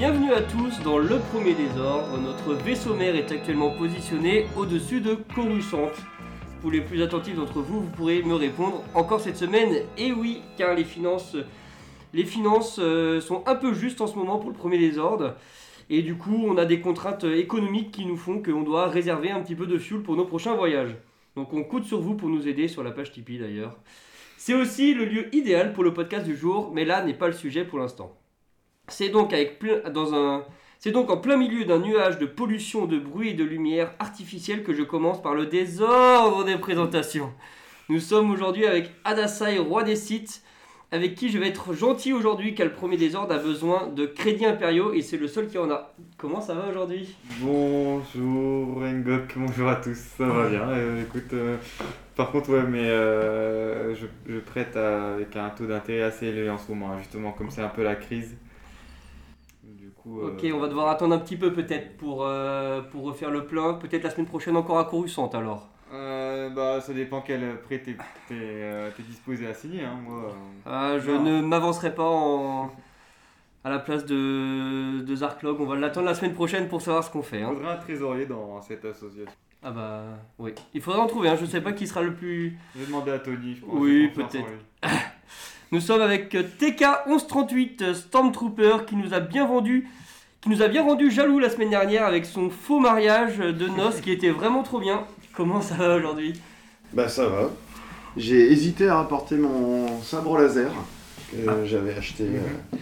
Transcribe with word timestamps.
Bienvenue 0.00 0.32
à 0.32 0.40
tous 0.40 0.80
dans 0.82 0.96
le 0.96 1.18
premier 1.30 1.52
désordre. 1.52 2.16
Notre 2.16 2.54
vaisseau 2.54 2.94
mère 2.94 3.14
est 3.14 3.30
actuellement 3.30 3.76
positionné 3.76 4.46
au-dessus 4.56 5.02
de 5.02 5.12
Coruscant. 5.34 5.90
Pour 6.62 6.70
les 6.70 6.80
plus 6.80 7.02
attentifs 7.02 7.36
d'entre 7.36 7.60
vous, 7.60 7.82
vous 7.82 7.90
pourrez 7.90 8.22
me 8.22 8.34
répondre 8.34 8.82
encore 8.94 9.20
cette 9.20 9.36
semaine. 9.36 9.82
Et 9.98 10.10
oui, 10.12 10.40
car 10.56 10.74
les 10.74 10.84
finances, 10.84 11.36
les 12.14 12.24
finances 12.24 12.78
euh, 12.78 13.20
sont 13.20 13.42
un 13.46 13.54
peu 13.54 13.74
justes 13.74 14.00
en 14.00 14.06
ce 14.06 14.16
moment 14.16 14.38
pour 14.38 14.48
le 14.48 14.56
premier 14.56 14.78
désordre. 14.78 15.34
Et 15.90 16.00
du 16.00 16.14
coup, 16.14 16.46
on 16.48 16.56
a 16.56 16.64
des 16.64 16.80
contraintes 16.80 17.24
économiques 17.24 17.90
qui 17.90 18.06
nous 18.06 18.16
font 18.16 18.42
qu'on 18.42 18.62
doit 18.62 18.88
réserver 18.88 19.30
un 19.30 19.40
petit 19.40 19.54
peu 19.54 19.66
de 19.66 19.76
fuel 19.76 20.00
pour 20.00 20.16
nos 20.16 20.24
prochains 20.24 20.54
voyages. 20.54 20.96
Donc 21.36 21.52
on 21.52 21.62
compte 21.62 21.84
sur 21.84 22.00
vous 22.00 22.14
pour 22.14 22.30
nous 22.30 22.48
aider 22.48 22.68
sur 22.68 22.82
la 22.82 22.90
page 22.90 23.12
Tipeee 23.12 23.36
d'ailleurs. 23.36 23.76
C'est 24.38 24.54
aussi 24.54 24.94
le 24.94 25.04
lieu 25.04 25.34
idéal 25.34 25.74
pour 25.74 25.84
le 25.84 25.92
podcast 25.92 26.24
du 26.24 26.38
jour, 26.38 26.72
mais 26.72 26.86
là 26.86 27.04
n'est 27.04 27.12
pas 27.12 27.26
le 27.26 27.34
sujet 27.34 27.66
pour 27.66 27.78
l'instant. 27.78 28.16
C'est 28.90 29.08
donc, 29.08 29.32
en 31.10 31.16
plein 31.16 31.36
milieu 31.36 31.64
d'un 31.64 31.78
nuage 31.78 32.18
de 32.18 32.26
pollution, 32.26 32.86
de 32.86 32.98
bruit 32.98 33.30
et 33.30 33.34
de 33.34 33.44
lumière 33.44 33.92
artificielle 33.98 34.62
que 34.62 34.74
je 34.74 34.82
commence 34.82 35.22
par 35.22 35.34
le 35.34 35.46
désordre 35.46 36.44
des 36.44 36.56
présentations. 36.56 37.32
Nous 37.88 38.00
sommes 38.00 38.30
aujourd'hui 38.30 38.66
avec 38.66 38.90
Adasai, 39.04 39.58
roi 39.58 39.82
des 39.82 39.96
sites, 39.96 40.42
avec 40.92 41.14
qui 41.14 41.28
je 41.28 41.38
vais 41.38 41.48
être 41.48 41.72
gentil 41.72 42.12
aujourd'hui 42.12 42.54
car 42.54 42.66
le 42.66 42.72
premier 42.72 42.96
désordre 42.96 43.34
a 43.34 43.38
besoin 43.38 43.86
de 43.88 44.06
crédits 44.06 44.46
impériaux 44.46 44.92
et 44.92 45.02
c'est 45.02 45.16
le 45.16 45.28
seul 45.28 45.48
qui 45.48 45.58
en 45.58 45.70
a. 45.70 45.94
Comment 46.16 46.40
ça 46.40 46.54
va 46.54 46.68
aujourd'hui? 46.68 47.14
Bonjour 47.40 48.82
Engok, 48.82 49.34
bonjour 49.36 49.68
à 49.68 49.76
tous, 49.76 49.96
ça 49.96 50.26
va 50.26 50.48
bien. 50.48 50.68
Euh, 50.68 51.04
euh, 51.32 51.56
par 52.16 52.32
contre, 52.32 52.50
mais 52.68 52.88
euh, 52.88 53.94
je, 53.94 54.38
prête 54.40 54.76
avec 54.76 55.36
un 55.36 55.50
taux 55.50 55.66
d'intérêt 55.66 56.02
assez 56.02 56.26
élevé 56.26 56.50
en 56.50 56.58
ce 56.58 56.70
moment, 56.70 56.92
hein, 56.92 56.98
justement, 56.98 57.32
comme 57.32 57.50
c'est 57.50 57.62
un 57.62 57.68
peu 57.68 57.84
la 57.84 57.94
crise. 57.94 58.36
Coup, 60.10 60.20
euh, 60.20 60.32
Ok, 60.32 60.46
on 60.52 60.58
va 60.58 60.68
devoir 60.68 60.88
attendre 60.88 61.14
un 61.14 61.18
petit 61.18 61.36
peu 61.36 61.52
peut-être 61.52 61.96
pour, 61.96 62.24
euh, 62.24 62.80
pour 62.82 63.04
refaire 63.04 63.30
le 63.30 63.46
plein. 63.46 63.74
Peut-être 63.74 64.02
la 64.02 64.10
semaine 64.10 64.26
prochaine 64.26 64.56
encore 64.56 64.78
à 64.78 64.84
Coruscant 64.84 65.28
alors. 65.28 65.68
euh, 65.92 66.50
bah, 66.50 66.80
ça 66.80 66.92
dépend 66.92 67.20
quel 67.20 67.60
prêt 67.62 67.78
t'es 67.82 67.96
euh, 68.32 68.90
disposé 69.08 69.46
à 69.46 69.54
signer. 69.54 69.84
Hein, 69.84 69.98
moi, 70.04 70.24
euh. 70.26 70.30
Ah, 70.66 70.98
je 70.98 71.10
ne 71.10 71.40
m'avancerai 71.40 71.94
pas 71.94 72.08
en... 72.08 72.70
à 73.64 73.70
la 73.70 73.78
place 73.78 74.04
de, 74.06 75.00
de 75.00 75.14
Zarklog. 75.16 75.60
On 75.60 75.66
va 75.66 75.76
l'attendre 75.76 76.06
la 76.06 76.14
semaine 76.14 76.34
prochaine 76.34 76.68
pour 76.68 76.80
savoir 76.80 77.04
ce 77.04 77.10
qu'on 77.10 77.22
fait. 77.22 77.38
Il 77.40 77.42
hein. 77.42 77.52
faudrait 77.52 77.72
un 77.72 77.76
trésorier 77.76 78.26
dans 78.26 78.60
cette 78.62 78.84
association. 78.84 79.32
Ah 79.62 79.70
bah 79.72 80.02
oui. 80.38 80.52
Il 80.72 80.80
faudra 80.80 81.00
en 81.00 81.06
trouver. 81.06 81.28
Hein. 81.28 81.36
Je 81.38 81.44
sais 81.44 81.60
pas 81.60 81.72
qui 81.72 81.86
sera 81.86 82.02
le 82.02 82.14
plus. 82.14 82.56
Je 82.74 82.80
vais 82.80 82.86
demander 82.86 83.10
à 83.10 83.18
Tony, 83.18 83.56
je 83.56 83.60
pense. 83.60 83.70
Oui, 83.74 84.08
peut-être. 84.08 84.46
Nous 85.72 85.80
sommes 85.80 86.02
avec 86.02 86.34
euh, 86.34 86.42
TK1138 86.60 87.82
euh, 87.82 87.94
Stormtrooper 87.94 88.84
qui 88.86 88.96
nous 88.96 89.14
a 89.14 89.20
bien 89.20 89.46
vendu. 89.46 89.88
Qui 90.40 90.48
nous 90.48 90.62
a 90.62 90.68
bien 90.68 90.82
rendu 90.82 91.10
jaloux 91.10 91.38
la 91.38 91.50
semaine 91.50 91.68
dernière 91.70 92.06
avec 92.06 92.24
son 92.24 92.48
faux 92.48 92.80
mariage 92.80 93.36
de 93.38 93.68
noces 93.68 94.00
qui 94.00 94.10
était 94.10 94.30
vraiment 94.30 94.62
trop 94.62 94.80
bien. 94.80 95.04
Comment 95.36 95.60
ça 95.60 95.74
va 95.74 95.96
aujourd'hui? 95.96 96.32
Bah 96.94 97.08
ça 97.08 97.28
va. 97.28 97.50
J'ai 98.16 98.50
hésité 98.50 98.88
à 98.88 98.96
rapporter 98.96 99.36
mon 99.36 100.00
sabre 100.02 100.38
laser 100.38 100.72
que 101.30 101.36
j'avais 101.66 101.94
acheté 101.94 102.24
euh, 102.24 102.76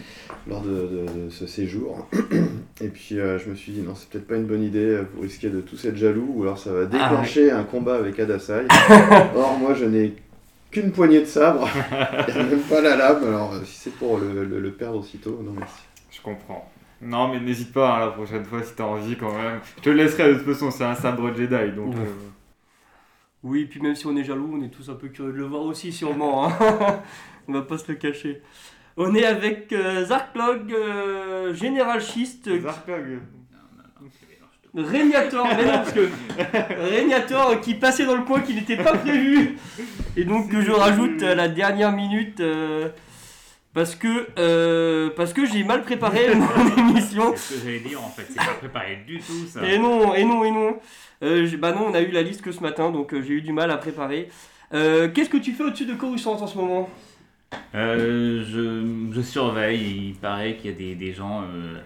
lors 0.47 0.61
de, 0.61 0.69
de- 0.69 1.25
de 1.25 1.29
ce 1.29 1.45
séjour. 1.45 2.07
Et 2.81 2.87
puis 2.87 3.19
euh, 3.19 3.37
je 3.37 3.49
me 3.49 3.55
suis 3.55 3.73
dit 3.73 3.81
non 3.81 3.93
c'est 3.93 4.09
peut-être 4.09 4.27
pas 4.27 4.37
une 4.37 4.45
bonne 4.47 4.63
idée, 4.63 4.79
euh, 4.79 5.03
vous 5.13 5.21
risquez 5.21 5.49
de 5.49 5.59
tous 5.59 5.83
être 5.85 5.97
jaloux 5.97 6.31
ou 6.35 6.43
alors 6.43 6.57
ça 6.57 6.71
va 6.71 6.85
déclencher 6.85 7.51
un 7.51 7.63
combat 7.63 7.95
avec 7.97 8.17
Adasai. 8.19 8.65
Or 9.35 9.57
moi 9.59 9.73
je 9.75 9.83
n'ai 9.85 10.15
qu'une 10.71 10.91
poignée 10.91 11.19
de 11.21 11.25
sabre, 11.25 11.67
même 12.35 12.59
pas 12.61 12.81
la 12.81 12.95
lame, 12.95 13.23
alors 13.27 13.53
euh, 13.53 13.63
si 13.65 13.75
c'est 13.77 13.93
pour 13.95 14.17
le, 14.17 14.43
le- 14.45 14.59
le 14.59 14.71
perdre 14.71 14.99
aussitôt, 14.99 15.41
non 15.43 15.53
merci. 15.57 15.81
Je 16.11 16.21
comprends. 16.21 16.69
Non, 17.01 17.29
mais 17.29 17.39
n'hésite 17.39 17.71
pas 17.71 17.95
hein, 17.95 17.99
la 18.01 18.11
prochaine 18.11 18.43
fois 18.43 18.61
si 18.61 18.73
t'as 18.75 18.83
envie 18.83 19.15
quand 19.15 19.33
même. 19.33 19.61
Je 19.77 19.81
te 19.83 19.89
le 19.89 19.95
laisserai 19.95 20.33
de 20.33 20.37
toute 20.39 20.47
façon, 20.53 20.69
c'est 20.69 20.83
un 20.83 20.95
sabre 20.95 21.33
Jedi 21.35 21.71
donc. 21.75 21.93
Ouais. 21.95 22.01
euh, 22.01 22.29
Oui, 23.43 23.65
puis 23.65 23.79
même 23.81 23.95
si 23.95 24.05
on 24.05 24.15
est 24.17 24.23
jaloux, 24.23 24.51
on 24.53 24.63
est 24.63 24.69
tous 24.69 24.89
un 24.89 24.95
peu 24.95 25.07
curieux 25.07 25.31
de 25.31 25.37
le 25.37 25.45
voir 25.45 25.61
aussi 25.63 25.91
sûrement. 25.93 26.45
Hein. 26.47 26.53
on 27.47 27.53
va 27.53 27.61
pas 27.61 27.77
se 27.77 27.89
le 27.89 27.97
cacher. 27.97 28.41
On 28.97 29.15
est 29.15 29.23
avec 29.25 29.71
euh, 29.71 30.03
Zarklog, 30.03 30.73
euh, 30.73 31.53
Général 31.53 32.01
Schiste, 32.01 32.49
Zarkog. 32.61 33.19
Régnator, 34.75 35.47
mais 35.57 35.65
non, 35.65 35.71
parce 35.71 35.93
que 35.93 36.09
Régnator 36.91 37.59
qui 37.59 37.73
passait 37.73 38.05
dans 38.05 38.15
le 38.15 38.23
coin 38.23 38.41
qui 38.41 38.53
n'était 38.53 38.77
pas 38.77 38.93
prévu. 38.93 39.57
Et 40.15 40.25
donc 40.25 40.49
que 40.49 40.61
je 40.61 40.71
rajoute 40.71 41.23
à 41.23 41.33
la 41.35 41.47
dernière 41.47 41.91
minute 41.91 42.39
euh, 42.39 42.89
parce 43.73 43.95
que, 43.95 44.27
euh, 44.37 45.09
parce 45.15 45.33
que 45.33 45.45
j'ai 45.45 45.63
mal 45.63 45.81
préparé 45.81 46.35
mon 46.35 46.89
émission. 46.89 47.33
C'est 47.35 47.55
ce 47.55 47.59
que 47.59 47.65
j'allais 47.65 47.79
dire 47.79 48.03
en 48.03 48.09
fait, 48.09 48.25
c'est 48.29 48.35
pas 48.35 48.53
préparé 48.59 48.99
du 49.07 49.19
tout 49.19 49.47
ça. 49.47 49.65
Et 49.65 49.79
non, 49.79 50.13
et 50.13 50.23
non, 50.23 50.43
et 50.43 50.51
non. 50.51 50.77
Euh, 51.23 51.49
bah 51.57 51.71
non, 51.71 51.87
on 51.89 51.93
a 51.93 52.01
eu 52.01 52.11
la 52.11 52.21
liste 52.21 52.41
que 52.41 52.51
ce 52.51 52.61
matin, 52.61 52.91
donc 52.91 53.13
j'ai 53.13 53.33
eu 53.33 53.41
du 53.41 53.51
mal 53.51 53.71
à 53.71 53.77
préparer. 53.77 54.29
Qu'est-ce 54.71 55.29
que 55.29 55.37
tu 55.37 55.53
fais 55.53 55.63
au-dessus 55.63 55.85
de 55.87 55.95
Coruscant 55.95 56.33
en 56.33 56.47
ce 56.47 56.57
moment? 56.57 56.89
Je, 57.73 58.85
je 59.11 59.21
surveille, 59.21 60.09
il 60.09 60.15
paraît 60.15 60.55
qu'il 60.57 60.69
y 60.69 60.73
a 60.73 60.77
des, 60.77 60.93
des 60.93 61.13
gens 61.13 61.41
euh, 61.41 61.79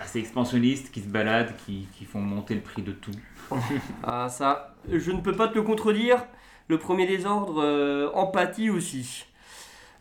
assez 0.00 0.18
expansionnistes 0.18 0.90
qui 0.90 1.00
se 1.00 1.08
baladent, 1.08 1.54
qui, 1.64 1.88
qui 1.92 2.04
font 2.04 2.20
monter 2.20 2.54
le 2.54 2.60
prix 2.60 2.82
de 2.82 2.92
tout. 2.92 3.12
Ah 4.02 4.28
ça, 4.28 4.74
je 4.90 5.10
ne 5.12 5.20
peux 5.20 5.34
pas 5.34 5.48
te 5.48 5.54
le 5.54 5.62
contredire. 5.62 6.24
Le 6.68 6.78
premier 6.78 7.06
désordre, 7.06 7.62
euh, 7.62 8.10
empathie 8.12 8.70
aussi. 8.70 9.26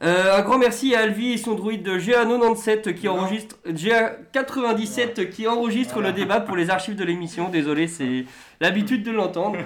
Euh, 0.03 0.37
un 0.37 0.41
grand 0.41 0.57
merci 0.57 0.93
à 0.93 0.99
Alvi 1.01 1.31
et 1.33 1.37
son 1.37 1.53
droïde 1.55 1.81
de 1.81 1.97
GA97 1.97 2.93
qui 2.95 3.05
Non. 3.05 3.13
enregistre 3.13 3.55
GA97 3.65 5.29
qui 5.29 5.47
enregistre 5.47 5.93
Voilà. 5.95 6.09
le 6.09 6.15
débat 6.15 6.41
pour 6.41 6.55
les 6.57 6.69
archives 6.69 6.95
de 6.95 7.03
l'émission. 7.03 7.49
Désolé, 7.49 7.87
c'est 7.87 8.25
l'habitude 8.61 9.03
de 9.03 9.11
l'entendre. 9.11 9.57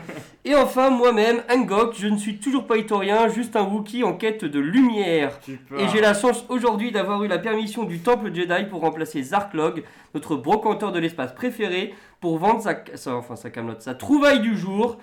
Et 0.46 0.56
enfin 0.56 0.92
moi-même, 0.92 1.42
Angok, 1.52 1.96
je 1.98 2.08
ne 2.08 2.18
suis 2.18 2.38
toujours 2.38 2.66
pas 2.68 2.78
itorien, 2.78 3.28
juste 3.28 3.56
un 3.56 3.64
Wookie 3.64 4.04
en 4.04 4.14
quête 4.14 4.46
de 4.46 4.60
lumière. 4.60 5.40
Et 5.78 5.88
j'ai 5.92 6.02
la 6.02 6.14
chance 6.14 6.46
aujourd'hui 6.50 6.92
d'avoir 6.92 7.24
eu 7.24 7.28
la 7.28 7.40
permission 7.40 7.84
du 7.84 8.00
Temple 8.00 8.34
Jedi 8.34 8.66
pour 8.70 8.82
remplacer 8.82 9.22
Zarklog, 9.24 9.84
notre 10.14 10.36
brocanteur 10.36 10.92
de 10.92 11.00
l'espace 11.00 11.34
préféré, 11.34 11.94
pour 12.22 12.38
vendre 12.38 12.62
sa, 12.62 12.76
sa- 12.96 13.16
enfin, 13.16 13.36
sa 13.36 13.50
camelote, 13.50 13.82
sa 13.82 13.96
trouvaille 13.96 14.42
du 14.42 14.56
jour. 14.58 14.98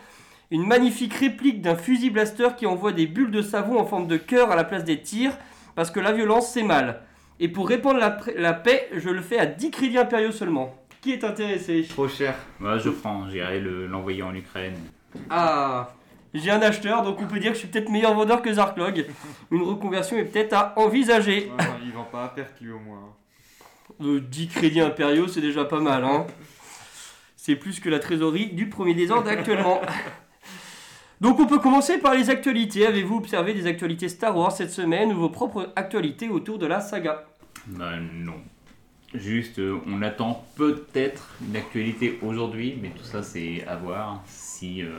Une 0.50 0.66
magnifique 0.66 1.14
réplique 1.14 1.60
d'un 1.60 1.74
fusil 1.76 2.10
blaster 2.10 2.48
qui 2.56 2.66
envoie 2.66 2.92
des 2.92 3.06
bulles 3.06 3.30
de 3.32 3.42
savon 3.42 3.78
en 3.80 3.84
forme 3.84 4.06
de 4.06 4.16
cœur 4.16 4.50
à 4.50 4.56
la 4.56 4.64
place 4.64 4.84
des 4.84 5.00
tirs, 5.00 5.36
parce 5.74 5.90
que 5.90 5.98
la 6.00 6.12
violence 6.12 6.50
c'est 6.52 6.62
mal. 6.62 7.02
Et 7.40 7.48
pour 7.48 7.68
répandre 7.68 7.98
la, 7.98 8.52
paix, 8.54 8.88
je 8.94 9.10
le 9.10 9.20
fais 9.20 9.38
à 9.38 9.46
10 9.46 9.70
crédits 9.70 9.98
impériaux 9.98 10.32
seulement. 10.32 10.74
Qui 11.02 11.12
est 11.12 11.24
intéressé? 11.24 11.84
Trop 11.88 12.08
cher. 12.08 12.34
Moi 12.60 12.78
je 12.78 12.90
prends, 12.90 13.28
j'irai 13.28 13.60
le- 13.60 13.86
l'envoyer 13.86 14.22
en 14.22 14.34
Ukraine. 14.34 14.76
Ah 15.30 15.92
J'ai 16.34 16.50
un 16.50 16.60
acheteur, 16.62 17.02
donc 17.02 17.20
on 17.20 17.26
peut 17.26 17.38
dire 17.38 17.50
que 17.50 17.54
je 17.56 17.60
suis 17.60 17.68
peut-être 17.68 17.90
meilleur 17.90 18.14
vendeur 18.14 18.40
que 18.42 18.52
Zarklog. 18.52 19.06
Une 19.50 19.62
reconversion 19.62 20.16
est 20.16 20.24
peut-être 20.24 20.52
à 20.54 20.78
envisager. 20.78 21.50
Ouais, 21.58 21.64
il 21.84 21.92
vend 21.92 22.04
pas 22.04 22.24
à 22.24 22.28
perte 22.28 22.60
lui 22.60 22.70
au 22.72 22.78
moins. 22.78 22.98
hein. 22.98 24.04
Euh, 24.04 24.20
10 24.20 24.48
crédits 24.48 24.80
impériaux, 24.80 25.26
c'est 25.28 25.40
déjà 25.40 25.64
pas 25.64 25.80
mal. 25.80 26.04
Hein. 26.04 26.26
C'est 27.36 27.56
plus 27.56 27.80
que 27.80 27.88
la 27.88 27.98
trésorerie 27.98 28.48
du 28.52 28.68
premier 28.68 28.94
désordre 28.94 29.28
actuellement. 29.30 29.80
Donc 31.20 31.40
on 31.40 31.46
peut 31.46 31.58
commencer 31.58 31.98
par 31.98 32.14
les 32.14 32.28
actualités. 32.28 32.86
Avez-vous 32.86 33.16
observé 33.16 33.54
des 33.54 33.66
actualités 33.66 34.08
Star 34.08 34.36
Wars 34.36 34.52
cette 34.52 34.70
semaine 34.70 35.12
ou 35.12 35.16
vos 35.16 35.30
propres 35.30 35.72
actualités 35.74 36.28
autour 36.28 36.58
de 36.58 36.66
la 36.66 36.80
saga? 36.80 37.24
Bah 37.68 37.92
non. 38.12 38.34
Juste, 39.14 39.60
euh, 39.60 39.78
on 39.86 40.02
attend 40.02 40.44
peut-être 40.56 41.34
une 41.40 41.56
actualité 41.56 42.18
aujourd'hui, 42.22 42.78
mais 42.82 42.90
tout 42.90 43.04
ça 43.04 43.22
c'est 43.22 43.64
à 43.66 43.76
voir. 43.76 44.22
Si 44.26 44.82
euh, 44.82 44.90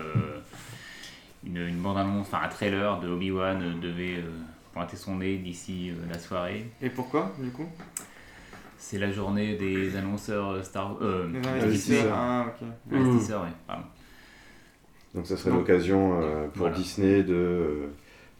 une, 1.45 1.57
une 1.57 1.77
bande-annonce, 1.77 2.27
enfin 2.27 2.39
un 2.43 2.47
trailer 2.47 2.99
de 2.99 3.09
Obi-Wan 3.09 3.61
euh, 3.61 3.73
devait 3.79 4.15
euh, 4.15 4.31
pointer 4.73 4.97
son 4.97 5.17
nez 5.17 5.37
d'ici 5.37 5.91
euh, 5.91 5.93
la 6.11 6.17
soirée. 6.17 6.71
Et 6.81 6.89
pourquoi 6.89 7.31
du 7.37 7.51
coup? 7.51 7.67
C'est 8.79 8.97
la 8.97 9.11
journée 9.11 9.55
des 9.55 9.95
annonceurs 9.97 10.65
Star 10.65 10.95
euh, 11.01 11.27
Disney. 11.27 11.47
investisseurs. 11.61 12.13
Ah 12.15 12.45
ok. 12.47 12.67
Investisseurs, 12.91 13.43
ouais, 13.43 13.49
pardon. 13.67 13.83
Donc 15.17 15.25
ça 15.25 15.35
serait 15.35 15.49
l'occasion 15.55 16.21
euh, 16.21 16.43
pour 16.49 16.67
voilà. 16.67 16.75
Disney 16.75 17.23
de 17.23 17.33
euh, 17.33 17.87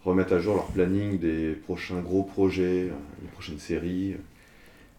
remettre 0.06 0.34
à 0.34 0.40
jour 0.40 0.54
leur 0.56 0.68
planning 0.68 1.18
des 1.18 1.54
prochains 1.54 2.00
gros 2.02 2.22
projets, 2.22 2.84
euh, 2.84 2.94
les 3.24 3.28
prochaines 3.30 3.58
séries. 3.58 4.16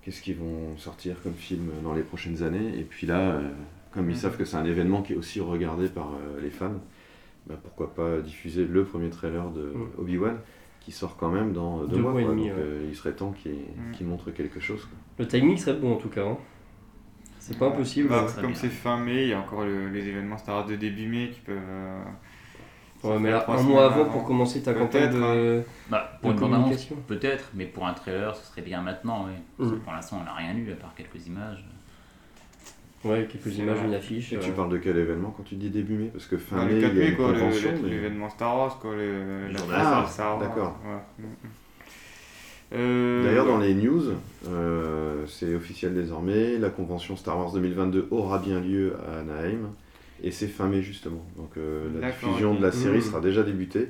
qu'est-ce 0.03 0.21
qu'ils 0.23 0.35
vont 0.37 0.77
sortir 0.77 1.17
comme 1.23 1.35
film 1.35 1.71
dans 1.85 1.93
les 1.95 2.03
prochaines 2.03 2.43
années. 2.43 2.77
Et 2.79 2.83
puis 2.83 3.07
là, 3.07 3.41
comme 3.93 4.09
ils 4.11 4.15
Mhm. 4.15 4.21
savent 4.21 4.37
que 4.37 4.45
c'est 4.45 4.57
un 4.57 4.65
événement 4.65 5.03
qui 5.03 5.13
est 5.13 5.17
aussi 5.17 5.39
regardé 5.41 5.87
par 5.89 6.11
les 6.43 6.49
fans, 6.51 6.81
bah, 7.47 7.57
pourquoi 7.63 7.95
pas 7.95 8.19
diffuser 8.21 8.65
le 8.65 8.85
premier 8.85 9.11
trailer 9.11 9.49
de 9.51 9.61
Mhm. 9.75 9.87
Obi-Wan 9.99 10.37
qui 10.81 10.91
sort 10.93 11.17
quand 11.17 11.31
même 11.31 11.53
dans 11.53 11.85
deux, 11.85 11.97
Deux 11.97 12.03
mois. 12.03 12.13
mois 12.13 12.23
et 12.23 12.25
demi, 12.25 12.49
Donc, 12.49 12.57
ouais. 12.57 12.65
il 12.89 12.97
serait 12.97 13.13
temps 13.13 13.33
qu'il 13.33 13.53
Mhm. 13.53 13.93
qu'il 13.93 14.07
montre 14.07 14.31
quelque 14.33 14.59
chose. 14.61 14.81
quoi. 14.87 14.97
Le 15.19 15.29
timing 15.29 15.57
serait 15.59 15.79
bon 15.79 15.93
en 15.93 15.97
tout 15.97 16.09
cas. 16.09 16.25
hein. 16.27 16.39
C'est 17.49 17.59
pas 17.59 17.67
impossible. 17.69 18.09
Bah, 18.11 18.27
hein. 18.29 18.41
comme 18.43 18.55
c'est 18.55 18.69
fin 18.69 18.99
mai, 18.99 19.23
il 19.25 19.29
y 19.29 19.33
a 19.33 19.39
encore 19.41 19.65
le- 19.65 19.89
les 19.89 20.07
événements 20.07 20.37
Star 20.39 20.57
Wars 20.57 20.67
de 20.67 20.77
début 20.77 21.07
mai 21.09 21.31
qui 21.33 21.41
peuvent. 21.41 21.57
euh, 21.69 22.03
Ouais, 23.05 23.19
mais 23.21 23.31
là, 23.31 23.45
un 23.49 23.63
mois 23.63 23.85
avant 23.87 24.01
avant. 24.03 24.11
pour 24.11 24.25
commencer 24.25 24.61
ta 24.61 24.75
campagne 24.75 25.13
de, 25.13 25.63
Bah, 25.89 26.19
pour 26.21 26.31
de 26.31 26.35
une 26.35 26.41
communication. 26.41 26.97
peut-être, 27.07 27.51
mais 27.55 27.65
pour 27.67 27.87
un 27.87 27.95
trailer, 27.95 28.35
ce 28.35 28.45
serait 28.51 28.63
bien 28.63 28.83
maintenant. 28.83 29.27
oui. 29.29 29.35
Parce 29.57 29.71
que 29.71 29.75
Mhm. 29.77 29.81
pour 29.83 29.93
l'instant, 29.93 30.19
on 30.21 30.25
n'a 30.25 30.35
rien 30.35 30.55
eu 30.57 30.73
à 30.73 30.75
part 30.75 30.95
quelques 30.97 31.27
images. 31.29 31.65
Ouais, 33.05 33.29
quelques 33.31 33.45
C'est 33.55 33.63
images, 33.63 33.79
une 33.85 33.95
affiche. 33.95 34.33
Et 34.33 34.39
tu 34.41 34.51
euh. 34.51 34.53
parles 34.53 34.71
de 34.71 34.79
quel 34.79 34.97
événement 34.99 35.33
quand 35.37 35.45
tu 35.45 35.55
dis 35.55 35.71
début 35.71 35.95
mai? 35.95 36.11
Parce 36.13 36.27
que 36.27 36.37
fin 36.37 36.57
bah, 36.57 36.65
mai, 36.65 36.73
le 36.73 36.77
il 36.79 36.81
y 36.81 36.83
4 36.83 36.91
a 36.91 36.95
mai, 36.99 37.09
une 37.11 37.17
quoi, 37.17 37.29
le- 37.33 37.39
convention. 37.39 37.71
le- 37.71 37.79
mais- 37.83 37.89
l'événement 37.91 38.31
Star 38.31 38.57
Wars, 38.59 38.79
quoi, 38.81 38.95
le, 38.97 39.47
Le 39.47 39.53
de 39.53 39.59
Star 39.59 40.31
Wars. 40.33 40.39
d'accord. 40.41 40.77
ouais. 40.85 41.25
Mm, 41.25 41.27
mm. 41.27 41.27
Euh, 41.45 41.49
D'ailleurs, 42.71 43.47
dans 43.47 43.59
les 43.59 43.75
news, 43.75 44.03
euh, 44.49 45.25
c'est 45.27 45.55
officiel 45.55 45.95
désormais, 45.95 46.59
la 46.59 46.69
convention 46.71 47.17
Star 47.17 47.39
Wars 47.39 47.53
2022 47.53 48.09
aura 48.11 48.39
bien 48.39 48.61
lieu 48.61 48.95
à 49.09 49.21
Anaheim, 49.21 49.71
et 50.23 50.31
c'est 50.31 50.49
fin 50.49 50.67
mai 50.67 50.83
justement. 50.83 51.25
Donc 51.37 51.53
euh, 51.57 51.89
la 52.01 52.11
diffusion 52.11 52.55
de 52.55 52.63
la 52.63 52.73
série 52.73 52.99
Mmh. 52.99 53.03
sera 53.03 53.21
déjà 53.21 53.43
débutée, 53.43 53.89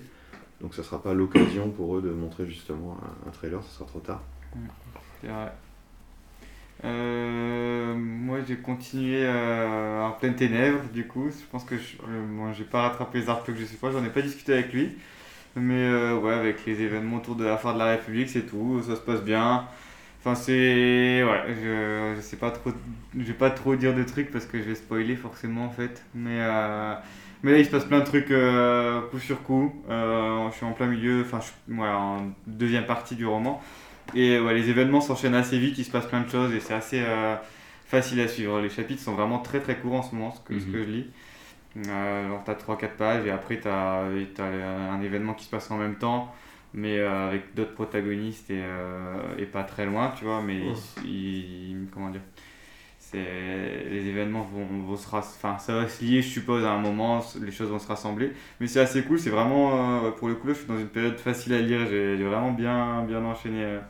donc 0.61 0.75
ça 0.75 0.83
sera 0.85 1.03
pas 1.03 1.13
l'occasion 1.15 1.71
pour 1.71 1.97
eux 1.97 2.03
de 2.03 2.11
montrer 2.11 2.47
justement 2.47 2.99
un, 3.03 3.29
un 3.29 3.33
trailer, 3.33 3.63
ça 3.63 3.79
sera 3.79 3.85
trop 3.87 4.01
tard. 4.01 4.23
C'est 5.21 5.27
vrai. 5.29 5.53
Euh, 6.85 7.95
moi 7.97 8.39
j'ai 8.47 8.57
continué 8.59 9.23
euh, 9.25 10.01
en 10.05 10.13
pleine 10.13 10.37
ténèbres 10.37 10.85
du 10.93 11.07
coup. 11.09 11.29
Je 11.29 11.45
pense 11.51 11.65
que 11.65 11.77
je 11.77 11.97
euh, 12.09 12.53
j'ai 12.57 12.63
pas 12.65 12.83
rattrapé 12.83 13.21
les 13.21 13.29
arcs 13.29 13.45
que 13.47 13.55
je 13.55 13.65
sais 13.65 13.77
pas, 13.77 13.91
j'en 13.91 14.05
ai 14.05 14.11
pas 14.11 14.23
discuté 14.23 14.53
avec 14.53 14.73
lui. 14.73 14.91
Mais 15.61 15.75
euh, 15.85 16.17
ouais, 16.19 16.33
avec 16.35 16.65
les 16.67 16.81
événements 16.83 17.17
autour 17.19 17.37
de 17.37 17.45
la 17.45 17.57
foire 17.59 17.75
de 17.75 17.79
la 17.79 17.87
République, 17.87 18.29
c'est 18.29 18.47
tout, 18.47 18.83
ça 18.83 18.97
se 18.97 19.01
passe 19.01 19.23
bien. 19.23 19.67
Enfin, 20.21 20.35
c'est. 20.35 21.23
Ouais, 21.25 21.43
je, 21.63 22.15
je 22.17 22.21
sais 22.21 22.37
pas 22.37 22.51
trop. 22.51 22.71
Je 23.17 23.23
vais 23.25 23.33
pas 23.35 23.51
trop 23.51 23.77
dire 23.77 23.95
de 23.95 24.03
trucs 24.05 24.31
parce 24.31 24.47
que 24.47 24.59
je 24.59 24.65
vais 24.65 24.75
spoiler 24.75 25.17
forcément 25.17 25.65
en 25.67 25.71
fait. 25.71 26.05
Mais, 26.15 26.39
euh, 26.41 26.95
mais 27.43 27.53
là 27.53 27.59
il 27.59 27.65
se 27.67 27.71
passe 27.71 27.85
plein 27.85 28.01
de 28.01 28.05
trucs 28.05 28.31
euh, 28.31 29.01
coup 29.11 29.19
sur 29.21 29.43
coup. 29.43 29.73
Euh, 29.91 30.51
je 30.51 30.57
suis 30.57 30.67
en 30.67 30.73
plein 30.73 30.87
milieu, 30.89 31.23
enfin, 31.23 31.41
je, 31.41 31.75
ouais, 31.75 31.89
en 31.89 32.19
deuxième 32.47 32.87
partie 32.87 33.17
du 33.17 33.27
roman. 33.27 33.63
Et 34.15 34.41
ouais, 34.41 34.55
les 34.55 34.71
événements 34.71 35.01
s'enchaînent 35.01 35.35
assez 35.35 35.59
vite, 35.59 35.79
il 35.79 35.85
se 35.85 35.91
passe 35.91 36.07
plein 36.07 36.23
de 36.23 36.31
choses 36.31 36.53
et 36.55 36.61
c'est 36.61 36.75
assez 36.75 37.03
facile 37.87 38.21
à 38.21 38.29
suivre. 38.29 38.61
Les 38.61 38.71
chapitres 38.71 39.03
sont 39.03 39.15
vraiment 39.15 39.39
très 39.39 39.61
très 39.61 39.77
courts 39.79 39.95
en 39.95 40.03
ce 40.03 40.15
moment, 40.15 40.33
ce 40.33 40.41
que, 40.41 40.59
ce 40.59 40.67
Mhm. 40.67 40.73
que 40.73 40.79
je 40.83 40.89
lis. 40.89 41.07
Alors 41.87 42.43
t'as 42.45 42.55
3-4 42.55 42.89
pages 42.97 43.27
et 43.27 43.31
après 43.31 43.61
t'as 43.61 44.03
as 44.05 44.93
un 44.93 45.01
événement 45.03 45.35
qui 45.35 45.45
se 45.45 45.51
passe 45.51 45.71
en 45.71 45.77
même 45.77 45.97
temps, 45.97 46.35
mais 46.75 46.99
euh, 46.99 47.29
avec 47.29 47.55
d'autres 47.55 47.75
protagonistes 47.75 48.51
et, 48.51 48.61
euh, 48.63 49.37
et 49.39 49.45
pas 49.47 49.63
très 49.65 49.87
loin, 49.87 50.13
tu 50.19 50.25
vois. 50.25 50.43
Mais 50.43 50.61
comment 51.93 52.11
dire 52.11 52.23
c'est 53.01 53.85
les 53.91 54.07
événements 54.07 54.43
vont, 54.43 54.67
vont 54.67 54.97
se 54.97 55.07
enfin 55.09 55.57
ça 55.59 55.75
va 55.75 55.89
se 55.89 56.05
lier 56.05 56.21
je 56.21 56.29
suppose 56.29 56.63
à 56.65 56.73
un 56.73 56.79
moment 56.79 57.21
les 57.41 57.53
choses 57.53 57.71
vont 57.71 57.79
se 57.79 57.89
rassembler. 57.89 58.33
Mais 58.61 58.67
c'est 58.67 58.81
assez 58.81 59.03
cool 59.03 59.19
c'est 59.19 59.31
vraiment 59.31 60.05
euh, 60.07 60.11
pour 60.11 60.29
le 60.29 60.35
coup 60.35 60.49
là 60.49 60.53
je 60.53 60.59
suis 60.59 60.69
dans 60.69 60.79
une 60.79 60.89
période 60.89 61.19
facile 61.19 61.55
à 61.55 61.61
lire 61.63 61.87
j'ai 61.89 62.17
vraiment 62.23 62.53
bien 62.53 63.03
bien 63.05 63.25
enchaîné 63.25 63.65
euh, 63.65 63.81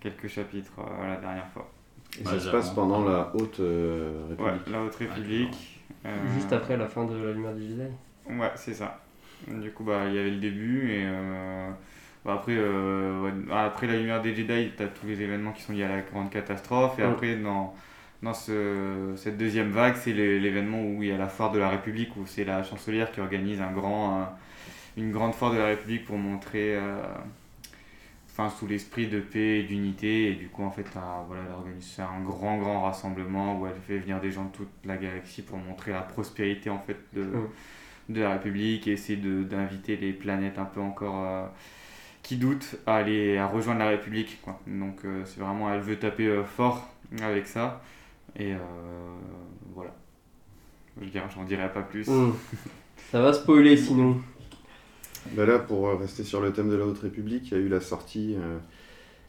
quelques 0.00 0.28
chapitres 0.28 0.72
euh, 0.80 1.06
la 1.08 1.16
dernière 1.16 1.46
fois. 1.48 1.70
Et 2.20 2.24
Ouais, 2.24 2.32
ça 2.32 2.40
se 2.40 2.50
passe 2.50 2.70
pendant 2.70 3.04
la 3.04 3.30
Haute 3.34 3.60
euh, 3.60 4.26
ouais 4.38 4.50
République. 4.50 4.72
la 4.72 4.82
Haute 4.82 4.94
République 4.96 5.71
Juste 6.24 6.52
après 6.52 6.76
la 6.76 6.88
fin 6.88 7.04
de 7.04 7.14
la 7.14 7.32
lumière 7.32 7.54
des 7.54 7.68
Jedi. 7.68 7.82
Ouais, 8.28 8.52
c'est 8.56 8.74
ça. 8.74 9.00
Du 9.48 9.72
coup, 9.72 9.84
bah, 9.84 10.04
il 10.08 10.14
y 10.14 10.18
avait 10.18 10.30
le 10.30 10.38
début 10.38 10.90
et 10.92 11.02
euh, 11.06 11.70
bah, 12.24 12.34
après, 12.34 12.54
euh, 12.56 13.20
ouais, 13.22 13.32
après 13.52 13.86
la 13.86 13.96
lumière 13.96 14.22
des 14.22 14.34
Jedi, 14.34 14.70
tu 14.76 14.82
as 14.82 14.88
tous 14.88 15.06
les 15.06 15.20
événements 15.22 15.52
qui 15.52 15.62
sont 15.62 15.72
liés 15.72 15.84
à 15.84 15.88
la 15.88 16.00
grande 16.02 16.30
catastrophe. 16.30 16.98
Et 16.98 17.02
Mm. 17.02 17.04
après, 17.04 17.36
dans, 17.36 17.74
dans 18.22 18.34
ce, 18.34 19.12
cette 19.16 19.36
deuxième 19.38 19.70
vague, 19.72 19.96
c'est 19.96 20.12
l'é- 20.12 20.38
l'événement 20.40 20.80
où 20.82 21.02
il 21.02 21.08
y 21.08 21.12
a 21.12 21.18
la 21.18 21.28
foire 21.28 21.50
de 21.50 21.58
la 21.58 21.68
République, 21.68 22.16
où 22.16 22.26
c'est 22.26 22.44
la 22.44 22.62
chancelière 22.62 23.10
qui 23.10 23.20
organise 23.20 23.60
un 23.60 23.72
grand, 23.72 24.20
euh, 24.22 24.24
une 24.98 25.12
grande 25.12 25.34
foire 25.34 25.52
de 25.52 25.58
la 25.58 25.66
République 25.66 26.04
pour 26.06 26.18
montrer, 26.18 26.76
euh, 26.76 27.02
enfin, 28.32 28.50
sous 28.50 28.66
l'esprit 28.66 29.06
de 29.08 29.20
paix 29.20 29.60
et 29.60 29.62
d'unité. 29.64 30.30
Et 30.30 30.34
du 30.34 30.48
coup, 30.48 30.64
en 30.64 30.70
fait, 30.70 30.86
voilà, 31.28 31.42
elle 31.46 31.52
organise 31.54 32.00
un 32.00 32.22
grand, 32.24 32.58
grand 32.58 32.82
rassemblement 32.82 33.60
où 33.60 33.66
elle 33.66 33.76
fait 33.86 33.98
venir 33.98 34.20
des 34.20 34.30
gens 34.32 34.44
de 34.46 34.52
toute 34.52 34.70
la 34.84 34.96
galaxie 34.96 35.42
pour 35.42 35.58
montrer 35.58 35.92
la 35.92 36.02
prospérité, 36.02 36.70
en 36.70 36.78
fait, 36.80 36.96
de 37.14 37.26
de 38.08 38.20
la 38.20 38.32
République 38.32 38.88
et 38.88 38.92
essayer 38.92 39.18
de- 39.18 39.44
d'inviter 39.44 39.96
les 39.96 40.12
planètes 40.12 40.58
un 40.58 40.64
peu 40.64 40.80
encore 40.80 41.24
euh, 41.24 41.46
qui 42.22 42.36
doutent 42.36 42.76
à, 42.86 42.96
aller, 42.96 43.38
à 43.38 43.46
rejoindre 43.46 43.80
la 43.80 43.88
République. 43.90 44.40
Quoi. 44.42 44.60
Donc 44.66 45.04
euh, 45.04 45.22
c'est 45.24 45.40
vraiment, 45.40 45.72
elle 45.72 45.80
veut 45.80 45.96
taper 45.98 46.26
euh, 46.26 46.44
fort 46.44 46.88
avec 47.22 47.46
ça. 47.46 47.80
Et 48.38 48.54
voilà. 49.74 49.94
Je 51.00 51.08
dirais, 51.08 51.26
j'en 51.34 51.44
dirai 51.44 51.72
pas 51.72 51.82
plus. 51.82 52.08
Hmm. 52.08 52.32
Ça 53.10 53.22
va 53.22 53.32
spoiler 53.32 53.76
sinon. 53.76 54.20
Bah 55.32 55.46
là, 55.46 55.58
pour 55.58 55.88
euh, 55.88 55.94
rester 55.96 56.24
sur 56.24 56.40
le 56.40 56.52
thème 56.52 56.68
de 56.68 56.74
la 56.76 56.84
Haute 56.86 56.98
République, 56.98 57.48
il 57.50 57.54
y 57.54 57.56
a 57.56 57.60
eu 57.60 57.68
la 57.68 57.80
sortie 57.80 58.34
euh, 58.38 58.58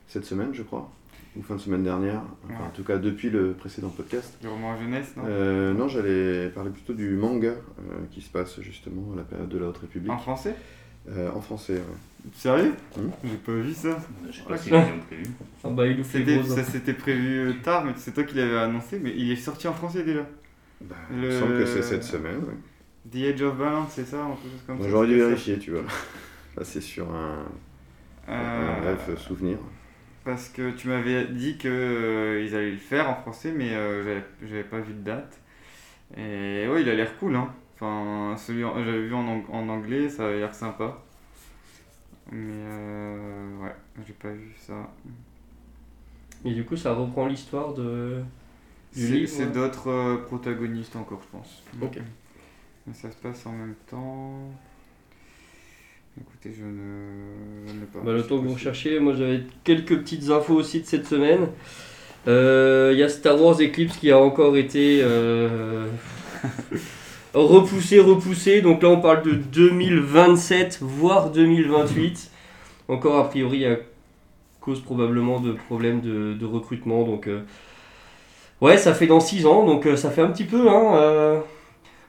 cette 0.07 0.25
semaine, 0.25 0.50
je 0.54 0.63
crois, 0.63 0.92
ou 1.38 1.42
fin 1.44 1.56
de 1.56 1.60
semaine 1.62 1.84
dernière, 1.84 2.22
enfin, 2.45 2.54
Ouais. 2.56 2.68
en 2.68 2.69
tout 2.72 2.84
cas 2.84 2.98
depuis 2.98 3.30
le 3.30 3.54
précédent 3.54 3.90
podcast. 3.90 4.38
Le 4.44 4.50
roman 4.50 4.75
jeunesse, 4.78 5.13
non? 5.16 5.24
Euh, 5.28 5.74
non, 5.74 5.88
j'allais 5.88 6.50
parler 6.50 6.72
plutôt 6.72 6.94
du 6.94 7.10
manga 7.12 7.50
euh, 7.50 7.54
qui 8.12 8.22
se 8.22 8.30
passe 8.30 8.60
justement 8.62 9.13
à 9.13 9.18
la 9.18 9.24
période 9.24 9.50
de 9.50 9.57
la 9.57 9.68
Haute 9.68 9.78
République. 9.78 10.12
En 10.12 10.18
français? 10.18 10.56
Euh, 11.10 11.30
en 11.36 11.42
français, 11.42 11.74
ouais. 11.75 12.30
Sérieux? 12.34 12.72
Hmm. 12.98 13.10
J'ai 13.25 13.36
pas 13.36 13.51
vu 13.51 13.74
ça. 13.74 13.98
Je 14.31 14.38
sais 14.38 14.44
pas 14.48 14.57
si 14.57 14.69
prévu. 14.69 15.25
Ah 15.63 15.69
bah 15.69 15.86
il 15.86 15.98
nous 15.98 16.04
fait 16.06 16.19
C'était- 16.19 16.38
gros. 16.38 16.56
ça 16.56 16.63
s'était 16.63 16.94
prévu 16.94 17.60
tard, 17.62 17.84
mais 17.84 17.92
c'est 17.98 18.13
toi 18.13 18.24
qui 18.24 18.36
l'avais 18.36 18.57
annoncé, 18.57 19.00
mais 19.04 19.13
il 19.16 19.30
est 19.31 19.36
sorti 19.36 19.68
en 19.68 19.74
français 19.74 20.04
déjà. 20.04 20.25
Bah, 20.81 20.96
Le- 21.12 21.18
Il 21.18 21.25
me 21.25 21.39
semble 21.39 21.57
que 21.57 21.66
c'est 21.66 21.81
cette 21.84 22.04
semaine. 22.06 22.38
ouais. 22.38 22.54
The 23.11 23.15
Edge 23.27 23.41
of 23.41 23.57
Balance, 23.57 23.91
c'est 23.95 24.05
ça 24.05 24.25
ou 24.25 24.35
quelque 24.35 24.51
chose 24.51 24.63
comme 24.65 24.77
Moi, 24.77 24.85
ça, 24.85 24.91
J'aurais 24.91 25.07
dû 25.07 25.17
vérifier, 25.17 25.59
tu 25.59 25.71
vois. 25.71 25.81
Là, 26.57 26.63
c'est 26.63 26.81
sur 26.81 27.13
un, 27.13 27.45
un 28.27 28.75
Euh, 28.75 28.75
bref 28.75 29.17
souvenir. 29.17 29.59
Parce 30.23 30.47
que 30.50 30.72
tu 30.72 30.88
m'avais 30.88 31.25
dit 31.27 31.57
que 31.57 31.67
euh, 31.67 32.43
ils 32.45 32.55
allaient 32.55 32.72
le 32.72 32.77
faire 32.77 33.10
en 33.10 33.15
français, 33.15 33.51
mais 33.55 33.74
euh, 33.75 34.22
j'avais- 34.43 34.63
pas 34.63 34.79
vu 34.79 34.93
de 34.93 35.00
date. 35.01 35.38
Et 36.17 36.67
ouais, 36.69 36.81
il 36.83 36.89
a 36.89 36.95
l'air 36.95 37.17
cool, 37.19 37.36
hein. 37.36 37.53
Enfin, 37.75 38.38
celui 38.38 38.63
en- 38.65 38.83
j'avais 38.83 39.03
vu 39.07 39.13
en, 39.15 39.27
ang- 39.27 39.45
en 39.51 39.69
anglais, 39.69 40.10
ça 40.10 40.27
avait 40.27 40.39
l'air 40.39 40.55
sympa. 40.55 40.98
Mais 42.31 42.39
euh, 42.67 43.57
ouais, 43.62 43.75
j'ai 44.05 44.13
pas 44.13 44.31
vu 44.31 44.53
ça. 44.57 44.89
Et 46.45 46.53
du 46.53 46.63
coup 46.65 46.75
ça 46.77 46.93
reprend 46.93 47.25
l'histoire 47.27 47.74
de... 47.74 48.22
C'est 48.91 49.27
ouais. 49.36 49.51
d'autres 49.51 49.89
euh, 49.89 50.17
protagonistes 50.25 50.95
encore, 50.95 51.22
je 51.24 51.38
pense. 51.38 51.63
Ok. 51.81 51.98
Mais 52.88 52.94
ça 52.94 53.10
se 53.10 53.16
passe 53.16 53.46
en 53.46 53.52
même 53.52 53.75
temps. 53.90 54.34
Écoutez, 56.20 56.54
je 56.56 56.63
ne, 56.63 57.68
je 57.68 57.86
pas. 57.86 58.00
Bah, 58.06 58.12
le 58.12 58.22
temps 58.24 58.40
que 58.40 58.48
vous 58.48 58.54
recherchez, 58.54 59.00
moi 59.00 59.13
j'avais 59.18 59.42
quelques 59.63 59.98
petites 60.00 60.30
infos 60.30 60.54
aussi 60.54 60.82
de 60.82 60.86
cette 60.86 61.08
semaine. 61.08 61.48
Euh, 62.28 62.92
Il 62.94 63.00
y 63.00 63.04
a 63.04 63.10
Star 63.10 63.42
Wars 63.42 63.60
Eclipse 63.60 63.98
qui 63.98 64.12
a 64.12 64.20
encore 64.20 64.56
été 64.56 65.00
euh, 65.02 65.88
repoussé, 67.34 68.00
repoussé. 68.00 68.62
Donc 68.62 68.84
là 68.84 68.90
on 68.90 69.02
parle 69.02 69.24
de 69.24 69.32
2027, 69.32 70.80
voire 70.82 71.32
2028. 71.32 72.32
Encore 72.90 73.18
a 73.18 73.30
priori 73.30 73.66
à 73.66 73.78
cause 74.62 74.82
probablement 74.82 75.40
de 75.40 75.54
problèmes 75.54 76.02
de, 76.02 76.34
de 76.34 76.46
recrutement. 76.46 77.04
Donc 77.06 77.28
euh, 77.28 77.42
ouais, 78.62 78.78
ça 78.78 78.94
fait 78.94 79.08
dans 79.08 79.22
6 79.22 79.48
ans, 79.48 79.66
donc 79.66 79.88
ça 79.96 80.12
fait 80.12 80.22
un 80.22 80.30
petit 80.30 80.46
peu. 80.46 80.70
Hein, 80.70 81.42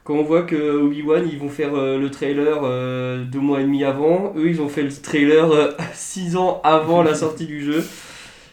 quand 0.05 0.15
on 0.15 0.23
voit 0.23 0.43
que 0.43 0.55
Obi-Wan, 0.83 1.27
ils 1.31 1.39
vont 1.39 1.49
faire 1.49 1.75
euh, 1.75 1.99
le 1.99 2.11
trailer 2.11 2.61
euh, 2.63 3.25
deux 3.25 3.41
mois 3.41 3.61
et 3.61 3.65
demi 3.65 3.85
avant, 3.85 4.35
eux, 4.37 4.49
ils 4.49 4.61
ont 4.61 4.69
fait 4.69 4.83
le 4.83 4.93
trailer 4.93 5.51
euh, 5.51 5.73
six 5.95 6.37
ans 6.37 6.61
avant 6.63 7.03
la 7.03 7.15
sortie 7.15 7.47
du 7.47 7.63
jeu. 7.65 7.83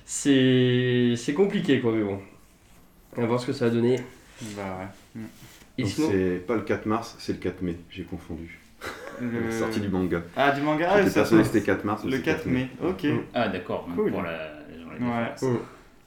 C'est 0.06 1.14
c'est 1.18 1.34
compliqué, 1.34 1.80
quoi, 1.80 1.92
mais 1.94 2.04
bon. 2.04 2.20
On 3.18 3.22
va 3.22 3.28
voir 3.28 3.40
ce 3.40 3.48
que 3.48 3.54
ça 3.54 3.66
va 3.66 3.72
donner. 3.72 3.98
Bah 4.56 4.78
ouais. 5.16 5.22
Et 5.78 5.84
Donc 5.84 5.92
sinon, 5.92 6.08
c'est 6.12 6.46
pas 6.48 6.56
le 6.56 6.62
4 6.62 6.86
mars, 6.86 7.16
c'est 7.20 7.34
le 7.34 7.40
4 7.40 7.62
mai, 7.62 7.76
j'ai 7.90 8.04
confondu. 8.04 8.60
Le- 9.22 9.30
La 9.50 9.52
sortie 9.60 9.80
du 9.80 9.90
manga. 9.90 10.22
Ah, 10.36 10.52
du 10.52 10.62
manga, 10.62 10.90
ah, 10.92 10.98
J'étais 11.00 11.10
ça 11.12 11.20
persuadé 11.22 11.44
que 11.44 11.48
passe. 11.50 11.54
c'était 11.54 11.66
4 11.66 11.84
mars. 11.86 12.02
mais 12.04 12.12
Le 12.12 12.18
c'est 12.18 12.24
4 12.24 12.46
mai, 12.48 12.68
ok. 12.84 13.04
Mm. 13.04 13.20
Ah, 13.34 13.48
d'accord, 13.50 13.88
même 13.88 13.98
Cool. 13.98 14.12
pour 14.12 14.22
la, 14.22 14.30
Ouais. 14.32 15.30
défense. 15.36 15.46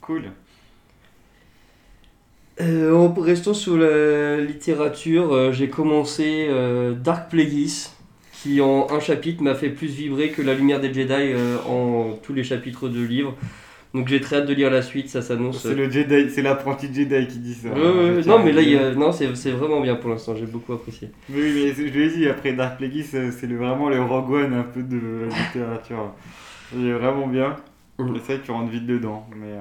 Cool. 0.01 0.23
Euh, 2.61 2.95
en 2.95 3.13
restant 3.15 3.55
sur 3.55 3.77
la 3.77 4.39
littérature, 4.41 5.33
euh, 5.33 5.53
j'ai 5.53 5.69
commencé 5.69 6.47
euh, 6.49 6.93
Dark 6.95 7.31
Plagueis, 7.31 7.89
qui 8.33 8.61
en 8.61 8.87
un 8.91 9.01
chapitre 9.01 9.43
m'a 9.43 9.55
fait 9.55 9.71
plus 9.71 9.89
vibrer 9.89 10.31
que 10.31 10.43
La 10.43 10.55
Lumière 10.55 10.81
des 10.81 10.93
Jedi 10.93 11.33
en 11.69 12.19
tous 12.23 12.33
les 12.35 12.45
chapitres 12.45 12.89
de 12.89 13.01
livres. 13.03 13.35
Donc 13.95 14.09
j'ai 14.09 14.21
très 14.21 14.37
hâte 14.39 14.47
de 14.47 14.55
lire 14.55 14.71
la 14.71 14.83
suite, 14.83 15.09
ça 15.09 15.23
s'annonce. 15.23 15.63
C'est 15.63 15.75
le 15.75 15.89
Jedi, 15.89 16.29
c'est 16.29 16.43
l'apprenti 16.43 16.89
Jedi 16.93 17.29
qui 17.29 17.39
dit 17.39 17.55
ça. 17.55 17.69
Non, 17.69 18.43
mais 18.45 18.51
là, 18.53 18.61
le 18.61 18.63
il 18.63 18.69
y 18.69 18.71
dire. 18.73 18.83
a- 18.89 18.91
non, 18.95 19.13
c'est 19.13 19.35
c'est 19.37 19.53
vraiment 19.53 19.81
bien 19.81 19.95
pour 19.95 20.11
l'instant, 20.11 20.35
j'ai 20.35 20.47
beaucoup 20.47 20.73
apprécié. 20.73 21.11
Oui, 21.31 21.53
mais 21.55 21.73
je 21.73 21.83
l'ai 21.97 22.09
dit, 22.11 22.29
après 22.29 22.53
Dark 22.55 22.77
Plagueis, 22.79 23.05
c'est 23.05 23.31
c'est 23.31 23.47
le- 23.47 23.57
vraiment 23.57 23.89
le 23.89 24.03
Rogue 24.03 24.31
One 24.33 24.53
un 24.53 24.65
peu 24.65 24.83
de 24.83 24.97
la 25.31 25.37
littérature. 25.47 26.13
Il 26.77 26.87
est 26.89 26.93
vraiment 26.93 27.29
bien. 27.29 27.55
Mm. 28.01 28.17
Et 28.17 28.19
ça, 28.27 28.35
tu 28.45 28.51
rentres 28.51 28.73
vite 28.73 28.87
dedans. 28.87 29.25
Mais 29.37 29.53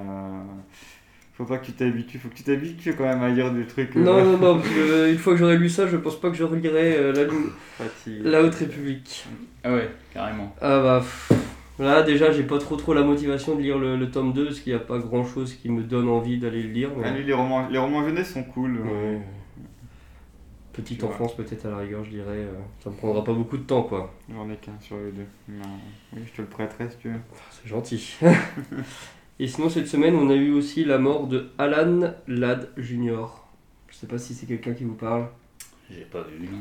faut 1.33 1.45
pas 1.45 1.57
que 1.57 1.65
tu 1.65 1.71
t'habitues. 1.73 2.19
Faut 2.19 2.29
que 2.29 2.35
tu 2.35 2.43
t'habitues 2.43 2.93
quand 2.95 3.05
même 3.05 3.21
à 3.23 3.29
lire 3.29 3.51
des 3.51 3.65
trucs. 3.65 3.95
euh, 3.95 3.99
Non, 4.03 4.23
non, 4.23 4.37
non, 4.37 4.55
parce 4.59 4.69
que, 4.69 4.79
euh, 4.79 5.11
une 5.11 5.17
fois 5.17 5.33
que 5.33 5.39
j'aurai 5.39 5.57
lu 5.57 5.67
ça, 5.69 5.87
je 5.87 5.97
pense 5.97 6.19
pas 6.19 6.29
que 6.29 6.35
je 6.35 6.43
relirai 6.43 6.95
euh, 6.97 7.11
la, 7.13 7.25
fatigue. 7.77 8.21
la 8.23 8.41
Haute 8.43 8.55
République. 8.55 9.25
Ah 9.63 9.73
ouais, 9.73 9.89
carrément. 10.13 10.55
Ah 10.61 10.79
bah, 10.81 10.99
pff, 10.99 11.31
là 11.79 12.03
déjà, 12.03 12.31
j'ai 12.31 12.43
pas 12.43 12.59
trop 12.59 12.75
trop 12.75 12.93
la 12.93 13.01
motivation 13.01 13.55
de 13.55 13.61
lire 13.61 13.79
le, 13.79 13.97
le 13.97 14.11
tome 14.11 14.31
2, 14.33 14.45
parce 14.45 14.59
qu'il 14.59 14.73
n'y 14.73 14.79
a 14.79 14.83
pas 14.83 14.99
grand 14.99 15.25
chose 15.25 15.53
qui 15.55 15.69
me 15.69 15.81
donne 15.83 16.07
envie 16.07 16.37
d'aller 16.37 16.61
le 16.63 16.69
lire. 16.69 16.89
mais- 16.97 17.05
Ah, 17.07 17.11
lui, 17.17 17.23
les 17.23 17.33
romans, 17.33 17.67
les 17.67 17.79
romans 17.79 18.03
jeunesse 18.05 18.31
sont 18.33 18.43
cool. 18.43 18.77
Ouais. 18.81 19.19
Petite 20.71 20.99
Tu 20.99 21.05
enfance, 21.05 21.35
peut-être 21.35 21.67
à 21.67 21.69
la 21.69 21.77
rigueur, 21.77 22.03
je 22.03 22.09
dirais. 22.09 22.25
euh, 22.29 22.53
ça 22.83 22.89
me 22.89 22.95
prendra 22.95 23.23
pas 23.23 23.33
beaucoup 23.33 23.57
de 23.57 23.61
temps, 23.63 23.83
quoi. 23.83 24.11
J'en 24.33 24.49
ai 24.49 24.55
qu'un 24.55 24.71
sur 24.81 24.97
les 24.97 25.11
deux. 25.11 25.25
Mais, 25.47 25.61
euh, 25.61 26.15
oui, 26.15 26.21
je 26.25 26.31
te 26.35 26.41
le 26.41 26.47
prêterai 26.47 26.89
si 26.89 26.97
tu 26.97 27.09
veux. 27.09 27.19
C'est 27.51 27.69
gentil. 27.69 28.15
Et 29.39 29.47
sinon, 29.47 29.69
cette 29.69 29.87
semaine, 29.87 30.15
on 30.15 30.29
a 30.29 30.35
eu 30.35 30.51
aussi 30.51 30.85
la 30.85 30.97
mort 30.99 31.27
de 31.27 31.49
Alan 31.57 32.13
Ladd 32.27 32.69
Jr. 32.77 33.25
Je 33.89 33.95
sais 33.95 34.07
pas 34.07 34.17
si 34.17 34.33
c'est 34.33 34.45
quelqu'un 34.45 34.73
qui 34.73 34.83
vous 34.83 34.93
parle. 34.95 35.27
J'ai 35.89 36.01
pas 36.05 36.21
vu, 36.23 36.45
non. 36.45 36.59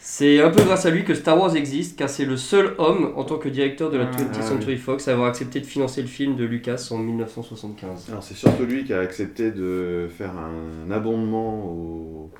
C'est 0.00 0.40
un 0.40 0.50
peu 0.50 0.62
grâce 0.62 0.86
à 0.86 0.90
lui 0.90 1.04
que 1.04 1.12
Star 1.14 1.36
Wars 1.38 1.56
existe, 1.56 1.98
car 1.98 2.08
c'est 2.08 2.24
le 2.24 2.36
seul 2.36 2.74
homme, 2.78 3.12
en 3.16 3.24
tant 3.24 3.36
que 3.36 3.48
directeur 3.48 3.90
de 3.90 3.98
la 3.98 4.04
Ah, 4.04 4.16
20th 4.16 4.28
ah 4.38 4.42
Century 4.42 4.76
Fox, 4.76 5.08
à 5.08 5.12
avoir 5.12 5.28
accepté 5.28 5.60
de 5.60 5.66
financer 5.66 6.00
le 6.02 6.06
film 6.08 6.36
de 6.36 6.44
Lucas 6.44 6.88
en 6.92 6.98
1975. 6.98 8.06
Alors 8.10 8.22
c'est 8.22 8.34
surtout 8.34 8.64
lui 8.64 8.84
qui 8.84 8.92
a 8.92 9.00
accepté 9.00 9.50
de 9.50 10.08
faire 10.16 10.32
un 10.38 10.90
abondement 10.92 11.64
au- 11.66 12.30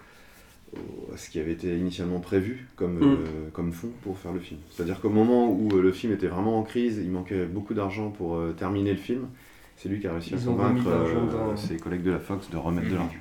à 1.13 1.17
ce 1.17 1.31
qui 1.31 1.41
avait 1.41 1.53
été 1.53 1.77
initialement 1.77 2.21
prévu 2.21 2.69
comme, 2.77 2.99
Mm. 2.99 3.03
euh, 3.03 3.17
comme 3.53 3.73
fonds 3.73 3.91
pour 4.03 4.19
faire 4.19 4.33
le 4.33 4.41
film. 4.41 4.61
C'est-à-dire 4.71 5.01
qu'au 5.01 5.11
moment 5.11 5.51
où 5.51 5.69
euh, 5.77 5.83
le 5.83 5.93
film 5.93 6.13
était 6.13 6.27
vraiment 6.29 6.59
en 6.59 6.63
crise, 6.63 7.01
il 7.03 7.11
manquait 7.11 7.45
beaucoup 7.47 7.75
d'argent 7.75 8.11
pour 8.11 8.37
euh, 8.37 8.53
terminer 8.57 8.91
le 8.93 8.99
film, 8.99 9.29
c'est 9.77 9.89
lui 9.89 10.01
qui 10.01 10.07
a 10.07 10.13
réussi 10.13 10.35
à 10.35 10.37
Ils 10.39 10.45
convaincre 10.45 10.87
euh, 10.89 11.57
ses 11.57 11.77
collègues 11.77 12.03
de 12.03 12.11
la 12.11 12.19
Fox 12.21 12.51
de 12.51 12.57
remettre 12.57 12.89
de 12.89 12.93
Mhm. 12.93 12.99
l'argent. 12.99 13.15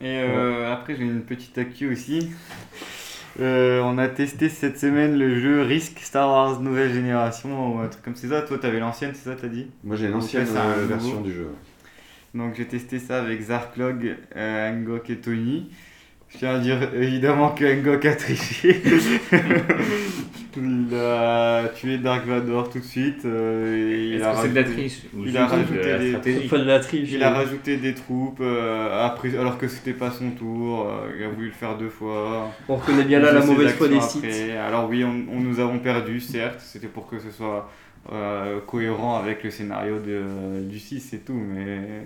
Et 0.00 0.18
euh, 0.20 0.72
après, 0.72 0.94
j'ai 0.96 1.04
une 1.04 1.22
petite 1.22 1.56
actu 1.58 1.90
aussi. 1.90 2.30
Euh, 3.40 3.80
on 3.82 3.98
a 3.98 4.06
testé 4.08 4.48
cette 4.48 4.78
semaine 4.78 5.18
le 5.18 5.40
jeu 5.40 5.62
Risk 5.62 5.98
Star 5.98 6.28
Wars 6.28 6.60
Nouvelle 6.60 6.92
Génération 6.92 7.74
ou 7.74 7.78
un 7.80 7.88
truc 7.88 8.04
comme 8.04 8.14
c'est 8.14 8.28
ça. 8.28 8.42
Toi, 8.42 8.58
t'avais 8.58 8.78
l'ancienne, 8.78 9.10
c'est 9.14 9.28
ça, 9.30 9.34
t'as 9.40 9.48
dit? 9.48 9.66
Moi 9.82 9.96
j'ai 9.96 10.08
l'ancienne 10.08 10.46
nouveau. 10.46 10.86
version 10.86 11.20
du 11.20 11.32
jeu. 11.32 11.48
Donc 12.34 12.54
j'ai 12.56 12.66
testé 12.66 12.98
ça 12.98 13.20
avec 13.20 13.40
Zarklog, 13.40 14.16
euh, 14.36 14.70
Angok 14.72 15.08
et 15.10 15.16
Tony. 15.16 15.70
Je 16.30 16.38
tiens 16.38 16.56
à 16.56 16.58
dire 16.58 16.78
évidemment 16.94 17.50
que 17.50 17.64
Angok 17.64 18.04
a 18.06 18.16
triché. 18.16 18.82
il 20.56 20.88
a 20.96 21.68
tué 21.74 21.98
Dark 21.98 22.26
Vador 22.26 22.70
tout 22.70 22.78
de 22.78 22.84
suite. 22.84 23.24
euh, 23.24 23.76
et 23.76 24.08
il 24.08 24.14
Est-ce 24.14 24.24
a 24.24 24.32
que 24.32 24.36
c'est 24.42 24.48
de 24.48 24.54
la 24.54 24.62
rajouté- 24.62 24.72
triche 24.74 24.98
ou 25.14 25.24
il 25.26 25.36
a 25.36 25.44
de 25.46 25.50
rajouté 25.50 25.74
la 25.90 25.98
des- 25.98 26.08
stratégie 26.10 26.48
Pas 26.48 26.58
de 26.58 26.64
la 26.64 26.80
triche. 26.80 27.08
Il 27.12 27.22
a 27.22 27.30
rajouté 27.30 27.76
des 27.76 27.94
troupes 27.94 28.38
euh, 28.40 29.06
après, 29.06 29.36
alors 29.38 29.58
que 29.58 29.68
c'était 29.68 29.92
pas 29.92 30.10
son 30.10 30.30
tour. 30.30 30.88
euh, 30.88 31.12
il 31.16 31.24
a 31.24 31.28
voulu 31.28 31.46
le 31.46 31.52
faire 31.52 31.76
deux 31.76 31.88
fois. 31.88 32.50
On 32.68 32.76
reconnaît 32.76 33.04
bien 33.04 33.20
là 33.20 33.32
la 33.32 33.44
mauvaise 33.44 33.72
foi 33.72 33.88
des 33.88 34.00
sites. 34.00 34.24
Alors 34.66 34.88
oui, 34.88 35.04
on, 35.04 35.24
on 35.32 35.40
nous 35.40 35.60
avons 35.60 35.78
perdu, 35.78 36.18
certes. 36.20 36.60
C'était 36.60 36.88
pour 36.88 37.06
que 37.08 37.18
ce 37.20 37.30
soit 37.30 37.70
euh, 38.12 38.60
cohérent 38.66 39.16
avec 39.16 39.42
le 39.44 39.50
scénario 39.50 39.98
de, 40.00 40.62
du 40.68 40.78
6 40.78 41.12
et 41.14 41.18
tout, 41.20 41.34
mais... 41.34 42.04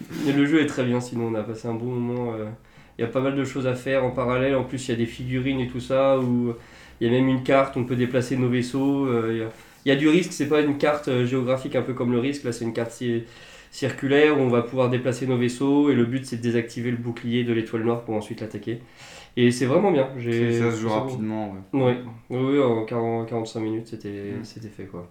Le 0.26 0.46
jeu 0.46 0.60
est 0.62 0.66
très 0.66 0.84
bien, 0.84 1.00
sinon 1.00 1.26
on 1.28 1.34
a 1.34 1.42
passé 1.42 1.68
un 1.68 1.74
bon 1.74 1.86
moment. 1.86 2.34
euh, 2.34 2.46
Il 2.98 3.02
y 3.02 3.04
a 3.04 3.08
pas 3.08 3.20
mal 3.20 3.34
de 3.36 3.44
choses 3.44 3.66
à 3.66 3.74
faire 3.74 4.04
en 4.04 4.10
parallèle. 4.10 4.54
En 4.56 4.64
plus, 4.64 4.86
il 4.88 4.90
y 4.92 4.94
a 4.94 4.96
des 4.96 5.06
figurines 5.06 5.60
et 5.60 5.68
tout 5.68 5.80
ça. 5.80 6.18
Où 6.18 6.54
il 7.00 7.06
y 7.06 7.10
a 7.10 7.12
même 7.12 7.28
une 7.28 7.42
carte, 7.42 7.76
on 7.76 7.84
peut 7.84 7.96
déplacer 7.96 8.36
nos 8.36 8.48
vaisseaux. 8.48 9.06
euh, 9.06 9.48
Il 9.84 9.88
y 9.88 9.92
a- 9.92 9.96
du 9.96 10.08
risque, 10.08 10.32
c'est 10.32 10.48
pas 10.48 10.60
une 10.60 10.78
carte 10.78 11.08
euh, 11.08 11.24
géographique 11.26 11.76
un 11.76 11.82
peu 11.82 11.94
comme 11.94 12.12
le 12.12 12.18
risque. 12.18 12.44
Là, 12.44 12.52
c'est 12.52 12.64
une 12.64 12.72
carte 12.72 12.92
ci- 12.92 13.24
circulaire 13.70 14.38
où 14.38 14.42
on 14.42 14.48
va 14.48 14.62
pouvoir 14.62 14.90
déplacer 14.90 15.26
nos 15.26 15.36
vaisseaux. 15.38 15.90
Et 15.90 15.94
le 15.94 16.04
but, 16.04 16.26
c'est 16.26 16.36
de 16.36 16.42
désactiver 16.42 16.90
le 16.90 16.96
bouclier 16.96 17.44
de 17.44 17.52
l'étoile 17.52 17.82
noire 17.84 18.02
pour 18.04 18.14
ensuite 18.14 18.40
l'attaquer. 18.40 18.80
Et 19.40 19.52
c'est 19.52 19.66
vraiment 19.66 19.92
bien. 19.92 20.08
J'ai- 20.18 20.58
Ça 20.58 20.72
se 20.72 20.78
joue 20.80 20.88
bon. 20.88 20.94
rapidement. 20.94 21.54
ouais. 21.72 21.80
Ouais, 21.80 21.98
oui, 22.30 22.38
oui, 22.58 22.60
en 22.60 22.84
40 22.84 23.28
45 23.28 23.60
minutes, 23.60 23.86
c'était 23.86 24.32
Mm. 24.40 24.44
c'était 24.44 24.68
fait 24.68 24.86
quoi. 24.86 25.08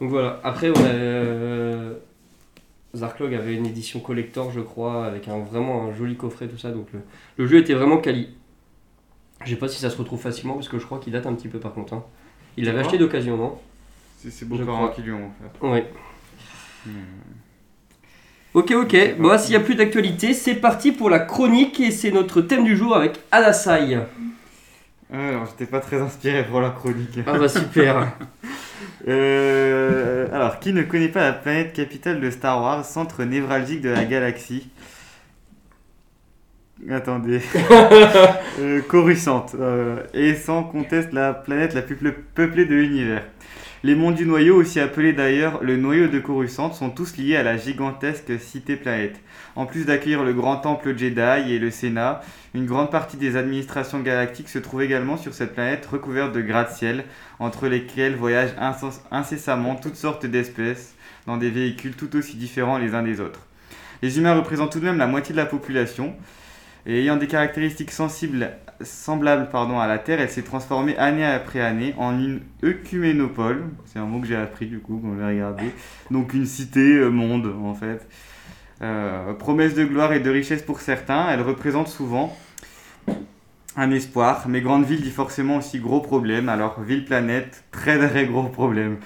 Donc 0.00 0.08
voilà, 0.10 0.40
après 0.42 0.70
on 0.70 0.74
a. 0.74 0.88
euh, 0.88 1.94
Zarklog 2.94 3.34
avait 3.34 3.54
une 3.54 3.66
édition 3.66 4.00
collector, 4.00 4.50
je 4.50 4.60
crois, 4.60 5.04
avec 5.06 5.28
un, 5.28 5.38
vraiment 5.40 5.84
un 5.84 5.92
joli 5.92 6.16
coffret, 6.16 6.46
tout 6.48 6.58
ça, 6.58 6.70
donc 6.70 6.86
le, 6.92 7.00
le 7.36 7.46
jeu 7.46 7.58
était 7.58 7.74
vraiment 7.74 7.98
quali. 7.98 8.28
Je 9.44 9.50
sais 9.50 9.56
pas 9.56 9.68
si 9.68 9.78
ça 9.78 9.90
se 9.90 9.96
retrouve 9.98 10.20
facilement, 10.20 10.54
parce 10.54 10.68
que 10.68 10.78
je 10.78 10.84
crois 10.86 10.98
qu'il 10.98 11.12
date 11.12 11.26
un 11.26 11.34
petit 11.34 11.48
peu 11.48 11.58
par 11.58 11.72
contre. 11.74 11.94
hein. 11.94 12.04
Il 12.56 12.64
l'avait 12.64 12.80
acheté 12.80 12.98
d'occasion, 12.98 13.36
non? 13.36 13.58
C'est 14.16 14.30
c'est 14.30 14.46
parents 14.46 14.88
qui 14.88 15.02
lui 15.02 15.12
ont 15.12 15.30
offert. 15.60 15.70
Ouais. 15.70 15.86
Hmm. 16.86 16.90
Ok, 18.54 18.70
ok, 18.72 19.16
bon, 19.18 19.38
s'il 19.38 19.50
n'y 19.50 19.56
a 19.56 19.60
plus 19.60 19.74
d'actualité, 19.76 20.34
c'est 20.34 20.54
parti 20.56 20.92
pour 20.92 21.08
la 21.08 21.20
chronique, 21.20 21.80
et 21.80 21.90
c'est 21.90 22.10
notre 22.10 22.42
thème 22.42 22.64
du 22.64 22.76
jour 22.76 22.94
avec 22.94 23.18
Adasai. 23.30 23.98
Alors, 25.12 25.46
j'étais 25.46 25.70
pas 25.70 25.80
très 25.80 26.00
inspiré 26.00 26.44
pour 26.44 26.60
la 26.60 26.70
chronique. 26.70 27.18
Ah 27.26 27.38
bah 27.38 27.48
super 27.48 28.12
Euh, 29.08 30.28
alors, 30.32 30.60
qui 30.60 30.72
ne 30.72 30.82
connaît 30.82 31.08
pas 31.08 31.22
la 31.22 31.32
planète 31.32 31.72
capitale 31.72 32.20
de 32.20 32.30
Star 32.30 32.60
Wars, 32.62 32.84
centre 32.84 33.24
névralgique 33.24 33.80
de 33.80 33.88
la 33.90 34.04
galaxie? 34.04 34.68
Attendez. 36.90 37.40
Euh, 38.60 38.82
Coruscant. 38.82 39.46
euh, 39.58 40.02
et 40.12 40.34
sans 40.34 40.62
conteste 40.62 41.12
la 41.14 41.32
planète 41.32 41.72
la 41.74 41.80
plus 41.82 41.96
peu- 41.96 42.12
peuplée 42.12 42.66
de 42.66 42.74
l'univers. 42.74 43.24
Les 43.84 43.96
mondes 43.96 44.14
du 44.14 44.26
noyau, 44.26 44.54
aussi 44.54 44.78
appelés 44.78 45.12
d'ailleurs 45.12 45.60
le 45.60 45.76
noyau 45.76 46.06
de 46.06 46.20
Coruscant, 46.20 46.72
sont 46.72 46.90
tous 46.90 47.16
liés 47.16 47.34
à 47.34 47.42
la 47.42 47.56
gigantesque 47.56 48.38
cité-planète. 48.38 49.18
En 49.56 49.66
plus 49.66 49.86
d'accueillir 49.86 50.22
le 50.22 50.32
grand 50.32 50.58
temple 50.58 50.96
Jedi 50.96 51.52
et 51.52 51.58
le 51.58 51.72
Sénat, 51.72 52.20
une 52.54 52.66
grande 52.66 52.92
partie 52.92 53.16
des 53.16 53.34
administrations 53.34 53.98
galactiques 53.98 54.50
se 54.50 54.60
trouve 54.60 54.82
également 54.82 55.16
sur 55.16 55.34
cette 55.34 55.54
planète 55.54 55.84
recouverte 55.84 56.32
de 56.32 56.42
gratte-ciel, 56.42 57.02
entre 57.40 57.66
lesquels 57.66 58.14
voyagent 58.14 58.54
incess- 58.60 59.00
incessamment 59.10 59.74
toutes 59.74 59.96
sortes 59.96 60.26
d'espèces 60.26 60.94
dans 61.26 61.36
des 61.36 61.50
véhicules 61.50 61.96
tout 61.96 62.14
aussi 62.14 62.36
différents 62.36 62.78
les 62.78 62.94
uns 62.94 63.02
des 63.02 63.20
autres. 63.20 63.48
Les 64.00 64.16
humains 64.16 64.36
représentent 64.36 64.70
tout 64.70 64.80
de 64.80 64.84
même 64.84 64.98
la 64.98 65.08
moitié 65.08 65.32
de 65.32 65.40
la 65.40 65.46
population, 65.46 66.14
et 66.86 67.00
ayant 67.00 67.16
des 67.16 67.26
caractéristiques 67.26 67.90
sensibles, 67.90 68.52
semblables 68.84 69.48
pardon, 69.50 69.78
à 69.78 69.86
la 69.86 69.98
Terre, 69.98 70.20
elle 70.20 70.30
s'est 70.30 70.42
transformée 70.42 70.96
année 70.96 71.24
après 71.24 71.60
année 71.60 71.94
en 71.98 72.18
une 72.18 72.40
œcuménopole, 72.62 73.64
c'est 73.86 73.98
un 73.98 74.04
mot 74.04 74.20
que 74.20 74.26
j'ai 74.26 74.36
appris 74.36 74.66
du 74.66 74.78
coup, 74.78 74.98
qu'on 74.98 75.14
va 75.14 75.28
regarder, 75.28 75.72
donc 76.10 76.34
une 76.34 76.46
cité-monde 76.46 77.54
en 77.62 77.74
fait. 77.74 78.06
Euh, 78.82 79.32
promesse 79.34 79.74
de 79.74 79.84
gloire 79.84 80.12
et 80.12 80.20
de 80.20 80.30
richesse 80.30 80.62
pour 80.62 80.80
certains, 80.80 81.28
elle 81.30 81.42
représente 81.42 81.88
souvent 81.88 82.36
un 83.76 83.90
espoir, 83.90 84.44
mais 84.48 84.60
grande 84.60 84.84
ville 84.84 85.00
dit 85.00 85.10
forcément 85.10 85.56
aussi 85.56 85.78
gros 85.78 86.00
problème, 86.00 86.48
alors 86.48 86.80
ville-planète, 86.80 87.64
très 87.70 88.06
très 88.06 88.26
gros 88.26 88.44
problème. 88.44 88.98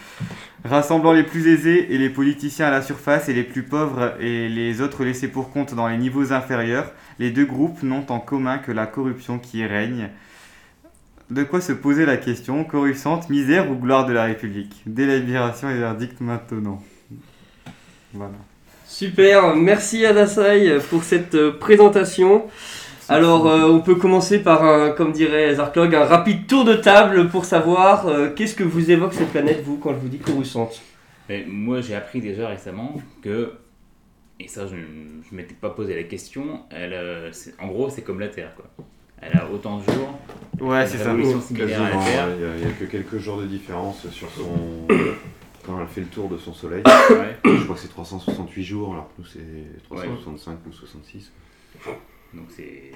Rassemblant 0.69 1.13
les 1.13 1.23
plus 1.23 1.47
aisés 1.47 1.95
et 1.95 1.99
les 1.99 2.11
politiciens 2.11 2.67
à 2.67 2.71
la 2.71 2.83
surface 2.83 3.29
et 3.29 3.33
les 3.33 3.45
plus 3.45 3.63
pauvres 3.63 4.15
et 4.21 4.49
les 4.49 4.81
autres 4.81 5.05
laissés 5.05 5.29
pour 5.29 5.51
compte 5.51 5.75
dans 5.75 5.87
les 5.87 5.97
niveaux 5.97 6.33
inférieurs, 6.33 6.91
les 7.19 7.31
deux 7.31 7.45
groupes 7.45 7.83
n'ont 7.83 8.05
en 8.09 8.19
commun 8.19 8.59
que 8.59 8.73
la 8.73 8.87
corruption 8.87 9.39
qui 9.39 9.65
règne. 9.65 10.09
De 11.31 11.45
quoi 11.45 11.61
se 11.61 11.73
poser 11.73 12.05
la 12.05 12.17
question, 12.17 12.65
Coruscant, 12.65 13.21
misère 13.29 13.71
ou 13.71 13.77
gloire 13.77 14.07
de 14.07 14.13
la 14.13 14.25
République? 14.25 14.83
Délibération 14.87 15.71
et 15.71 15.75
verdict 15.75 16.21
maintenant. 16.21 16.83
Voilà. 18.13 18.35
Super, 18.87 19.55
merci 19.55 20.05
Adasai 20.05 20.79
pour 20.91 21.05
cette 21.05 21.51
présentation. 21.59 22.45
Alors, 23.09 23.47
euh, 23.47 23.69
on 23.69 23.81
peut 23.81 23.95
commencer 23.95 24.41
par, 24.43 24.65
un, 24.65 24.91
comme 24.91 25.13
dirait 25.13 25.55
Zarklog, 25.55 25.95
un 25.95 26.05
rapide 26.05 26.47
tour 26.47 26.65
de 26.65 26.75
table 26.75 27.29
pour 27.29 27.45
savoir 27.45 28.07
euh, 28.09 28.31
qu'est-ce 28.35 28.55
que 28.55 28.65
vous 28.65 28.91
évoque 28.91 29.15
cette 29.15 29.31
planète, 29.31 29.63
vous, 29.65 29.77
quand 29.79 29.91
je 29.95 29.99
vous 29.99 30.09
dis 30.09 30.19
Coruscant? 30.19 30.71
Mais 31.29 31.45
moi, 31.49 31.81
j'ai 31.81 31.95
appris 31.95 32.21
déjà 32.21 32.49
récemment 32.49 32.97
que, 33.23 33.53
et 34.41 34.49
ça, 34.49 34.67
je 34.67 34.75
ne 34.75 35.37
m'étais 35.37 35.55
pas 35.55 35.71
posé 35.71 35.95
la 35.95 36.03
question, 36.05 36.61
elle, 36.71 36.93
euh, 36.93 37.33
c'est- 37.33 37.55
en 37.61 37.69
gros, 37.69 37.89
c'est 37.91 38.03
comme 38.03 38.21
la 38.21 38.29
Terre, 38.29 38.53
quoi. 38.57 38.65
Elle 39.23 39.37
a 39.39 39.49
autant 39.51 39.79
de 39.79 39.85
jours, 39.85 40.19
Ouais, 40.61 40.87
c'est 40.87 40.99
ça. 40.99 41.11
ouais, 41.97 42.03
il 42.11 42.15
y 42.15 42.45
a- 42.45 42.57
il 42.59 42.63
y, 42.65 42.69
a 42.69 42.73
que 42.73 42.85
quelques 42.85 43.19
jours 43.19 43.39
de 43.39 43.47
différence 43.47 44.09
sur 44.11 44.29
son. 44.31 44.87
quand 45.65 45.81
elle 45.81 45.89
fait 45.89 46.03
le 46.03 46.07
tour 46.07 46.29
de 46.29 46.37
son 46.39 46.53
soleil. 46.53 46.83
Ouais. 47.11 47.37
Je 47.45 47.63
crois 47.65 47.75
que 47.75 47.81
c'est 47.81 47.89
368 47.89 48.63
jours, 48.63 48.93
alors 48.93 49.09
que 49.09 49.23
nous 49.23 49.27
c'est 49.27 49.83
365 49.89 50.59
ou 50.69 50.73
66. 50.73 51.33
Donc 52.35 52.47
c'est 52.51 52.93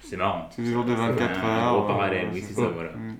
c'est 0.00 0.16
marrant. 0.16 0.48
C'est 0.50 0.62
des 0.62 0.72
jours 0.72 0.84
de 0.84 0.94
Ça 0.94 1.06
fait 1.06 1.12
24 1.12 1.44
un 1.44 1.48
heures. 1.48 1.72
gros 1.74 1.84
euh, 1.84 1.86
parallèle, 1.88 2.28
oui, 2.32 2.42
c'est 2.46 2.54
ça, 2.54 2.62
ça. 2.62 2.68
voilà. 2.68 2.92
Mm, 2.92 3.10
mm. 3.10 3.16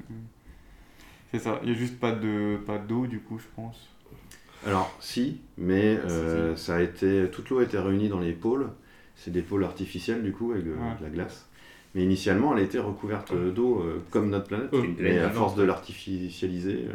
C'est 1.33 1.38
ça, 1.41 1.59
il 1.62 1.71
n'y 1.71 1.75
a 1.77 1.79
juste 1.79 1.99
pas 2.00 2.12
de 2.12 2.59
pas 2.67 2.79
d'eau 2.79 3.07
du 3.07 3.21
coup, 3.21 3.38
je 3.38 3.47
pense. 3.55 3.88
Alors, 4.67 4.91
si, 5.00 5.41
mais 5.57 5.99
euh, 6.09 6.57
ça 6.57 6.77
a 6.77 6.81
été, 6.83 7.29
toute 7.31 7.49
l'eau 7.50 7.59
a 7.59 7.62
été 7.65 7.79
réunie 7.79 8.09
dans 8.09 8.19
les 8.21 8.33
pôles. 8.33 8.71
C'est 9.15 9.31
des 9.33 9.43
pôles 9.43 9.65
artificiels 9.65 10.23
du 10.23 10.33
coup, 10.33 10.53
avec 10.53 10.65
de, 10.65 10.71
Ouais. 10.71 10.77
de 10.99 11.05
la 11.05 11.11
glace. 11.11 11.49
Mais 11.95 12.03
initialement, 12.03 12.57
elle 12.57 12.62
était 12.65 12.79
recouverte 12.79 13.33
d'eau 13.55 13.81
euh, 13.81 14.03
comme 14.11 14.31
notre 14.31 14.47
planète. 14.47 14.69
C'est 14.73 14.79
une 14.79 14.95
planète 14.97 15.15
Mais 15.15 15.19
à 15.21 15.31
force 15.31 15.55
de 15.55 15.62
l'artificialiser, 15.65 16.87
euh, 16.88 16.93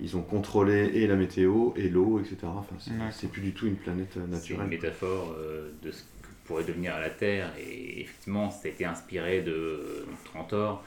ils 0.00 0.16
ont 0.16 0.22
contrôlé 0.22 0.90
et 0.94 1.06
la 1.06 1.16
météo 1.16 1.70
et 1.76 1.88
l'eau, 1.88 2.18
etc. 2.20 2.36
Enfin, 2.44 2.76
c'est 2.78 2.92
c'est 3.12 3.30
plus 3.30 3.42
du 3.42 3.52
tout 3.52 3.66
une 3.66 3.76
planète 3.76 4.16
euh, 4.16 4.20
C'est 4.20 4.24
une 4.26 4.30
naturelle. 4.58 4.66
métaphore 4.68 5.34
euh, 5.38 5.70
de 5.82 5.90
ce 5.90 6.02
pourrait 6.46 6.64
devenir 6.64 6.98
la 6.98 7.10
Terre. 7.10 7.52
Et 7.58 8.00
effectivement, 8.02 8.50
ça 8.50 8.68
a 8.68 8.70
été 8.70 8.84
inspiré 8.84 9.42
de 9.42 10.06
Trantor, 10.24 10.84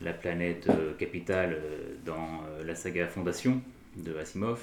la 0.00 0.12
planète 0.12 0.68
euh, 0.68 0.94
capitale 0.96 1.54
euh, 1.54 1.96
dans 2.06 2.42
euh, 2.48 2.64
la 2.64 2.74
saga 2.74 3.08
Fondation 3.08 3.62
de 3.96 4.16
Asimov, 4.16 4.60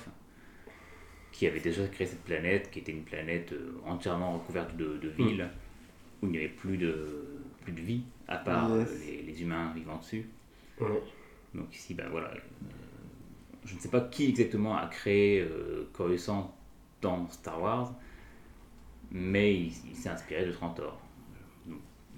qui 1.32 1.48
avait 1.48 1.60
déjà 1.60 1.88
créé 1.88 2.08
cette 2.08 2.24
planète, 2.24 2.72
qui 2.72 2.80
était 2.80 2.92
une 2.92 3.04
planète 3.04 3.54
entièrement 3.86 4.34
recouverte 4.40 4.76
de, 4.78 4.98
de 4.98 5.10
villes, 5.10 5.50
où 6.22 6.28
il 6.28 6.32
n'y 6.32 6.38
avait 6.40 6.48
plus 6.50 6.78
de, 6.78 7.26
plus 7.62 7.74
de 7.74 7.82
vie, 7.82 8.04
à 8.28 8.38
part 8.38 8.70
Yes. 8.70 8.90
les, 9.00 9.22
les 9.24 9.42
humains 9.42 9.74
vivant 9.76 9.98
dessus. 9.98 10.26
Donc 11.54 11.74
ici, 11.76 11.94
ben 11.94 12.08
voilà, 12.10 12.32
je 13.66 13.76
ne 13.76 13.80
sais 13.80 13.90
pas 13.90 14.02
qui 14.02 14.30
exactement 14.30 14.78
a 14.78 14.88
créé 14.88 15.42
euh, 15.42 15.90
Coruscant 15.94 16.56
dans 17.02 17.30
Star 17.30 17.62
Wars, 17.62 17.94
mais 19.16 19.56
il, 19.56 19.72
il 19.92 19.96
s'est 19.96 20.10
inspiré 20.10 20.46
de 20.46 20.52
Trantor. 20.52 21.00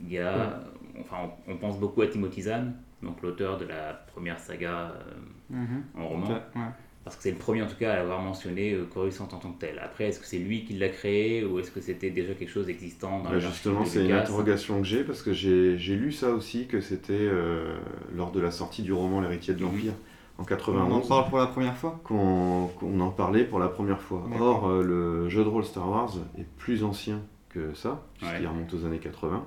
Il 0.01 0.11
y 0.11 0.19
a, 0.19 0.63
enfin, 0.99 1.17
on, 1.47 1.53
on 1.53 1.57
pense 1.57 1.79
beaucoup 1.79 2.01
à 2.01 2.07
Timothy 2.07 2.43
Zahn, 2.43 2.73
donc 3.01 3.21
l'auteur 3.23 3.57
de 3.57 3.65
la 3.65 3.93
première 4.13 4.39
saga 4.39 4.93
euh, 4.95 5.03
Mhm. 5.49 5.83
en 5.97 6.07
roman, 6.09 6.27
Ouais. 6.55 6.61
parce 7.03 7.15
que 7.15 7.23
c'est 7.23 7.31
le 7.31 7.37
premier 7.37 7.61
en 7.61 7.67
tout 7.67 7.77
cas 7.77 7.93
à 7.93 8.01
avoir 8.01 8.21
mentionné 8.21 8.73
euh, 8.73 8.83
Coruscant 8.93 9.23
en 9.31 9.37
tant 9.39 9.51
que 9.53 9.59
tel. 9.65 9.79
Après, 9.79 10.05
est-ce 10.09 10.19
que 10.19 10.25
c'est 10.25 10.39
lui 10.39 10.65
qui 10.65 10.73
l'a 10.73 10.89
créé 10.89 11.45
ou 11.45 11.59
est-ce 11.59 11.71
que 11.71 11.79
c'était 11.81 12.09
déjà 12.11 12.33
quelque 12.33 12.49
chose 12.51 12.69
existant 12.69 13.19
dans 13.23 13.29
Bah, 13.31 13.39
justement, 13.39 13.85
c'est 13.85 14.05
une 14.05 14.11
interrogation 14.11 14.77
que 14.81 14.85
j'ai 14.87 15.03
parce 15.03 15.21
que 15.21 15.33
j'ai 15.33 15.77
j'ai 15.77 15.95
lu 15.95 16.11
ça 16.11 16.31
aussi, 16.31 16.67
que 16.67 16.81
c'était 16.81 17.13
euh, 17.13 17.77
lors 18.13 18.31
de 18.31 18.41
la 18.41 18.51
sortie 18.51 18.83
du 18.83 18.91
roman 18.93 19.21
L'héritier 19.21 19.53
de 19.53 19.63
Mhm. 19.63 19.65
l'Empire 19.71 19.93
en 20.37 20.41
On 20.41 20.43
en 20.43 20.45
91 20.45 21.07
parle 21.07 21.29
pour 21.29 21.37
la 21.39 21.47
première 21.47 21.75
fois? 21.77 21.99
Qu'on 22.03 22.69
en 22.99 23.09
parlait 23.09 23.43
pour 23.43 23.59
la 23.59 23.67
première 23.69 24.01
fois. 24.01 24.23
Or, 24.39 24.67
euh, 24.67 24.83
le 24.83 25.29
jeu 25.29 25.43
de 25.43 25.49
rôle 25.49 25.63
Star 25.65 25.89
Wars 25.89 26.11
est 26.37 26.45
plus 26.57 26.83
ancien 26.83 27.21
que 27.49 27.73
ça, 27.73 28.01
puisqu'il 28.17 28.41
Ouais. 28.41 28.47
remonte 28.47 28.73
aux 28.73 28.85
années 28.85 28.99
80. 28.99 29.43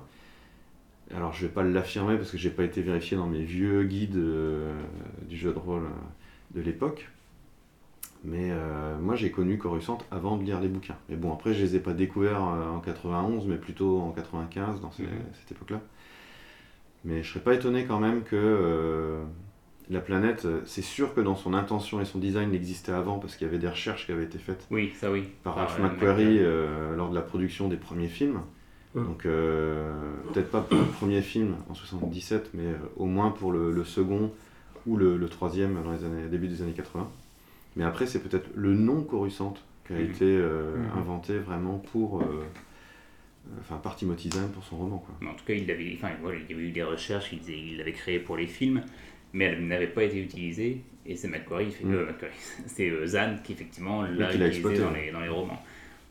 Alors, 1.15 1.33
je 1.33 1.45
vais 1.45 1.51
pas 1.51 1.63
l'affirmer 1.63 2.15
parce 2.17 2.31
que 2.31 2.37
j'ai 2.37 2.49
pas 2.49 2.63
été 2.63 2.81
vérifié 2.81 3.17
dans 3.17 3.27
mes 3.27 3.43
vieux 3.43 3.83
guides 3.83 4.15
euh, 4.17 4.73
du 5.27 5.35
jeu 5.37 5.53
de 5.53 5.59
rôle 5.59 5.83
euh, 5.83 6.55
de 6.55 6.61
l'époque. 6.61 7.09
Mais 8.23 8.51
moi, 9.01 9.15
j'ai 9.15 9.31
connu 9.31 9.57
Coruscant 9.57 9.97
avant 10.11 10.37
de 10.37 10.43
lire 10.43 10.59
les 10.59 10.67
bouquins. 10.67 10.95
Mais 11.09 11.15
bon, 11.15 11.33
après, 11.33 11.55
je 11.55 11.63
les 11.63 11.75
ai 11.75 11.79
pas 11.79 11.93
découverts 11.93 12.39
en 12.43 12.79
91, 12.79 13.47
mais 13.47 13.55
plutôt 13.55 13.99
en 13.99 14.11
95, 14.11 14.79
dans 14.79 14.91
ces- 14.91 15.01
Mhm. 15.01 15.09
cette 15.39 15.53
époque-là. 15.53 15.81
Mais 17.03 17.23
je 17.23 17.31
serais 17.31 17.39
pas 17.43 17.55
étonné 17.55 17.85
quand 17.85 17.99
même 17.99 18.21
que 18.21 19.21
la 19.91 19.99
planète, 20.01 20.45
euh, 20.45 20.61
c'est 20.65 20.81
sûr 20.81 21.13
que 21.13 21.21
dans 21.21 21.35
son 21.35 21.53
intention 21.53 21.99
et 22.01 22.05
son 22.05 22.17
design, 22.19 22.49
il 22.51 22.55
existait 22.55 22.91
avant 22.91 23.19
parce 23.19 23.35
qu'il 23.35 23.45
y 23.45 23.49
avait 23.49 23.59
des 23.59 23.67
recherches 23.69 24.05
qui 24.05 24.11
avaient 24.11 24.23
été 24.23 24.37
faites 24.39 24.65
Oui, 24.71 24.91
ça 24.99 25.11
oui. 25.11 25.23
par 25.43 25.55
Ralph 25.55 25.79
McQuarrie 25.79 26.39
euh, 26.39 26.95
lors 26.95 27.09
de 27.09 27.15
la 27.15 27.21
production 27.21 27.67
des 27.67 27.77
premiers 27.77 28.07
films. 28.07 28.39
Mhm. 28.95 29.05
Donc 29.05 29.25
euh, 29.25 29.93
peut-être 30.33 30.49
pas 30.51 30.61
pour 30.61 30.77
le 30.77 30.85
premier 30.85 31.21
film 31.21 31.55
en 31.69 31.73
77, 31.73 32.51
mais 32.53 32.63
euh, 32.65 32.75
au 32.97 33.05
moins 33.05 33.31
pour 33.31 33.51
le, 33.51 33.71
le 33.71 33.83
second 33.83 34.31
ou 34.85 34.97
le, 34.97 35.17
le 35.17 35.29
troisième 35.29 35.75
dans 35.83 35.91
les 35.91 36.03
années 36.03 36.27
début 36.29 36.47
des 36.47 36.61
années 36.61 36.73
80. 36.73 37.09
Mais 37.77 37.83
après, 37.85 38.05
c'est 38.05 38.19
peut-être 38.19 38.49
le 38.55 38.73
nom 38.73 39.01
Coruscant 39.03 39.53
qui 39.87 39.93
a 39.93 39.97
Mhm. 39.97 40.03
été 40.09 40.25
euh, 40.25 40.75
Mhm. 40.77 40.99
inventé 40.99 41.37
vraiment 41.37 41.77
pour, 41.91 42.21
enfin 43.59 43.77
par 43.77 43.95
Timothy 43.95 44.29
Zahn 44.29 44.49
pour 44.51 44.63
son 44.63 44.77
roman 44.77 44.97
quoi. 44.97 45.29
En 45.29 45.33
tout 45.33 45.45
cas, 45.45 45.53
il, 45.53 45.69
avait, 45.71 45.93
enfin, 45.97 46.09
voilà, 46.21 46.37
il 46.39 46.51
y 46.51 46.53
avait 46.57 46.67
eu 46.67 46.71
des 46.71 46.83
recherches, 46.83 47.31
il, 47.33 47.49
il 47.49 47.77
l'avait 47.77 47.91
créé 47.93 48.19
pour 48.19 48.37
les 48.37 48.47
films, 48.47 48.81
mais 49.33 49.45
elle 49.45 49.67
n'avait 49.67 49.87
pas 49.87 50.03
été 50.03 50.21
utilisée. 50.21 50.81
Et 51.05 51.15
c'est 51.15 51.27
McQuarrie, 51.27 51.71
fait- 51.71 51.83
Mm. 51.85 51.93
euh, 51.93 52.05
McQuarrie, 52.05 52.35
c'est 52.67 52.89
euh, 52.89 53.05
Zahn 53.07 53.41
qui 53.43 53.53
effectivement 53.53 54.03
l'a 54.03 54.09
qui 54.09 54.17
l'a 54.19 54.27
utilisé 54.29 54.45
exploité, 54.47 54.79
dans 54.79 54.91
les, 54.91 55.11
dans 55.11 55.19
les 55.21 55.29
romans. 55.29 55.61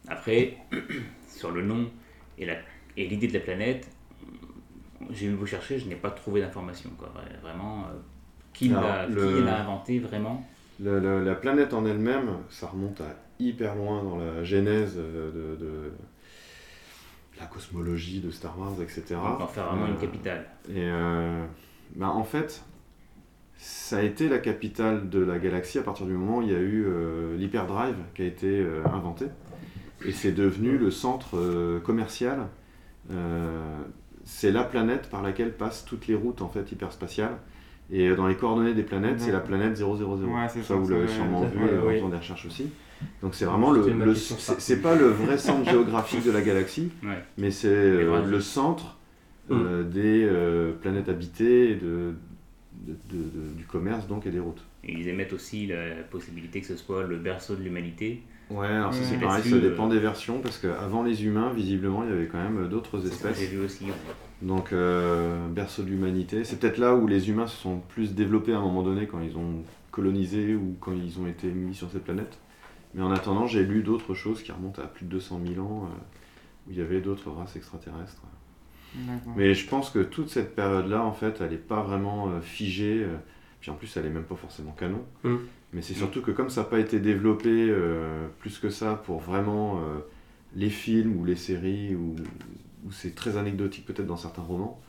Après, 0.08 0.56
sur 1.28 1.50
le 1.52 1.62
nom 1.62 1.90
et 2.38 2.46
la- 2.46 2.58
et 2.96 3.06
l'idée 3.06 3.28
de 3.28 3.34
la 3.34 3.40
planète, 3.40 3.88
j'ai 5.10 5.26
eu 5.26 5.30
beau 5.30 5.46
chercher, 5.46 5.78
je 5.78 5.86
n'ai 5.88 5.94
pas 5.94 6.10
trouvé 6.10 6.40
d'informations. 6.40 6.90
quoi. 6.98 7.12
Vraiment, 7.42 7.84
euh, 7.84 7.98
qui 8.52 8.70
Alors, 8.70 8.82
l'a 8.82 9.06
le- 9.06 9.38
qui 9.38 9.44
l'a 9.44 9.60
inventé 9.62 9.98
vraiment? 10.00 10.46
Le- 10.82 10.98
le- 10.98 11.22
la 11.24 11.34
planète 11.34 11.72
en 11.72 11.86
elle-même, 11.86 12.38
ça 12.48 12.66
remonte 12.66 13.00
à 13.00 13.14
hyper 13.38 13.74
loin 13.76 14.02
dans 14.02 14.18
la 14.18 14.42
genèse 14.44 14.94
euh, 14.98 15.30
de, 15.30 15.64
de 15.64 15.92
la 17.38 17.46
cosmologie 17.46 18.20
de 18.20 18.30
Star 18.30 18.58
Wars, 18.58 18.74
etc. 18.82 19.04
On 19.22 19.36
peut 19.36 19.42
en 19.44 19.46
faire 19.46 19.66
vraiment 19.68 19.86
Euh, 19.86 19.90
une 19.92 19.98
capitale. 19.98 20.46
Et 20.68 20.84
euh, 20.84 21.44
bah, 21.96 22.08
en 22.08 22.24
fait, 22.24 22.62
ça 23.62 23.98
a 23.98 24.02
été 24.02 24.28
la 24.28 24.38
capitale 24.38 25.10
de 25.10 25.20
la 25.20 25.38
galaxie 25.38 25.78
à 25.78 25.82
partir 25.82 26.06
du 26.06 26.12
moment 26.14 26.38
où 26.38 26.42
il 26.42 26.50
y 26.50 26.54
a 26.54 26.58
eu 26.58 26.84
euh, 26.86 27.36
l'hyperdrive 27.36 27.96
qui 28.14 28.22
a 28.22 28.24
été 28.24 28.46
euh, 28.60 28.82
inventé. 28.92 29.26
Et 30.06 30.12
c'est 30.12 30.32
devenu 30.32 30.78
le 30.78 30.90
centre 30.90 31.36
euh, 31.36 31.78
commercial. 31.80 32.46
Euh, 33.10 33.78
c'est 34.24 34.50
la 34.50 34.64
planète 34.64 35.10
par 35.10 35.22
laquelle 35.22 35.52
passent 35.52 35.84
toutes 35.84 36.06
les 36.06 36.14
routes 36.14 36.40
en 36.40 36.48
fait 36.48 36.72
hyperspatiales. 36.72 37.36
Et 37.92 38.14
dans 38.14 38.26
les 38.28 38.36
coordonnées 38.36 38.72
des 38.72 38.84
planètes, 38.84 39.18
c'est 39.20 39.32
la 39.32 39.40
planète 39.40 39.76
000. 39.76 39.92
Ouais, 39.94 39.98
c'est 40.48 40.60
ça, 40.62 40.68
ça, 40.68 40.74
vous 40.76 40.88
l'avez 40.88 41.08
sûrement 41.08 41.42
vu 41.44 41.58
en 41.58 41.86
oui. 41.86 41.96
faisant 41.96 42.08
des 42.08 42.16
recherches 42.16 42.46
aussi. 42.46 42.70
Donc 43.22 43.34
c'est 43.34 43.44
vraiment 43.46 43.72
le, 43.72 43.80
le- 43.92 44.14
c'est 44.14 44.80
pas 44.80 44.94
le 44.94 45.06
vrai 45.06 45.36
centre 45.38 45.68
géographique 45.68 46.24
de 46.24 46.30
la 46.30 46.40
galaxie, 46.42 46.92
Ouais. 47.02 47.18
mais 47.36 47.50
c'est 47.50 47.68
euh, 47.68 48.24
le 48.24 48.40
centre 48.40 48.98
euh, 49.50 49.82
des 49.82 50.24
euh, 50.24 50.72
planètes 50.80 51.08
habitées, 51.08 51.70
et 51.72 51.74
de, 51.74 52.12
de- 52.72 52.92
de- 53.14 53.22
de- 53.24 53.52
du 53.56 53.64
commerce 53.64 54.06
donc 54.06 54.26
et 54.26 54.30
des 54.30 54.40
routes. 54.40 54.64
Et 54.84 54.92
ils 54.92 55.08
émettent 55.08 55.32
aussi 55.32 55.66
la 55.66 55.94
possibilité 56.10 56.60
que 56.60 56.66
ce 56.66 56.76
soit 56.76 57.02
le 57.04 57.18
berceau 57.18 57.54
de 57.56 57.62
l'humanité. 57.62 58.22
Ouais, 58.50 58.66
alors 58.66 58.92
ça 58.92 59.04
c'est 59.04 59.18
pareil, 59.20 59.42
ça 59.44 59.58
dépend 59.58 59.86
des 59.86 60.00
versions 60.00 60.40
parce 60.40 60.58
qu'avant 60.58 61.02
les 61.04 61.24
humains, 61.24 61.52
visiblement, 61.52 62.02
il 62.02 62.10
y 62.10 62.12
avait 62.12 62.26
quand 62.26 62.42
même 62.42 62.68
d'autres 62.68 63.06
espèces. 63.06 63.38
j'ai 63.38 63.46
vu 63.46 63.60
aussi. 63.64 63.84
Donc 64.42 64.72
euh, 64.72 65.46
berceau 65.48 65.82
de 65.82 65.88
l'humanité, 65.88 66.44
c'est 66.44 66.58
peut-être 66.58 66.78
là 66.78 66.96
où 66.96 67.06
les 67.06 67.28
humains 67.28 67.46
se 67.46 67.56
sont 67.56 67.78
plus 67.90 68.14
développés 68.14 68.52
à 68.54 68.58
un 68.58 68.62
moment 68.62 68.82
donné 68.82 69.06
quand 69.06 69.20
ils 69.20 69.36
ont 69.36 69.62
colonisé 69.92 70.54
ou 70.54 70.76
quand 70.80 70.92
ils 70.92 71.18
ont 71.20 71.26
été 71.26 71.48
mis 71.48 71.74
sur 71.74 71.90
cette 71.90 72.04
planète. 72.04 72.38
Mais 72.94 73.02
en 73.02 73.12
attendant, 73.12 73.46
j'ai 73.46 73.62
lu 73.64 73.82
d'autres 73.82 74.14
choses 74.14 74.42
qui 74.42 74.50
remontent 74.50 74.82
à 74.82 74.86
plus 74.86 75.04
de 75.04 75.10
200 75.10 75.40
000 75.54 75.64
ans 75.64 75.84
euh, 75.84 75.96
où 76.66 76.70
il 76.72 76.78
y 76.78 76.80
avait 76.80 77.00
d'autres 77.00 77.30
races 77.30 77.54
extraterrestres. 77.54 78.22
Mais 79.36 79.54
je 79.54 79.66
pense 79.68 79.90
que 79.90 80.00
toute 80.00 80.28
cette 80.28 80.54
période-là, 80.54 81.02
en 81.04 81.12
fait, 81.12 81.40
elle 81.40 81.50
n'est 81.50 81.56
pas 81.56 81.82
vraiment 81.82 82.28
euh, 82.30 82.40
figée. 82.40 83.02
euh, 83.04 83.16
puis 83.60 83.70
en 83.70 83.74
plus, 83.74 83.94
elle 83.96 84.04
n'est 84.04 84.10
même 84.10 84.24
pas 84.24 84.36
forcément 84.36 84.72
canon. 84.72 85.04
Mm. 85.24 85.36
Mais 85.72 85.82
c'est 85.82 85.94
surtout 85.94 86.22
que 86.22 86.30
comme 86.32 86.50
ça 86.50 86.62
n'a 86.62 86.66
pas 86.68 86.80
été 86.80 86.98
développé 86.98 87.48
euh, 87.48 88.26
plus 88.40 88.58
que 88.58 88.70
ça 88.70 88.94
pour 88.94 89.20
vraiment 89.20 89.78
euh, 89.80 89.98
les 90.56 90.70
films 90.70 91.16
ou 91.20 91.24
les 91.24 91.36
séries, 91.36 91.94
ou, 91.94 92.16
ou 92.84 92.90
c'est 92.92 93.14
très 93.14 93.36
anecdotique 93.36 93.86
peut-être 93.86 94.06
dans 94.06 94.16
certains 94.16 94.42
romans, 94.42 94.80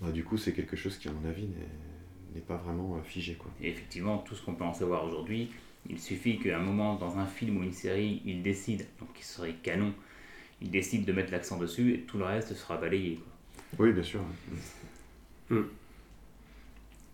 bah, 0.00 0.10
du 0.10 0.24
coup, 0.24 0.36
c'est 0.36 0.52
quelque 0.52 0.76
chose 0.76 0.96
qui, 0.98 1.08
à 1.08 1.12
mon 1.12 1.28
avis, 1.28 1.46
n'est- 1.46 2.34
n'est 2.34 2.40
pas 2.40 2.56
vraiment 2.56 2.96
euh, 2.96 3.02
figé. 3.02 3.34
Quoi. 3.34 3.50
Et 3.62 3.68
effectivement, 3.70 4.18
tout 4.18 4.34
ce 4.34 4.44
qu'on 4.44 4.54
peut 4.54 4.64
en 4.64 4.74
savoir 4.74 5.04
aujourd'hui, 5.04 5.50
il 5.88 5.98
suffit 6.00 6.38
qu'à 6.38 6.58
un 6.58 6.62
moment, 6.62 6.96
dans 6.96 7.18
un 7.18 7.26
film 7.26 7.58
ou 7.58 7.62
une 7.62 7.72
série, 7.72 8.20
il 8.24 8.42
décide, 8.42 8.86
donc 9.00 9.12
qui 9.14 9.24
serait 9.24 9.54
canon, 9.62 9.92
il 10.60 10.70
décide 10.70 11.04
de 11.04 11.12
mettre 11.12 11.32
l'accent 11.32 11.56
dessus 11.58 11.94
et 11.94 12.00
tout 12.00 12.18
le 12.18 12.24
reste 12.24 12.54
sera 12.54 12.76
balayé. 12.76 13.16
quoi. 13.76 13.86
Oui, 13.86 13.92
bien 13.92 14.02
sûr. 14.02 14.20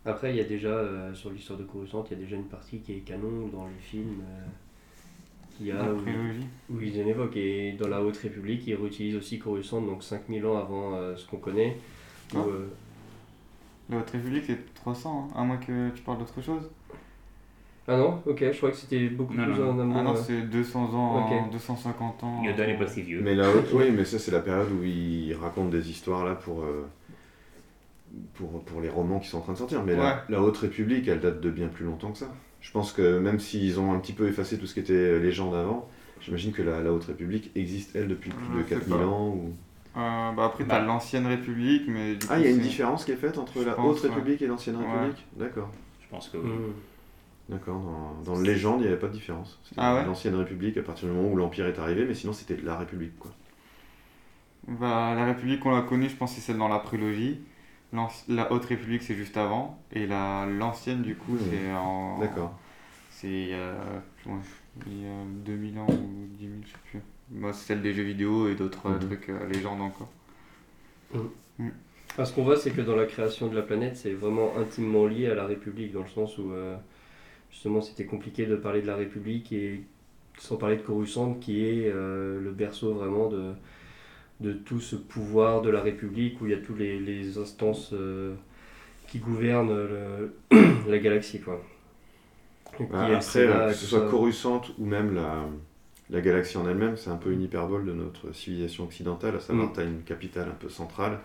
Après, 0.07 0.31
il 0.31 0.37
y 0.37 0.41
a 0.41 0.45
déjà, 0.45 0.69
euh, 0.69 1.15
sur 1.15 1.31
l'histoire 1.31 1.59
de 1.59 1.65
Coruscant, 1.65 2.05
il 2.11 2.17
y 2.17 2.21
a 2.21 2.23
déjà 2.23 2.37
une 2.37 2.45
partie 2.49 2.79
qui 2.81 2.93
est 2.93 2.99
canon 3.01 3.49
dans 3.49 3.67
les 3.67 3.81
films. 3.81 4.21
euh, 4.23 4.45
qu'il 5.57 5.67
y 5.67 5.71
a 5.73 5.77
La 5.77 5.93
où, 5.95 6.81
ils 6.81 7.01
en 7.03 7.07
évoquent. 7.07 7.37
Et 7.37 7.73
dans 7.75 7.89
la 7.89 8.03
Haute 8.03 8.17
République, 8.19 8.67
ils 8.67 8.75
réutilisent 8.75 9.17
aussi 9.17 9.39
Coruscant, 9.39 9.81
donc 9.81 10.03
5000 10.03 10.45
ans 10.47 10.59
avant 10.59 10.97
euh, 10.97 11.17
ce 11.17 11.27
qu'on 11.27 11.37
connaît. 11.39 11.77
où, 12.35 12.39
Ah. 12.39 12.45
euh, 12.49 12.67
La 13.89 13.99
Haute 13.99 14.11
République 14.11 14.51
est 14.51 14.75
300, 14.75 15.29
hein, 15.33 15.39
à 15.41 15.45
moins 15.45 15.57
que 15.59 15.91
tu 15.91 16.03
parles 16.03 16.19
d'autre 16.19 16.43
chose. 16.43 16.69
Ah 17.87 17.97
non 17.99 18.23
Ok, 18.27 18.39
je 18.41 18.57
crois 18.57 18.71
que 18.71 18.77
c'était 18.77 19.09
beaucoup 19.09 19.35
Non, 19.35 19.45
plus 19.45 19.61
non, 19.61 19.71
en 19.73 19.79
amont. 19.79 19.97
Ah 19.99 20.03
non, 20.03 20.13
euh. 20.13 20.17
c'est 20.27 20.41
200 20.43 20.95
ans, 20.95 21.27
Ok. 21.27 21.53
250 21.53 22.25
ans. 22.25 22.43
Yoda 22.43 22.67
n'est 22.67 22.79
pas 22.79 22.87
si 22.87 23.03
vieux. 23.03 23.21
Mais 23.23 23.35
la 23.35 23.51
haute, 23.55 23.69
oui, 23.75 23.91
mais 23.91 24.05
ça, 24.07 24.19
c'est 24.19 24.31
la 24.31 24.41
période 24.41 24.69
où 24.73 24.83
ils 24.83 25.35
racontent 25.35 25.69
des 25.69 25.91
histoires 25.91 26.25
là 26.25 26.35
pour, 26.35 26.63
euh, 26.63 26.87
pour, 28.35 28.63
pour 28.65 28.81
les 28.81 28.89
romans 28.89 29.19
qui 29.21 29.29
sont 29.29 29.39
en 29.39 29.43
train 29.43 29.53
de 29.53 29.59
sortir. 29.59 29.83
Mais 29.85 29.93
Ouais. 29.93 29.99
la, 29.99 30.25
la 30.29 30.41
Haute 30.43 30.57
République, 30.59 31.09
elle 31.09 31.21
date 31.21 31.41
de 31.41 31.51
bien 31.51 31.69
plus 31.69 31.85
longtemps 31.85 32.13
que 32.13 32.19
ça. 32.19 32.33
Je 32.61 32.71
pense 32.71 32.93
que 32.93 33.19
même 33.19 33.39
s'ils 33.39 33.79
ont 33.79 33.93
un 33.93 33.99
petit 33.99 34.15
peu 34.15 34.27
effacé 34.29 34.59
tout 34.59 34.67
ce 34.67 34.73
qui 34.75 34.81
était 34.81 35.19
légende 35.19 35.55
avant, 35.55 35.87
j'imagine 36.23 36.53
que 36.53 36.63
la, 36.63 36.81
la 36.81 36.91
Haute 36.93 37.05
République 37.05 37.51
existe, 37.55 37.95
elle, 37.97 38.09
depuis 38.09 38.31
plus 38.31 38.47
de 38.47 38.63
Je 38.63 38.63
sais 38.63 38.69
4000 38.81 38.97
pas. 38.97 39.05
ans. 39.07 39.29
Ou... 39.29 39.53
Euh, 39.97 40.33
bah 40.33 40.47
après, 40.47 40.65
Bah. 40.65 40.77
t'as 40.79 40.85
l'ancienne 40.87 41.27
République, 41.27 41.83
mais 41.87 42.15
du 42.15 42.27
Ah, 42.31 42.39
il 42.39 42.45
y 42.45 42.49
a 42.49 42.51
une 42.51 42.61
différence 42.61 43.05
qui 43.05 43.13
est 43.13 43.17
faite 43.17 43.37
entre 43.37 43.61
Je 43.61 43.67
la 43.67 43.75
pense, 43.75 43.99
Haute 43.99 44.05
ouais. 44.05 44.09
République 44.09 44.41
et 44.41 44.47
l'Ancienne 44.47 44.77
Ouais. 44.77 44.87
République? 44.91 45.27
D'accord. 45.37 45.71
Je 46.03 46.09
pense 46.09 46.31
que 46.31 46.39
oui. 46.39 46.51
D'accord, 47.49 47.81
dans, 47.81 48.15
dans 48.35 48.41
Légende, 48.41 48.81
il 48.81 48.83
n'y 48.83 48.89
avait 48.89 48.99
pas 48.99 49.09
de 49.09 49.13
différence. 49.13 49.59
C'était 49.65 49.81
Ah 49.81 49.95
ouais 49.95 50.05
l'ancienne 50.07 50.35
République 50.35 50.77
à 50.79 50.83
partir 50.83 51.09
du 51.09 51.15
moment 51.15 51.29
où 51.31 51.37
l'Empire 51.37 51.67
est 51.67 51.79
arrivé, 51.79 52.05
mais 52.07 52.15
sinon 52.15 52.33
c'était 52.33 52.57
la 52.57 52.77
République. 52.77 53.19
Quoi. 53.19 53.31
Bah, 54.67 55.15
la 55.15 55.27
République, 55.27 55.65
on 55.67 55.71
l'a 55.75 55.83
connue, 55.83 56.09
je 56.09 56.17
pense, 56.17 56.35
c'est 56.35 56.41
celle 56.41 56.59
dans 56.59 56.69
la 56.69 56.79
prélogie. 56.79 57.41
La 58.29 58.51
Haute 58.53 58.65
République, 58.65 59.03
c'est 59.03 59.15
juste 59.15 59.37
avant. 59.37 59.79
Et 59.93 60.07
la- 60.07 60.47
l'ancienne, 60.47 61.03
du 61.03 61.15
coup, 61.17 61.33
Mmh. 61.33 61.39
c'est 61.51 61.73
en. 61.73 62.19
D'accord. 62.19 62.55
C'est 63.11 63.29
il 63.29 63.49
y 63.49 63.55
a, 63.55 63.75
il 64.87 65.03
y 65.03 65.07
a 65.07 65.25
2000 65.45 65.79
ans 65.79 65.87
ou 65.87 66.27
10 66.39 66.49
000, 66.49 66.63
je 66.65 66.71
sais 66.71 66.79
plus. 66.91 67.01
Moi, 67.31 67.53
c'est 67.53 67.67
celle 67.67 67.83
des 67.83 67.93
jeux 67.95 68.03
vidéo 68.03 68.49
et 68.49 68.55
d'autres 68.55 68.87
euh, 68.87 68.95
Mhm. 68.95 69.01
trucs, 69.01 69.29
euh, 69.29 69.47
légendes 69.49 69.81
encore. 69.81 70.09
Ah, 72.19 72.25
ce 72.25 72.33
qu'on 72.33 72.45
voit, 72.45 72.57
c'est 72.57 72.71
que 72.71 72.81
dans 72.81 72.95
la 72.97 73.07
création 73.07 73.49
de 73.49 73.57
la 73.57 73.63
planète, 73.63 73.97
c'est 73.97 74.13
vraiment 74.13 74.57
intimement 74.57 75.07
lié 75.07 75.29
à 75.29 75.35
la 75.35 75.47
République, 75.47 75.93
dans 75.93 76.03
le 76.03 76.09
sens 76.09 76.39
où 76.39 76.53
euh, 76.53 76.77
justement 77.55 77.83
c'était 77.83 78.07
compliqué 78.07 78.47
de 78.47 78.57
parler 78.57 78.83
de 78.83 78.89
la 78.89 78.97
République 78.97 79.53
et 79.55 79.83
sans 80.39 80.59
parler 80.59 80.77
de 80.79 80.83
Coruscant, 80.83 81.35
qui 81.37 81.65
est 81.67 81.89
euh, 81.91 82.41
le 82.43 82.53
berceau 82.53 82.95
vraiment 82.95 83.29
de, 83.31 83.53
de 84.41 84.53
tout 84.55 84.81
ce 84.81 84.97
pouvoir 84.97 85.63
de 85.63 85.71
la 85.71 85.81
République, 85.83 86.41
où 86.43 86.47
il 86.47 86.53
y 86.53 86.55
a 86.55 86.59
toutes 86.59 86.79
les, 86.79 87.01
les 87.01 87.39
instances 87.39 87.93
euh, 87.95 88.35
qui 89.09 89.19
gouvernent 89.21 89.75
le- 89.75 90.35
la 90.89 90.99
galaxie. 90.99 91.41
Quoi. 91.41 91.63
Et 93.01 93.13
Bah, 93.13 93.15
après, 93.15 93.47
Sénat, 93.47 93.73
que 93.73 93.73
ce 93.73 93.87
soit 93.87 94.01
ça. 94.01 94.05
Coruscant 94.05 94.63
ou 94.79 94.85
même 94.87 95.15
la, 95.15 95.47
la 96.11 96.21
galaxie 96.21 96.57
en 96.59 96.69
elle-même, 96.69 96.97
c'est 96.97 97.11
un 97.11 97.17
peu 97.17 97.33
une 97.33 97.43
hyperbole 97.43 97.87
de 97.87 97.93
notre 97.93 98.33
civilisation 98.35 98.85
occidentale, 98.85 99.37
à 99.37 99.41
savoir 99.41 99.73
Mm. 99.73 99.75
tu 99.75 99.81
as 99.81 99.85
une 99.85 100.03
capitale 100.03 100.49
un 100.49 100.55
peu 100.55 100.69
centrale, 100.69 101.21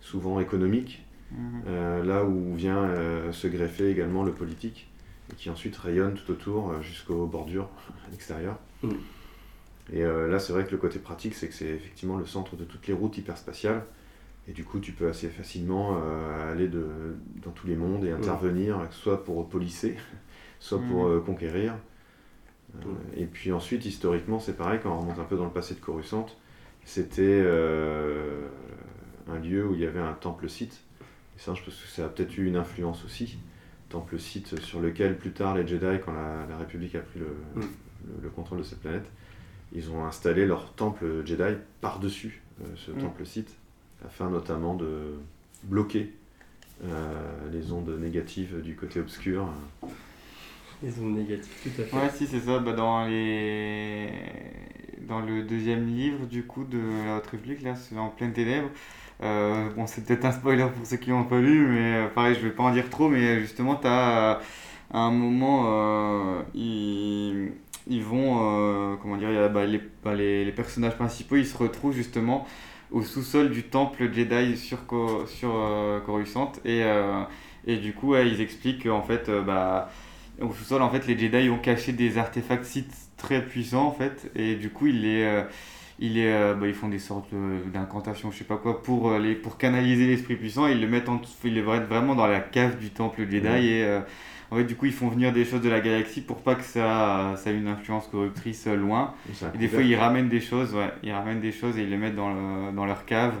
souvent 0.00 0.40
économique, 0.40 1.04
Mhm. 1.30 1.64
euh, 1.68 2.04
là 2.04 2.24
où 2.24 2.54
vient 2.56 2.84
euh, 2.84 3.32
se 3.32 3.48
greffer 3.48 3.90
également 3.90 4.24
le 4.24 4.32
politique, 4.32 4.89
et 5.30 5.34
qui 5.34 5.50
ensuite 5.50 5.76
rayonne 5.76 6.14
tout 6.14 6.30
autour 6.30 6.70
euh, 6.70 6.82
jusqu'aux 6.82 7.26
bordures 7.26 7.68
extérieures. 8.14 8.58
Mm. 8.82 8.90
Et 9.92 10.04
euh, 10.04 10.28
là, 10.28 10.38
c'est 10.38 10.52
vrai 10.52 10.64
que 10.64 10.70
le 10.70 10.78
côté 10.78 10.98
pratique, 10.98 11.34
c'est 11.34 11.48
que 11.48 11.54
c'est 11.54 11.66
effectivement 11.66 12.16
le 12.16 12.26
centre 12.26 12.56
de 12.56 12.64
toutes 12.64 12.86
les 12.86 12.94
routes 12.94 13.18
hyperspatiales. 13.18 13.82
Et 14.48 14.52
du 14.52 14.64
coup, 14.64 14.80
tu 14.80 14.92
peux 14.92 15.08
assez 15.08 15.28
facilement 15.28 15.96
euh, 15.96 16.52
aller 16.52 16.68
de, 16.68 16.86
dans 17.44 17.50
tous 17.50 17.66
les 17.66 17.76
mondes 17.76 18.04
et 18.04 18.10
intervenir, 18.10 18.80
soit 18.90 19.24
pour 19.24 19.48
policer, 19.48 19.96
soit 20.60 20.80
pour 20.80 21.06
euh, 21.06 21.20
conquérir. 21.20 21.74
Et 23.16 23.26
puis 23.26 23.52
ensuite, 23.52 23.84
historiquement, 23.84 24.38
c'est 24.38 24.56
pareil, 24.56 24.78
quand 24.82 24.94
on 24.94 25.00
remonte 25.00 25.18
un 25.18 25.24
peu 25.24 25.36
dans 25.36 25.44
le 25.44 25.50
passé 25.50 25.74
de 25.74 25.80
Coruscant, 25.80 26.26
c'était 26.84 27.22
euh, 27.22 28.46
un 29.28 29.38
lieu 29.38 29.66
où 29.66 29.74
il 29.74 29.80
y 29.80 29.86
avait 29.86 30.00
un 30.00 30.14
temple-site. 30.14 30.80
Et 31.36 31.40
ça, 31.40 31.52
je 31.54 31.62
pense 31.62 31.74
que 31.74 31.88
ça 31.88 32.06
a 32.06 32.08
peut-être 32.08 32.36
eu 32.38 32.46
une 32.46 32.56
influence 32.56 33.04
aussi. 33.04 33.38
Temple-site 33.90 34.60
sur 34.60 34.80
lequel, 34.80 35.18
plus 35.18 35.32
tard, 35.32 35.54
les 35.56 35.66
Jedi, 35.66 36.00
quand 36.04 36.12
la, 36.12 36.46
la 36.48 36.56
République 36.56 36.94
a 36.94 37.00
pris 37.00 37.18
le, 37.20 37.26
Mm. 37.26 37.60
le- 37.60 38.22
le 38.22 38.30
contrôle 38.30 38.58
de 38.58 38.62
cette 38.62 38.80
planète, 38.80 39.06
ils 39.74 39.90
ont 39.90 40.04
installé 40.06 40.46
leur 40.46 40.72
temple 40.72 41.24
Jedi 41.26 41.56
par-dessus 41.80 42.40
euh, 42.62 42.66
ce 42.76 42.90
Mm. 42.92 42.98
temple-site, 42.98 43.54
afin 44.06 44.30
notamment 44.30 44.74
de 44.74 45.18
bloquer 45.64 46.14
euh, 46.84 47.50
les 47.52 47.72
ondes 47.72 47.90
négatives 48.00 48.62
du 48.62 48.74
côté 48.74 49.00
obscur. 49.00 49.48
Les 50.82 50.98
ondes 50.98 51.14
négatives, 51.16 51.52
tout 51.62 51.82
à 51.82 51.84
fait. 51.84 51.96
Ouais, 51.96 52.10
si, 52.14 52.26
c'est 52.26 52.40
ça. 52.40 52.58
Bah, 52.58 52.72
dans, 52.72 53.04
les... 53.06 54.08
dans 55.06 55.20
le 55.20 55.42
deuxième 55.42 55.86
livre, 55.86 56.24
du 56.26 56.44
coup, 56.44 56.64
de 56.64 56.78
la 57.04 57.18
Haute 57.18 57.26
République, 57.26 57.62
là, 57.62 57.74
c'est 57.74 57.98
En 57.98 58.08
pleine 58.08 58.32
ténèbres. 58.32 58.70
Euh, 59.22 59.68
bon, 59.76 59.86
c'est 59.86 60.04
peut-être 60.04 60.24
un 60.24 60.32
spoiler 60.32 60.66
pour 60.74 60.86
ceux 60.86 60.96
qui 60.96 61.10
n'ont 61.10 61.24
pas 61.24 61.40
lu, 61.40 61.66
mais 61.66 62.06
euh, 62.06 62.08
pareil, 62.08 62.34
je 62.34 62.40
vais 62.40 62.50
pas 62.52 62.62
en 62.62 62.72
dire 62.72 62.88
trop, 62.88 63.08
mais 63.08 63.22
euh, 63.22 63.40
justement, 63.40 63.76
tu 63.76 63.86
as 63.86 64.40
à 64.92 64.98
un 64.98 65.10
moment, 65.12 66.42
ils, 66.54 67.52
ils 67.86 68.02
vont, 68.02 68.96
comment 69.00 69.16
dire, 69.16 69.48
bah, 69.50 69.64
les, 69.64 69.80
bah, 70.02 70.14
les, 70.14 70.44
les 70.44 70.52
personnages 70.52 70.96
principaux, 70.96 71.36
ils 71.36 71.46
se 71.46 71.56
retrouvent 71.56 71.94
justement 71.94 72.46
au 72.90 73.02
sous-sol 73.02 73.50
du 73.50 73.62
temple 73.62 74.12
Jedi 74.12 74.56
sur, 74.56 74.78
sur 75.28 75.52
Coruscant, 76.04 76.52
et, 76.64 76.82
et 77.68 77.76
du 77.76 77.92
coup, 77.92 78.16
ils 78.16 78.40
expliquent 78.40 78.84
qu'en 78.84 79.02
fait, 79.02 79.30
bah, 79.46 79.90
au 80.40 80.52
sous-sol, 80.52 80.82
en 80.82 80.90
fait, 80.90 81.06
les 81.06 81.16
Jedi 81.16 81.48
ont 81.50 81.58
caché 81.58 81.92
des 81.92 82.18
artefacts 82.18 82.64
Sith 82.64 82.92
très 83.16 83.44
puissants, 83.46 83.86
en 83.86 83.92
fait, 83.92 84.28
et 84.34 84.56
du 84.56 84.70
coup, 84.70 84.88
ils 84.88 85.02
les, 85.02 85.44
ils 86.00 86.14
les, 86.14 86.26
euh, 86.26 86.54
bah, 86.54 86.66
ils 86.66 86.74
font 86.74 86.88
des 86.88 86.98
sortes 86.98 87.32
euh, 87.34 87.60
d'incantations, 87.72 88.30
je 88.30 88.38
sais 88.38 88.44
pas 88.44 88.56
quoi, 88.56 88.82
pour, 88.82 89.10
euh, 89.10 89.18
les, 89.18 89.34
pour 89.34 89.58
canaliser 89.58 90.06
l'esprit 90.06 90.36
puissant, 90.36 90.66
ils 90.66 90.80
le 90.80 90.88
mettent 90.88 91.08
en, 91.08 91.20
ils 91.44 91.54
le 91.54 91.62
mettent 91.64 91.88
vraiment 91.88 92.14
dans 92.14 92.26
la 92.26 92.40
cave 92.40 92.78
du 92.78 92.90
temple 92.90 93.26
Jedi, 93.30 93.48
et 93.68 93.84
euh, 93.84 94.00
en 94.50 94.56
fait, 94.56 94.64
du 94.64 94.74
coup, 94.76 94.86
ils 94.86 94.92
font 94.92 95.08
venir 95.08 95.32
des 95.32 95.44
choses 95.44 95.60
de 95.62 95.68
la 95.68 95.80
galaxie 95.80 96.22
pour 96.22 96.42
pas 96.42 96.54
que 96.56 96.64
ça, 96.64 97.34
ça 97.36 97.50
ait 97.50 97.56
une 97.56 97.68
influence 97.68 98.08
corruptrice 98.08 98.66
loin. 98.66 99.14
Et 99.54 99.58
des 99.58 99.68
fois, 99.68 99.82
ils 99.82 99.94
ramènent 99.94 100.28
des 100.28 100.40
choses, 100.40 100.74
ouais, 100.74 100.90
ils 101.02 101.12
ramènent 101.12 101.40
des 101.40 101.52
choses 101.52 101.78
et 101.78 101.82
ils 101.82 101.90
les 101.90 101.96
mettent 101.96 102.16
dans, 102.16 102.30
le- 102.32 102.72
dans 102.72 102.86
leur 102.86 103.04
cave. 103.06 103.34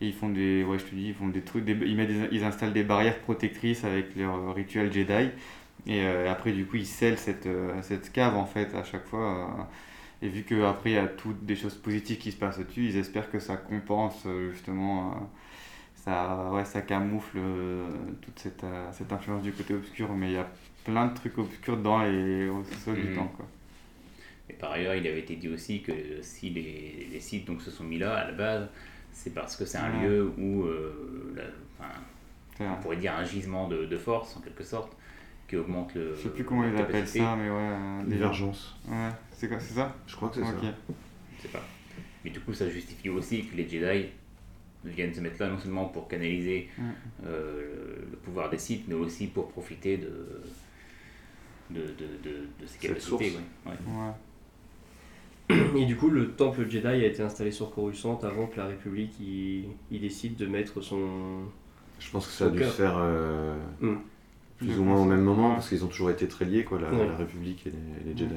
Et 0.00 0.06
ils 0.06 0.12
font 0.14 0.28
des, 0.30 0.64
ouais, 0.64 0.78
je 0.78 0.84
te 0.84 0.94
dis, 0.94 1.08
ils 1.08 1.14
font 1.14 1.28
des 1.28 1.42
trucs, 1.42 1.64
des- 1.64 1.72
ils, 1.86 1.96
mettent 1.96 2.08
des- 2.08 2.28
ils 2.36 2.44
installent 2.44 2.72
des 2.72 2.82
barrières 2.84 3.18
protectrices 3.20 3.84
avec 3.84 4.16
leur 4.16 4.54
rituel 4.54 4.92
Jedi. 4.92 5.30
Et 5.86 6.00
euh, 6.02 6.30
après, 6.32 6.52
du 6.52 6.64
coup, 6.66 6.76
ils 6.76 6.86
scellent 6.86 7.18
cette, 7.18 7.48
cette 7.82 8.12
cave 8.12 8.36
en 8.36 8.46
fait 8.46 8.74
à 8.74 8.84
chaque 8.84 9.06
fois. 9.06 9.68
Et 10.24 10.28
vu 10.28 10.44
qu'après, 10.44 10.90
il 10.90 10.94
y 10.94 10.98
a 10.98 11.06
toutes 11.08 11.44
des 11.44 11.56
choses 11.56 11.74
positives 11.76 12.18
qui 12.18 12.32
se 12.32 12.36
passent 12.38 12.58
au-dessus, 12.58 12.86
ils 12.86 12.96
espèrent 12.96 13.30
que 13.30 13.38
ça 13.38 13.56
compense 13.56 14.22
euh, 14.26 14.50
justement, 14.52 15.12
euh, 15.12 15.14
ça, 15.96 16.50
ouais, 16.52 16.64
ça 16.64 16.82
camoufle 16.82 17.38
euh, 17.38 17.86
toute 18.22 18.38
cette, 18.38 18.64
cette 18.92 19.12
influence 19.12 19.42
du 19.42 19.52
côté 19.52 19.74
obscur. 19.74 20.12
Mais 20.14 20.28
il 20.30 20.34
y 20.34 20.38
a 20.38 20.48
plein 20.84 21.06
de 21.06 21.14
trucs 21.14 21.38
obscurs 21.38 21.76
dans 21.78 22.02
les 22.02 22.48
au 22.48 22.64
sous-sol 22.64 22.96
du 22.96 23.08
Mhm. 23.08 23.14
temps. 23.14 23.32
Quoi. 23.36 23.46
Et 24.50 24.52
par 24.54 24.72
ailleurs, 24.72 24.94
il 24.94 25.06
avait 25.06 25.20
été 25.20 25.36
dit 25.36 25.48
aussi 25.48 25.82
que 25.82 25.92
si 26.20 26.50
les, 26.50 27.08
les 27.10 27.20
sites 27.20 27.46
donc, 27.46 27.62
se 27.62 27.70
sont 27.70 27.84
mis 27.84 27.98
là 27.98 28.14
à 28.14 28.24
la 28.26 28.32
base, 28.32 28.68
c'est 29.12 29.32
parce 29.34 29.56
que 29.56 29.64
c'est 29.64 29.78
un 29.78 29.90
Ouais. 29.90 30.06
lieu 30.06 30.32
où 30.38 30.64
euh, 30.64 31.32
la- 31.36 31.42
enfin, 31.78 31.90
on 32.60 32.64
vrai. 32.64 32.82
pourrait 32.82 32.96
dire 32.96 33.14
un 33.14 33.24
gisement 33.24 33.68
de, 33.68 33.84
de 33.86 33.96
force 33.96 34.36
en 34.36 34.40
quelque 34.40 34.64
sorte 34.64 34.92
qui 35.48 35.56
augmente 35.56 35.94
le. 35.94 36.14
Je 36.14 36.22
sais 36.22 36.28
plus 36.30 36.44
comment 36.44 36.64
ils 36.66 36.76
appellent 36.76 37.06
ça, 37.08 37.36
mais 37.36 37.48
ouais. 37.48 37.56
euh, 37.58 38.02
Divergence. 38.04 38.76
Ouais, 38.88 39.10
c'est 39.34 39.48
quoi, 39.48 39.60
c'est 39.60 39.74
ça 39.74 39.94
Je 40.06 40.16
crois 40.16 40.28
que 40.30 40.36
c'est 40.36 40.42
ça. 40.42 40.54
Je 41.36 41.42
sais 41.42 41.48
pas. 41.48 41.62
Mais 42.24 42.30
du 42.30 42.40
coup, 42.40 42.54
ça 42.54 42.68
justifie 42.70 43.08
aussi 43.10 43.44
que 43.46 43.56
les 43.56 43.68
Jedi 43.68 44.06
viennent 44.84 45.14
se 45.14 45.20
mettre 45.20 45.36
là 45.40 45.48
non 45.48 45.58
seulement 45.58 45.86
pour 45.86 46.08
canaliser 46.08 46.68
Mm. 46.78 46.82
euh, 47.26 47.96
le, 48.10 48.16
pouvoir 48.18 48.50
des 48.50 48.58
Sith, 48.58 48.84
mais 48.88 48.94
aussi 48.94 49.26
pour 49.28 49.48
profiter 49.48 49.96
de 49.98 50.42
de, 51.70 51.80
de, 51.80 51.86
de, 52.22 52.30
de 52.60 52.66
capacités. 52.80 53.32
ouais. 53.66 53.72
Ouais. 53.72 54.06
Ouais. 55.48 55.80
Et 55.80 55.84
du 55.86 55.96
coup, 55.96 56.08
le 56.10 56.30
temple 56.32 56.68
Jedi 56.68 56.86
a 56.86 56.94
été 57.06 57.22
installé 57.22 57.50
sur 57.50 57.70
Coruscant 57.74 58.18
avant 58.22 58.46
que 58.46 58.56
la 58.58 58.66
République 58.66 59.12
il 59.20 59.66
décide 60.00 60.36
de 60.36 60.46
mettre 60.46 60.80
son. 60.80 61.44
Je 62.00 62.10
pense 62.10 62.26
que 62.26 62.32
ça 62.32 62.46
a 62.46 62.50
dû 62.50 62.58
se 62.60 62.64
faire 62.70 62.96
euh, 62.98 63.56
Mm. 63.80 63.96
plus 64.58 64.78
ou 64.78 64.84
moins 64.84 65.00
au 65.00 65.04
même 65.04 65.22
moment, 65.22 65.54
parce 65.54 65.68
qu'ils 65.68 65.84
ont 65.84 65.88
toujours 65.88 66.10
été 66.10 66.26
très 66.28 66.44
liés, 66.44 66.64
quoi, 66.64 66.80
la, 66.80 66.88
République 67.16 67.66
et 67.66 67.70
les, 67.70 67.76
et 68.10 68.12
les 68.14 68.18
Jedi. 68.18 68.34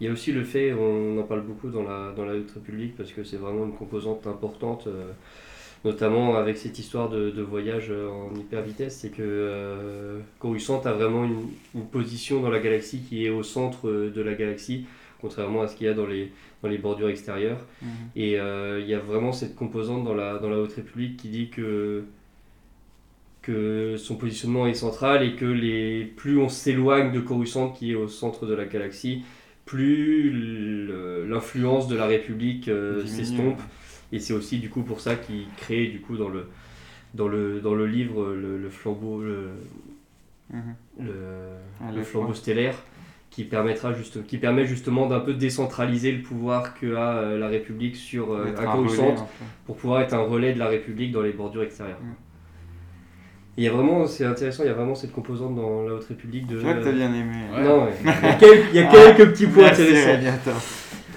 Il 0.00 0.06
y 0.06 0.08
a 0.08 0.12
aussi 0.12 0.32
le 0.32 0.44
fait, 0.44 0.72
on 0.72 1.18
en 1.18 1.22
parle 1.24 1.42
beaucoup 1.42 1.68
dans 1.68 1.82
la, 1.82 2.12
dans 2.16 2.24
la 2.24 2.34
Haute 2.34 2.50
République 2.52 2.96
parce 2.96 3.12
que 3.12 3.22
c'est 3.22 3.36
vraiment 3.36 3.66
une 3.66 3.74
composante 3.74 4.26
importante, 4.26 4.86
euh, 4.86 5.12
notamment 5.84 6.36
avec 6.36 6.56
cette 6.56 6.78
histoire 6.78 7.10
de, 7.10 7.30
de 7.30 7.42
voyage 7.42 7.88
euh, 7.90 8.08
en 8.08 8.34
hyper 8.34 8.62
vitesse, 8.62 8.96
c'est 9.00 9.10
que 9.10 9.22
euh, 9.22 10.18
Coruscant 10.38 10.80
a 10.84 10.92
vraiment 10.92 11.24
une, 11.24 11.48
une 11.74 11.86
position 11.86 12.40
dans 12.40 12.50
la 12.50 12.60
galaxie 12.60 13.00
qui 13.00 13.26
est 13.26 13.30
au 13.30 13.42
centre 13.42 13.90
de 13.90 14.22
la 14.22 14.34
galaxie, 14.34 14.86
contrairement 15.20 15.62
à 15.62 15.68
ce 15.68 15.76
qu'il 15.76 15.86
y 15.86 15.90
a 15.90 15.94
dans 15.94 16.06
les, 16.06 16.32
dans 16.62 16.68
les 16.68 16.78
bordures 16.78 17.08
extérieures. 17.08 17.60
Mhm. 17.82 17.88
Et 18.16 18.38
euh, 18.38 18.80
il 18.80 18.88
y 18.88 18.94
a 18.94 18.98
vraiment 18.98 19.32
cette 19.32 19.54
composante 19.54 20.04
dans 20.04 20.14
la, 20.14 20.38
dans 20.38 20.48
la 20.48 20.58
Haute 20.58 20.72
République 20.72 21.16
qui 21.16 21.28
dit 21.28 21.48
que, 21.50 22.04
que 23.42 23.96
son 23.96 24.16
positionnement 24.16 24.66
est 24.66 24.74
central 24.74 25.22
et 25.22 25.34
que 25.36 25.46
les, 25.46 26.04
plus 26.04 26.38
on 26.38 26.48
s'éloigne 26.48 27.12
de 27.12 27.20
Coruscant 27.20 27.70
qui 27.70 27.92
est 27.92 27.94
au 27.94 28.08
centre 28.08 28.46
de 28.46 28.54
la 28.54 28.64
galaxie, 28.64 29.22
plus 29.70 30.88
l'influence 31.28 31.86
de 31.88 31.96
la 31.96 32.06
République 32.06 32.68
euh, 32.68 33.06
s'estompe. 33.06 33.60
Et 34.12 34.18
c'est 34.18 34.32
aussi 34.32 34.58
du 34.58 34.68
coup 34.68 34.82
pour 34.82 35.00
ça 35.00 35.14
qu'il 35.14 35.46
crée 35.56 35.86
du 35.86 36.00
coup 36.00 36.16
dans 36.16 36.28
le, 36.28 36.46
dans 37.14 37.28
le, 37.28 37.60
dans 37.60 37.74
le 37.74 37.86
livre 37.86 38.32
le, 38.34 38.58
le 38.58 38.70
flambeau, 38.70 39.22
le, 39.22 39.50
Mhm. 40.52 40.74
le, 41.06 41.12
Ah, 41.80 42.02
flambeau 42.02 42.34
stellaire 42.34 42.74
qui 43.30 43.44
permettra 43.44 43.92
juste, 43.92 44.26
qui 44.26 44.38
permet 44.38 44.66
justement 44.66 45.06
d'un 45.06 45.20
peu 45.20 45.34
décentraliser 45.34 46.10
le 46.10 46.22
pouvoir 46.22 46.74
que 46.74 46.96
a 46.96 47.18
euh, 47.18 47.38
la 47.38 47.46
République 47.46 47.94
sur 47.94 48.32
euh, 48.32 48.46
un 48.58 48.72
relais, 48.72 49.12
en 49.12 49.16
fait. 49.16 49.44
pour 49.66 49.76
pouvoir 49.76 50.00
être 50.02 50.14
un 50.14 50.24
relais 50.32 50.52
de 50.52 50.58
la 50.58 50.66
République 50.66 51.12
dans 51.12 51.22
les 51.22 51.32
bordures 51.32 51.62
extérieures. 51.62 52.00
Mm. 52.00 52.14
Il 53.60 53.64
y 53.64 53.68
a 53.68 53.72
vraiment, 53.72 54.06
c'est 54.06 54.24
intéressant, 54.24 54.62
il 54.62 54.68
y 54.68 54.70
a 54.70 54.72
vraiment 54.72 54.94
cette 54.94 55.12
composante 55.12 55.54
dans 55.54 55.82
la 55.82 55.92
Haute 55.92 56.06
République 56.06 56.46
de. 56.46 56.56
Je 56.56 56.62
vois 56.62 56.72
que 56.72 56.82
t'as 56.82 56.92
bien 56.92 57.12
aimé. 57.12 57.34
Ouais. 57.54 57.62
Non, 57.62 57.84
ouais. 57.84 57.92
il 58.00 58.06
y 58.06 58.08
a 58.08 58.34
quelques, 58.40 58.66
il 58.70 58.76
y 58.76 58.78
a 58.78 58.86
quelques 58.86 59.32
petits 59.32 59.46
points 59.48 59.66
intéressants. 59.66 60.50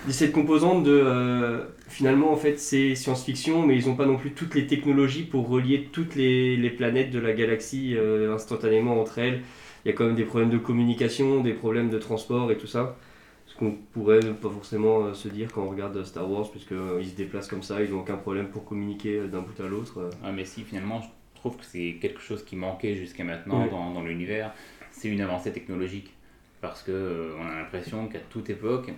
Cette 0.10 0.34
composante 0.34 0.84
de 0.84 0.92
euh, 0.92 1.64
finalement 1.88 2.34
en 2.34 2.36
fait 2.36 2.60
c'est 2.60 2.96
science-fiction 2.96 3.66
mais 3.66 3.78
ils 3.78 3.88
n'ont 3.88 3.96
pas 3.96 4.06
non 4.06 4.18
plus 4.18 4.32
toutes 4.34 4.56
les 4.56 4.68
technologies 4.68 5.24
pour 5.24 5.48
relier 5.48 5.88
toutes 5.94 6.16
les, 6.16 6.58
les 6.58 6.70
planètes 6.70 7.12
de 7.12 7.20
la 7.20 7.32
galaxie 7.32 7.96
euh, 7.96 8.36
instantanément 8.36 9.00
entre 9.00 9.20
elles. 9.20 9.42
Il 9.86 9.90
y 9.90 9.92
a 9.94 9.96
quand 9.96 10.06
même 10.06 10.16
des 10.16 10.26
problèmes 10.26 10.50
de 10.50 10.58
communication, 10.58 11.40
des 11.42 11.54
problèmes 11.54 11.90
de 11.90 11.98
transport 11.98 12.52
et 12.52 12.58
tout 12.58 12.68
ça. 12.68 12.98
Ce 13.46 13.56
qu'on 13.58 13.72
pourrait 13.94 14.20
pas 14.20 14.50
forcément 14.50 15.06
euh, 15.06 15.14
se 15.14 15.30
dire 15.30 15.48
quand 15.54 15.64
on 15.64 15.70
regarde 15.70 16.04
Star 16.04 16.30
Wars 16.30 16.50
puisqu'ils 16.52 17.08
se 17.10 17.16
déplacent 17.16 17.48
comme 17.48 17.64
ça, 17.64 17.82
ils 17.82 17.92
n'ont 17.92 18.02
aucun 18.02 18.18
problème 18.18 18.48
pour 18.50 18.66
communiquer 18.66 19.20
euh, 19.20 19.28
d'un 19.28 19.42
bout 19.42 19.58
à 19.64 19.68
l'autre. 19.70 20.00
euh. 20.00 20.10
Ah, 20.24 20.32
mais 20.34 20.44
si, 20.44 20.64
finalement, 20.64 21.02
je 21.02 21.08
trouve 21.50 21.58
que 21.58 21.66
c'est 21.66 21.98
quelque 22.02 22.22
chose 22.22 22.44
qui 22.46 22.56
manquait 22.56 22.96
jusqu'à 22.96 23.24
maintenant 23.24 23.64
Oui. 23.64 23.70
dans, 23.70 23.92
dans 23.92 24.02
l'univers. 24.04 24.54
C'est 24.92 25.10
une 25.10 25.22
avancée 25.22 25.52
technologique. 25.52 26.14
Parce 26.62 26.82
que 26.84 26.92
euh, 26.92 27.36
on 27.40 27.46
a 27.46 27.56
l'impression 27.56 28.08
qu'à 28.08 28.20
toute 28.20 28.50
époque, 28.50 28.92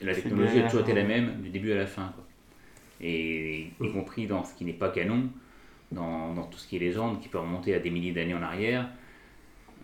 la 0.00 0.14
technologie 0.14 0.60
a 0.60 0.62
toujours 0.68 0.82
été 0.82 0.94
la 0.94 1.04
même 1.04 1.40
du 1.42 1.50
début 1.50 1.72
à 1.72 1.76
la 1.76 1.86
fin. 1.86 2.12
quoi. 2.14 2.24
Et 3.00 3.70
y 3.80 3.92
compris 3.92 4.26
dans 4.26 4.44
ce 4.44 4.54
qui 4.54 4.64
n'est 4.64 4.72
pas 4.72 4.90
canon, 4.90 5.28
dans, 5.90 6.32
dans 6.34 6.44
tout 6.44 6.58
ce 6.58 6.68
qui 6.68 6.76
est 6.76 6.80
légende, 6.80 7.20
qui 7.20 7.28
peut 7.28 7.38
remonter 7.38 7.74
à 7.74 7.80
des 7.80 7.90
milliers 7.90 8.12
d'années 8.12 8.34
en 8.34 8.42
arrière, 8.42 8.88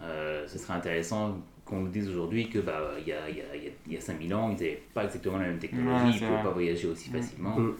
euh, 0.02 0.46
ce 0.46 0.58
serait 0.58 0.74
intéressant 0.74 1.40
qu'on 1.64 1.80
nous 1.80 1.88
dise 1.88 2.08
aujourd'hui 2.08 2.48
que 2.48 2.60
bah, 2.60 2.92
il 3.00 3.08
y, 3.08 3.12
a, 3.12 3.28
y, 3.28 3.40
a, 3.40 3.56
il 3.56 3.64
y 3.64 3.68
a- 3.68 3.70
il 3.88 3.92
y 3.94 3.96
a 3.96 4.00
5000 4.00 4.32
ans, 4.34 4.50
ils 4.50 4.54
n'avaient 4.62 4.82
pas 4.94 5.04
exactement 5.04 5.38
la 5.38 5.46
même 5.48 5.58
technologie, 5.58 6.04
Ouais, 6.04 6.10
ils 6.10 6.14
ne 6.14 6.18
pouvaient 6.20 6.30
vrai. 6.34 6.42
pas 6.44 6.50
voyager 6.50 6.86
aussi 6.86 7.10
facilement. 7.10 7.58
Mm. 7.58 7.74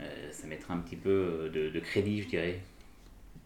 Euh, 0.00 0.28
ça 0.32 0.46
mettrait 0.46 0.72
un 0.72 0.78
petit 0.78 0.96
peu 0.96 1.50
de, 1.52 1.68
de 1.68 1.80
crédit, 1.80 2.22
je 2.22 2.28
dirais. 2.28 2.60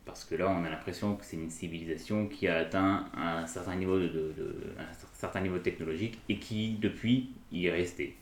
Parce 0.08 0.24
que 0.24 0.36
là, 0.36 0.48
on 0.48 0.64
a 0.64 0.70
l'impression 0.70 1.16
que 1.16 1.24
c'est 1.24 1.36
une 1.36 1.50
civilisation 1.50 2.28
qui 2.28 2.48
a 2.48 2.56
atteint 2.56 3.04
un 3.14 3.46
certain 3.46 3.76
niveau 3.76 3.98
de, 3.98 4.32
un 4.78 4.82
certain 5.12 5.42
niveau 5.42 5.58
technologique 5.58 6.18
et 6.30 6.38
qui, 6.38 6.78
depuis, 6.80 7.28
y 7.52 7.66
est 7.66 7.70
resté. 7.70 8.16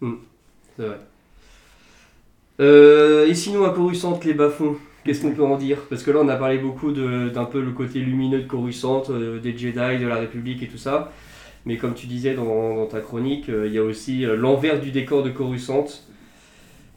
C'est 0.00 0.86
vrai. 0.86 0.98
Euh, 2.60 3.26
et 3.26 3.34
sinon, 3.34 3.66
à 3.66 3.70
Coruscant, 3.70 4.18
les 4.24 4.32
bas-fonds, 4.32 4.76
qu'est-ce 5.04 5.20
qu'on 5.20 5.32
peut 5.32 5.44
en 5.44 5.58
dire? 5.58 5.78
Parce 5.90 6.02
que 6.02 6.10
là, 6.10 6.20
on 6.22 6.28
a 6.28 6.36
parlé 6.36 6.56
beaucoup 6.56 6.90
d'un 6.90 7.44
peu 7.44 7.60
le 7.60 7.72
côté 7.72 7.98
lumineux 8.00 8.40
de 8.40 8.48
Coruscant, 8.48 9.02
euh, 9.10 9.38
des 9.40 9.56
Jedi, 9.56 9.98
de 10.02 10.06
la 10.06 10.16
République 10.16 10.62
et 10.62 10.68
tout 10.68 10.78
ça. 10.78 11.12
Mais 11.66 11.76
comme 11.76 11.94
tu 11.94 12.06
disais 12.06 12.34
dans, 12.34 12.76
dans 12.76 12.86
ta 12.86 13.00
chronique, 13.00 13.50
euh, 13.50 13.66
il 13.66 13.74
y 13.74 13.78
a 13.78 13.82
aussi 13.82 14.24
euh, 14.24 14.36
l'envers 14.36 14.80
du 14.80 14.90
décor 14.90 15.22
de 15.22 15.30
Coruscant. 15.30 15.86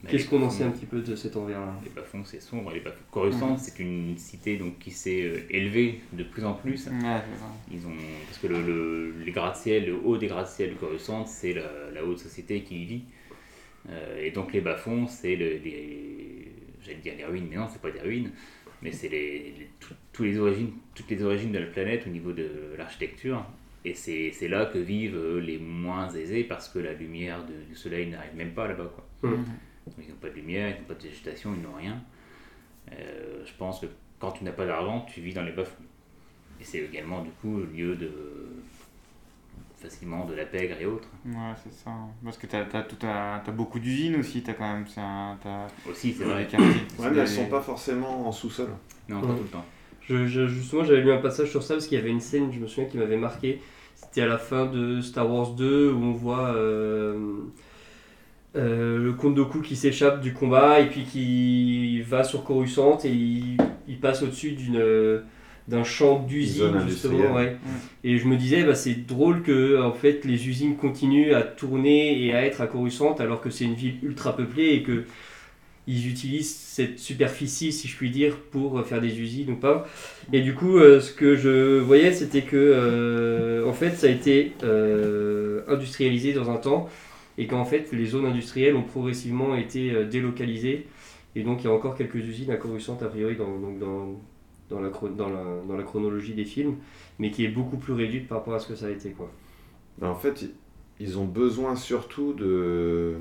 Qu'est-ce 0.10 0.30
qu'on 0.30 0.42
en 0.44 0.50
sait 0.50 0.64
un 0.64 0.72
petit 0.72 0.86
peu 0.86 1.02
de 1.02 1.16
cet 1.16 1.36
envers-là 1.36 1.80
Les 1.84 1.90
bas-fonds, 1.90 2.24
c'est 2.26 2.40
sombre. 2.42 2.72
Les 2.72 2.80
bas-fonds- 2.80 3.04
Coruscant, 3.12 3.58
c'est 3.58 3.80
une 3.80 4.18
cité 4.18 4.58
donc, 4.58 4.80
qui 4.80 4.92
s'est 4.92 5.24
euh, 5.24 5.40
élevée 5.50 6.02
de 6.14 6.24
plus 6.24 6.44
en 6.46 6.54
plus. 6.54 6.88
Ils 7.72 7.86
ont, 7.88 7.92
parce 8.26 8.38
que 8.40 8.48
le, 8.48 8.62
le- 8.62 9.14
les 9.26 9.32
gratte-ciel, 9.32 9.86
le 9.88 9.96
haut 9.96 10.18
des 10.18 10.28
gratte-ciel 10.28 10.72
de 10.72 10.76
Coruscant, 10.76 11.26
c'est 11.26 11.54
la, 11.54 11.64
la 11.94 12.04
haute 12.06 12.20
société 12.20 12.62
qui 12.62 12.84
y 12.84 12.86
vit. 12.86 13.02
Euh, 13.90 14.22
et 14.26 14.32
donc 14.32 14.54
les 14.54 14.62
bas-fonds, 14.62 15.08
c'est 15.08 15.36
le- 15.36 15.58
les, 15.64 16.48
j'allais 16.84 16.98
dire 16.98 17.14
les 17.18 17.26
ruines, 17.26 17.48
mais 17.50 17.56
non, 17.58 17.68
c'est 17.70 17.82
pas 17.82 17.92
des 17.92 18.02
ruines, 18.02 18.32
mais 18.82 18.92
c'est 18.92 19.10
les, 19.10 19.54
les- 19.58 19.70
tout- 20.14 20.24
les 20.24 20.38
origines, 20.40 20.72
toutes 20.96 21.10
les 21.10 21.24
origines 21.24 21.52
de 21.52 21.60
la 21.60 21.68
planète 21.68 22.04
au 22.06 22.10
niveau 22.10 22.32
de 22.34 22.50
l'architecture. 22.78 23.46
Et 23.86 23.94
c'est 23.94 24.32
c'est 24.34 24.50
là 24.50 24.66
que 24.66 24.80
vivent 24.80 25.16
euh, 25.16 25.40
les 25.40 25.58
moins 25.60 26.10
aisés 26.10 26.44
parce 26.44 26.68
que 26.68 26.80
la 26.80 26.92
lumière 26.94 27.46
de- 27.46 27.70
du 27.70 27.76
soleil 27.76 28.08
n'arrive 28.08 28.36
même 28.36 28.52
pas 28.52 28.68
là-bas. 28.68 28.92
quoi. 28.94 29.06
Mhm. 29.38 29.46
Ils 29.98 30.10
n'ont 30.10 30.16
pas 30.16 30.30
de 30.30 30.36
lumière, 30.36 30.70
ils 30.70 30.80
n'ont 30.82 30.88
pas 30.88 30.94
de 30.96 31.04
végétation, 31.04 31.54
ils 31.56 31.62
n'ont 31.62 31.76
rien. 31.78 32.02
Euh, 32.94 33.44
je 33.46 33.52
pense 33.58 33.80
que 33.82 33.86
quand 34.20 34.32
tu 34.32 34.44
n'as 34.44 34.52
pas 34.52 34.66
d'argent, 34.66 35.06
tu 35.14 35.22
vis 35.22 35.34
dans 35.34 35.44
les 35.44 35.52
bas-fonds. 35.52 35.84
Et 36.60 36.64
c'est 36.64 36.80
également 36.80 37.22
du 37.22 37.30
coup 37.42 37.58
le 37.58 37.66
lieu 37.66 37.96
de 37.96 38.10
facilement 39.80 40.26
de 40.26 40.34
la 40.34 40.46
pègre 40.46 40.76
et 40.80 40.86
autres. 40.86 41.08
Ouais, 41.26 41.54
c'est 41.64 41.72
ça. 41.74 41.92
Parce 42.24 42.38
que 42.38 42.48
t'as 42.48 42.64
as, 43.46 43.52
beaucoup 43.52 43.80
d'usines 43.80 44.16
aussi, 44.16 44.42
t'as 44.42 44.54
quand 44.54 44.74
même. 44.74 44.88
c'est 44.88 45.02
un- 45.02 45.38
T'as 45.42 45.68
Aussi, 45.90 46.14
c'est 46.14 46.24
vrai. 46.24 46.48
Ouais, 46.58 46.58
mais 47.00 47.06
elles 47.06 47.14
des- 47.14 47.28
sont 47.28 47.46
pas 47.46 47.62
forcément 47.62 48.28
en 48.28 48.32
sous-sol. 48.32 48.70
Non, 49.08 49.22
pas 49.22 49.28
Ouais. 49.28 49.36
tout 49.38 49.44
le 49.44 49.50
temps. 49.50 49.66
Je- 50.02 50.26
je- 50.26 50.48
justement, 50.48 50.84
j'avais 50.84 51.02
lu 51.02 51.12
un 51.12 51.20
passage 51.22 51.50
sur 51.52 51.62
ça 51.62 51.76
parce 51.76 51.86
qu'il 51.86 51.98
y 51.98 52.02
avait 52.02 52.10
une 52.10 52.22
scène, 52.22 52.52
je 52.52 52.60
me 52.60 52.68
souviens, 52.68 52.90
qui 52.90 52.98
m'avait 52.98 53.18
marqué. 53.18 53.62
C'était 53.94 54.22
à 54.22 54.28
la 54.28 54.38
fin 54.38 54.66
de 54.66 55.00
Star 55.02 55.30
Wars 55.32 55.52
2 55.52 55.92
où 55.92 55.98
on 56.02 56.12
voit 56.14 56.54
euh, 56.56 57.42
euh, 58.58 58.98
le 58.98 59.14
comte 59.14 59.36
Doku 59.36 59.62
qui 59.62 59.76
s'échappe 59.76 60.22
du 60.22 60.34
combat 60.34 60.80
et 60.80 60.88
puis 60.88 61.04
qui 61.04 62.02
va 62.02 62.24
sur 62.24 62.44
Coruscant 62.44 62.98
et 63.04 63.10
il, 63.10 63.58
il 63.88 64.00
passe 64.00 64.24
au-dessus 64.24 64.52
d'une 64.52 65.22
d'un 65.68 65.84
champ 65.84 66.20
d'usine 66.20 66.80
justement. 66.88 67.36
Ouais. 67.36 67.58
Et 68.06 68.18
je 68.18 68.26
me 68.26 68.38
disais, 68.38 68.64
bah, 68.64 68.74
c'est 68.74 69.06
drôle 69.06 69.42
que 69.44 69.82
en 69.82 69.92
fait 69.92 70.24
les 70.24 70.48
usines 70.48 70.78
continuent 70.78 71.34
à 71.34 71.42
tourner 71.42 72.26
et 72.26 72.34
à 72.34 72.46
être 72.46 72.62
à 72.62 72.68
Coruscant 72.68 73.16
alors 73.20 73.42
que 73.42 73.50
c'est 73.50 73.66
une 73.66 73.74
ville 73.74 73.96
ultra 74.02 74.36
peuplée 74.36 74.70
et 74.70 74.84
que 74.84 75.04
ils 75.88 76.10
utilisent 76.10 76.54
cette 76.54 77.00
superficie, 77.00 77.72
si 77.72 77.88
je 77.88 77.96
puis 77.96 78.10
dire, 78.10 78.36
pour 78.52 78.86
faire 78.86 79.00
des 79.00 79.20
usines 79.20 79.52
ou 79.52 79.56
pas. 79.56 79.88
Et 80.34 80.42
du 80.42 80.54
coup, 80.54 80.78
euh, 80.78 81.00
ce 81.00 81.14
que 81.14 81.36
je 81.36 81.80
voyais, 81.80 82.12
c'était 82.12 82.42
que, 82.42 82.58
euh, 82.58 83.66
en 83.66 83.72
fait, 83.72 83.92
ça 83.92 84.08
a 84.08 84.10
été 84.10 84.52
euh, 84.64 85.62
industrialisé 85.68 86.34
dans 86.34 86.52
un 86.52 86.58
temps, 86.58 86.90
et 87.38 87.48
qu'en 87.48 87.66
fait, 87.66 87.92
les 87.92 88.06
zones 88.06 88.26
industrielles 88.26 88.76
ont 88.76 88.84
progressivement 88.84 89.56
été 89.56 89.92
euh, 89.92 90.06
délocalisées. 90.06 90.88
Et 91.36 91.44
donc, 91.44 91.64
il 91.64 91.68
y 91.68 91.70
a 91.70 91.74
encore 91.74 91.96
quelques 91.96 92.16
usines 92.16 92.50
à 92.52 92.56
Coruscant, 92.58 92.98
a 93.02 93.06
priori, 93.06 93.36
dans, 93.36 93.60
donc 93.60 93.78
dans, 93.80 94.20
dans, 94.70 94.80
la, 94.80 94.90
dans, 94.90 95.30
la, 95.30 95.44
dans 95.68 95.78
la 95.78 95.84
chronologie 95.84 96.34
des 96.34 96.46
films, 96.46 96.78
mais 97.20 97.30
qui 97.30 97.46
est 97.46 97.50
beaucoup 97.50 97.78
plus 97.78 97.94
réduite 97.94 98.28
par 98.28 98.40
rapport 98.40 98.56
à 98.56 98.60
ce 98.60 98.68
que 98.68 98.76
ça 98.76 98.88
a 98.88 98.90
été. 98.90 99.12
Quoi. 99.12 99.32
Ben, 100.00 100.08
en 100.10 100.16
fait, 100.16 100.50
ils 101.00 101.20
ont 101.20 101.26
besoin 101.26 101.76
surtout 101.76 102.34
de 102.34 103.16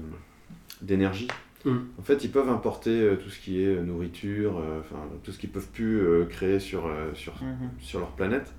d'énergie. 0.82 1.28
Mm. 1.64 1.76
En 1.98 2.02
fait, 2.02 2.22
ils 2.24 2.30
peuvent 2.30 2.48
importer 2.48 2.90
euh, 2.90 3.16
tout 3.16 3.28
ce 3.30 3.40
qui 3.40 3.62
est 3.62 3.66
euh, 3.66 3.82
nourriture, 3.82 4.58
euh, 4.58 4.80
enfin 4.80 4.96
tout 5.24 5.32
ce 5.32 5.38
qu'ils 5.38 5.50
peuvent 5.50 5.68
plus 5.72 6.00
euh, 6.00 6.24
créer 6.26 6.58
sur, 6.60 6.86
euh, 6.86 7.12
sur, 7.14 7.34
Mhm. 7.42 7.70
sur 7.80 7.98
leur 7.98 8.10
planète, 8.12 8.52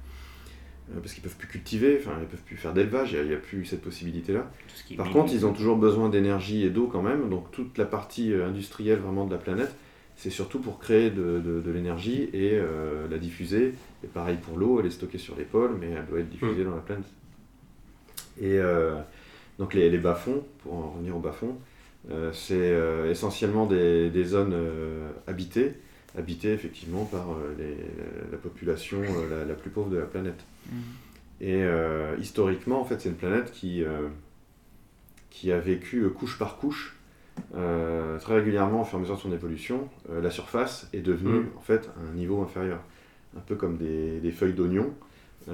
parce 1.02 1.13
qu'ils 1.13 1.23
peuvent 1.23 1.36
plus 1.36 1.47
cultiver, 1.47 1.97
enfin 2.00 2.12
ils 2.21 2.28
peuvent 2.28 2.41
plus 2.43 2.56
faire 2.58 2.73
d'élevage, 2.73 3.13
il 3.13 3.28
n'y 3.28 3.34
a, 3.34 3.38
plus 3.38 3.65
cette 3.65 3.82
possibilité-là. 3.82 4.50
Par 4.97 5.08
contre, 5.13 5.34
ils 5.34 5.45
ont 5.45 5.54
toujours 5.54 5.78
besoin 5.78 6.10
d'énergie 6.10 6.63
et 6.65 6.69
d'eau 6.69 6.88
quand 6.88 7.02
même, 7.02 7.30
donc 7.30 7.52
toute 7.52 7.78
la 7.78 7.86
partie 7.86 8.32
euh, 8.34 8.47
industrielle 8.47 9.00
vraiment 9.00 9.26
de 9.26 9.32
la 9.32 9.38
planète, 9.38 9.73
c'est 10.15 10.30
surtout 10.32 10.60
pour 10.60 10.80
créer 10.80 11.12
de, 11.12 11.39
de- 11.39 11.62
de 11.62 11.71
l'énergie 11.71 12.30
et 12.34 12.52
euh, 12.54 13.08
la 13.10 13.17
diffuser. 13.17 13.73
Et 14.04 14.08
pareil 14.08 14.38
pour 14.41 14.58
l'eau, 14.58 14.80
elle 14.80 14.86
est 14.88 14.91
stockée 14.91 15.17
sur 15.19 15.36
les 15.36 15.43
pôles, 15.43 15.76
mais 15.80 15.91
elle 15.91 16.06
doit 16.08 16.19
être 16.19 16.30
diffusée 16.30 16.63
dans 16.63 16.76
la 16.76 16.82
planète. 16.82 17.06
Et 18.39 18.60
euh, 18.60 18.95
donc 19.60 19.73
les, 19.73 19.89
les 19.89 19.97
bas-fonds, 19.97 20.43
pour 20.63 20.73
en 20.73 20.91
revenir 20.91 21.15
aux 21.15 21.19
bas-fonds, 21.19 21.58
euh, 22.12 22.32
c'est 22.34 22.54
euh, 22.56 23.10
essentiellement 23.12 23.65
des, 23.65 24.10
des 24.10 24.23
zones 24.23 24.54
euh, 24.54 25.10
habitées, 25.28 25.73
habitées 26.17 26.54
effectivement 26.54 27.06
par 27.06 27.32
euh, 27.32 27.54
les- 27.58 28.32
la 28.32 28.38
population 28.38 29.00
euh, 29.02 29.39
la, 29.39 29.45
la 29.45 29.54
plus 29.56 29.69
pauvre 29.69 29.89
de 29.89 29.97
la 29.97 30.06
planète. 30.06 30.43
Mhm. 30.71 30.82
Et 31.41 31.63
euh, 31.63 32.15
historiquement, 32.19 32.82
en 32.82 32.86
fait, 32.86 32.99
c'est 33.01 33.10
une 33.10 33.15
planète 33.15 33.51
qui, 33.51 33.84
euh, 33.84 34.08
qui 35.30 35.51
a 35.51 35.60
vécu 35.60 36.01
euh, 36.03 36.10
couche 36.10 36.38
par 36.38 36.58
couche, 36.58 36.95
très 37.53 38.34
régulièrement 38.36 38.82
au 38.82 38.86
fur 38.86 38.95
et 38.95 38.97
à 38.97 39.01
mesure 39.01 39.15
de 39.17 39.21
son 39.21 39.32
évolution. 39.32 39.88
La 40.12 40.32
surface 40.32 40.89
est 40.93 41.01
devenue, 41.01 41.39
Mhm. 41.41 41.49
en 41.58 41.62
fait, 41.62 41.89
un 42.10 42.13
niveau 42.15 42.41
inférieur. 42.41 42.80
Un 43.38 43.41
peu 43.41 43.56
comme 43.56 43.77
des, 43.77 44.19
des 44.19 44.32
feuilles 44.32 44.53
d'oignon. 44.53 44.91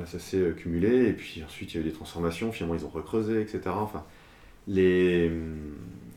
Ça 0.06 0.18
s'est 0.18 0.54
cumulé, 0.58 1.08
et 1.10 1.14
puis 1.14 1.44
ensuite 1.46 1.74
il 1.74 1.78
y 1.78 1.84
a 1.84 1.86
eu 1.86 1.90
des 1.90 1.94
transformations, 1.94 2.52
finalement 2.52 2.76
ils 2.76 2.86
ont 2.86 2.90
recreusé, 2.90 3.42
etc. 3.42 3.62
Enfin, 3.76 4.04
les, 4.68 5.28
hum, 5.30 5.58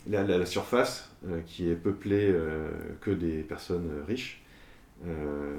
la, 0.09 0.23
la- 0.23 0.39
la 0.39 0.47
surface, 0.47 1.11
qui 1.47 1.69
est 1.69 1.75
peuplée 1.75 2.33
que 3.01 3.11
des 3.11 3.43
personnes 3.43 3.91
riches, 4.07 4.43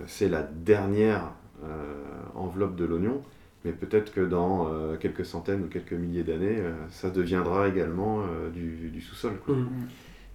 c'est 0.08 0.30
la 0.30 0.42
dernière 0.44 1.32
enveloppe 2.36 2.76
de 2.76 2.86
l'oignon. 2.86 3.22
Mais 3.66 3.72
peut-être 3.72 4.14
que 4.14 4.22
dans 4.22 4.68
euh, 4.72 4.96
quelques 4.98 5.26
centaines 5.26 5.64
ou 5.64 5.68
quelques 5.68 5.94
milliers 5.94 6.24
d'années, 6.24 6.58
euh, 6.60 6.74
ça 6.90 7.10
deviendra 7.10 7.68
également 7.68 8.20
euh, 8.22 8.50
du, 8.50 8.90
du 8.90 9.02
sous-sol. 9.02 9.34
Mhm. 9.48 9.68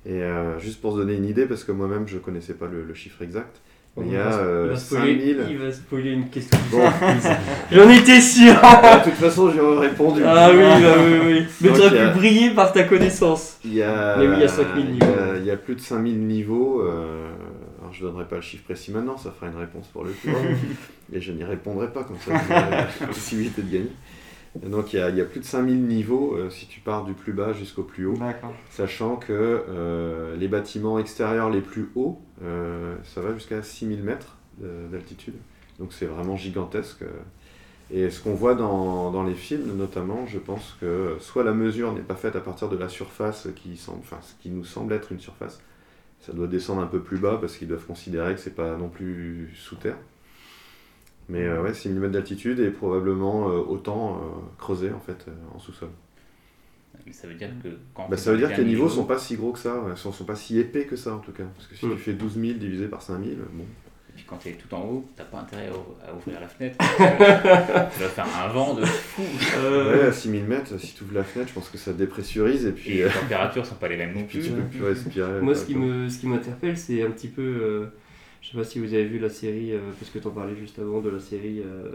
Et 0.04 0.22
euh, 0.22 0.58
juste 0.58 0.80
pour 0.80 0.92
se 0.94 0.98
donner 0.98 1.14
une 1.14 1.24
idée, 1.24 1.46
parce 1.46 1.62
que 1.64 1.70
moi-même 1.72 2.08
je 2.08 2.18
connaissais 2.18 2.54
pas 2.54 2.66
le, 2.66 2.82
le 2.84 2.92
chiffre 2.94 3.22
exact, 3.22 3.60
mais 3.96 4.06
il 4.06 4.12
y 4.12 4.16
a 4.16 4.38
euh, 4.38 4.68
va 4.70 4.76
spoiler, 4.76 5.34
5000. 5.36 5.46
il 5.50 5.58
va 5.58 5.70
spoiler 5.72 6.10
une 6.10 6.28
question. 6.28 6.58
Bon, 6.72 6.82
J'en 7.70 7.88
étais 7.88 8.20
sûr 8.20 8.52
de 8.54 9.04
toute 9.04 9.12
façon, 9.14 9.50
j'aurais 9.50 9.86
répondu. 9.88 10.22
Ah 10.26 10.50
oui, 10.50 10.58
bah 10.58 10.94
oui, 10.98 11.18
oui. 11.24 11.46
Mais 11.60 11.68
Donc, 11.68 11.76
tu 11.78 11.82
aurais 11.86 11.98
a- 12.00 12.08
pu 12.10 12.18
briller 12.18 12.50
par 12.50 12.72
ta 12.72 12.82
connaissance. 12.82 13.58
Il 13.64 13.74
y 13.74 13.82
a, 13.82 14.16
Mais 14.18 14.26
oui, 14.26 14.34
il 14.38 14.40
y 14.40 14.44
a 14.44 14.48
5000 14.48 14.84
il 14.84 14.90
y 14.90 14.92
niveaux. 14.94 15.04
a- 15.06 15.38
il 15.38 15.44
y 15.44 15.50
a 15.52 15.56
plus 15.56 15.76
de 15.76 15.80
5000 15.80 16.26
niveaux. 16.26 16.82
euh, 16.82 17.30
alors 17.92 17.94
je 17.94 18.04
donnerai 18.04 18.26
pas 18.26 18.36
le 18.36 18.42
chiffre 18.42 18.64
précis 18.64 18.90
maintenant, 18.90 19.16
ça 19.16 19.30
fera 19.30 19.48
une 19.48 19.58
réponse 19.58 19.86
pour 19.88 20.04
le 20.04 20.12
coup. 20.12 20.28
et 21.12 21.20
je 21.20 21.32
n'y 21.32 21.44
répondrai 21.44 21.92
pas, 21.92 22.04
comme 22.04 22.18
ça 22.18 22.32
vous 22.36 22.48
la 22.50 22.84
possibilité 23.06 23.62
de 23.62 23.70
gagner. 23.70 23.92
Donc 24.66 24.92
il 24.92 24.96
y 24.96 25.02
a, 25.02 25.08
il 25.08 25.16
y 25.16 25.20
a 25.20 25.24
plus 25.24 25.40
de 25.40 25.44
5000 25.44 25.86
niveaux 25.86 26.34
euh, 26.36 26.50
si 26.50 26.66
tu 26.66 26.80
pars 26.80 27.04
du 27.04 27.14
plus 27.14 27.32
bas 27.32 27.52
jusqu'au 27.52 27.82
plus 27.82 28.06
haut. 28.06 28.14
Sachant 28.70 29.16
que 29.16 29.32
euh, 29.32 30.36
les 30.36 30.48
bâtiments 30.48 30.98
extérieurs 30.98 31.48
les 31.50 31.62
plus 31.62 31.90
hauts, 31.94 32.20
euh, 32.42 32.96
ça 33.04 33.20
va 33.22 33.32
jusqu'à 33.32 33.62
6000 33.62 34.02
mètres 34.02 34.36
de- 34.58 34.88
d'altitude. 34.90 35.34
Donc 35.78 35.92
c'est 35.92 36.06
vraiment 36.06 36.36
gigantesque. 36.36 37.04
Et 37.90 38.08
ce 38.08 38.20
qu'on 38.20 38.34
voit 38.34 38.54
dans, 38.54 39.10
dans 39.10 39.22
les 39.22 39.34
films, 39.34 39.76
notamment, 39.76 40.26
je 40.26 40.38
pense 40.38 40.76
que 40.80 41.16
soit 41.20 41.44
la 41.44 41.52
mesure 41.52 41.92
n'est 41.92 42.00
pas 42.00 42.14
faite 42.14 42.36
à 42.36 42.40
partir 42.40 42.68
de 42.68 42.76
la 42.76 42.88
surface 42.88 43.48
qui, 43.56 43.76
semble, 43.76 43.98
enfin, 44.00 44.18
ce 44.22 44.32
qui 44.42 44.48
nous 44.50 44.64
semble 44.64 44.94
être 44.94 45.12
une 45.12 45.20
surface, 45.20 45.60
ça 46.22 46.32
doit 46.32 46.46
descendre 46.46 46.80
un 46.82 46.86
peu 46.86 47.00
plus 47.00 47.18
bas 47.18 47.36
parce 47.40 47.56
qu'ils 47.56 47.68
doivent 47.68 47.84
considérer 47.86 48.34
que 48.34 48.40
c'est 48.40 48.54
pas 48.54 48.76
non 48.76 48.88
plus 48.88 49.50
sous 49.56 49.76
terre. 49.76 49.98
Mais 51.28 51.44
euh, 51.44 51.62
ouais, 51.62 51.72
6 51.74 51.88
mm 51.90 52.10
d'altitude 52.10 52.58
et 52.60 52.70
probablement 52.70 53.48
euh, 53.50 53.58
autant 53.58 54.16
euh, 54.16 54.20
creusé 54.58 54.90
en 54.92 54.98
fait 55.00 55.24
euh, 55.28 55.32
en 55.54 55.58
sous-sol. 55.58 55.88
Mais 57.06 57.12
ça 57.12 57.26
veut 57.26 57.34
dire 57.34 57.50
que 57.62 57.68
quand 57.94 58.08
Bah, 58.08 58.16
ça 58.16 58.32
veut 58.32 58.38
dire 58.38 58.52
que 58.54 58.60
les 58.60 58.64
niveaux 58.68 58.84
niveau- 58.84 58.94
sont 58.94 59.04
pas 59.06 59.18
si 59.18 59.36
gros 59.36 59.52
que 59.52 59.58
ça, 59.58 59.80
ouais, 59.80 59.96
sont, 59.96 60.12
sont 60.12 60.24
pas 60.24 60.36
si 60.36 60.58
épais 60.58 60.84
que 60.84 60.96
ça 60.96 61.14
en 61.14 61.18
tout 61.18 61.32
cas. 61.32 61.44
Parce 61.56 61.66
que 61.68 61.74
si 61.76 61.86
Mm. 61.86 61.92
tu 61.92 61.98
fais 61.98 62.12
12 62.12 62.34
000 62.38 62.58
divisé 62.58 62.86
par 62.88 63.02
5000, 63.02 63.38
bon. 63.52 63.64
Et 64.12 64.16
puis 64.16 64.24
quand 64.28 64.36
tu 64.36 64.48
es 64.50 64.52
tout 64.52 64.72
en 64.74 64.80
haut, 64.82 65.04
t'as 65.16 65.24
pas 65.24 65.38
intérêt 65.38 65.68
à 65.68 65.72
ou- 65.72 65.96
à 66.06 66.14
ouvrir 66.14 66.38
la 66.40 66.48
fenêtre. 66.48 66.76
tu 66.98 68.02
vas 68.02 68.08
faire 68.08 68.26
un 68.44 68.48
vent 68.48 68.74
de 68.74 68.84
fou. 68.84 69.22
Euh, 69.58 70.00
Ouais, 70.02 70.06
à 70.08 70.12
6000 70.12 70.44
mètres, 70.44 70.78
si 70.78 70.94
tu 70.94 71.04
ouvres 71.04 71.14
la 71.14 71.24
fenêtre, 71.24 71.48
je 71.48 71.54
pense 71.54 71.68
que 71.70 71.78
ça 71.78 71.92
dépressurise 71.92 72.66
et 72.66 72.72
puis, 72.72 72.98
Et 72.98 73.04
euh, 73.04 73.08
les 73.08 73.20
températures 73.20 73.64
sont 73.66 73.74
pas 73.76 73.88
les 73.88 73.96
mêmes 73.96 74.14
non 74.14 74.24
puis 74.24 74.38
plus. 74.38 74.48
tu 74.48 74.54
peux 74.54 74.62
plus 74.62 74.84
respirer. 74.84 75.40
Moi, 75.40 75.54
ce 75.54 75.64
qui 75.64 75.74
me, 75.76 76.08
ce 76.08 76.18
qui 76.18 76.26
m'interpelle, 76.26 76.76
c'est 76.76 77.02
un 77.02 77.10
petit 77.10 77.28
peu. 77.28 77.42
euh, 77.42 77.86
je 78.42 78.50
sais 78.50 78.56
pas 78.58 78.64
si 78.64 78.80
vous 78.80 78.92
avez 78.92 79.04
vu 79.04 79.18
la 79.20 79.30
série, 79.30 79.72
euh, 79.72 79.78
parce 79.98 80.10
que 80.10 80.18
tu 80.18 80.26
en 80.26 80.30
parlais 80.32 80.56
juste 80.56 80.78
avant 80.78 81.00
de 81.00 81.08
la 81.08 81.20
série 81.20 81.60
euh, 81.60 81.90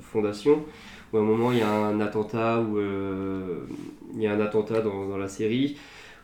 Fondation, 0.00 0.64
où 1.12 1.18
à 1.18 1.20
un 1.20 1.24
moment 1.24 1.52
il 1.52 1.58
y 1.58 1.62
a 1.62 1.70
un 1.70 2.00
attentat, 2.00 2.58
où 2.60 2.78
euh, 2.78 3.58
il 4.14 4.22
y 4.22 4.26
a 4.26 4.32
un 4.32 4.40
attentat 4.40 4.80
dans, 4.80 5.06
dans 5.08 5.18
la 5.18 5.28
série, 5.28 5.76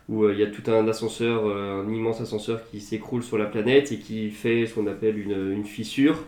où 0.09 0.23
euh, 0.23 0.33
il 0.33 0.39
y 0.39 0.43
a 0.43 0.47
tout 0.47 0.69
un 0.71 0.87
ascenseur, 0.87 1.45
euh, 1.45 1.83
un 1.83 1.91
immense 1.91 2.21
ascenseur 2.21 2.61
qui 2.69 2.79
s'écroule 2.79 3.23
sur 3.23 3.37
la 3.37 3.45
planète 3.45 3.91
et 3.91 3.99
qui 3.99 4.29
fait 4.29 4.65
ce 4.65 4.75
qu'on 4.75 4.87
appelle 4.87 5.17
une, 5.19 5.65
fissure. 5.65 6.23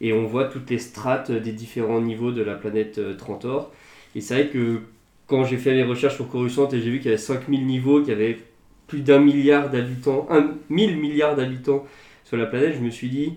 Et 0.00 0.12
on 0.12 0.26
voit 0.26 0.44
toutes 0.44 0.68
les 0.70 0.78
strates 0.78 1.30
des 1.30 1.52
différents 1.52 2.00
niveaux 2.00 2.30
de 2.30 2.42
la 2.42 2.54
planète 2.54 2.98
euh, 2.98 3.14
Trantor. 3.14 3.72
Et 4.14 4.20
c'est 4.20 4.34
vrai 4.34 4.48
que 4.48 4.80
quand 5.26 5.44
j'ai 5.44 5.56
fait 5.56 5.74
mes 5.74 5.82
recherches 5.82 6.16
sur 6.16 6.28
Coruscant 6.28 6.68
et 6.70 6.80
j'ai 6.80 6.90
vu 6.90 6.98
qu'il 6.98 7.06
y 7.06 7.14
avait 7.14 7.16
5000 7.18 7.66
niveaux, 7.66 8.00
qu'il 8.00 8.10
y 8.10 8.12
avait 8.12 8.38
plus 8.86 9.00
d'un 9.00 9.18
milliard 9.18 9.70
d'habitants, 9.70 10.26
un 10.30 10.54
mille 10.68 10.96
milliards 10.98 11.36
d'habitants 11.36 11.84
sur 12.24 12.36
la 12.36 12.46
planète, 12.46 12.74
je 12.76 12.84
me 12.84 12.90
suis 12.90 13.08
dit, 13.08 13.34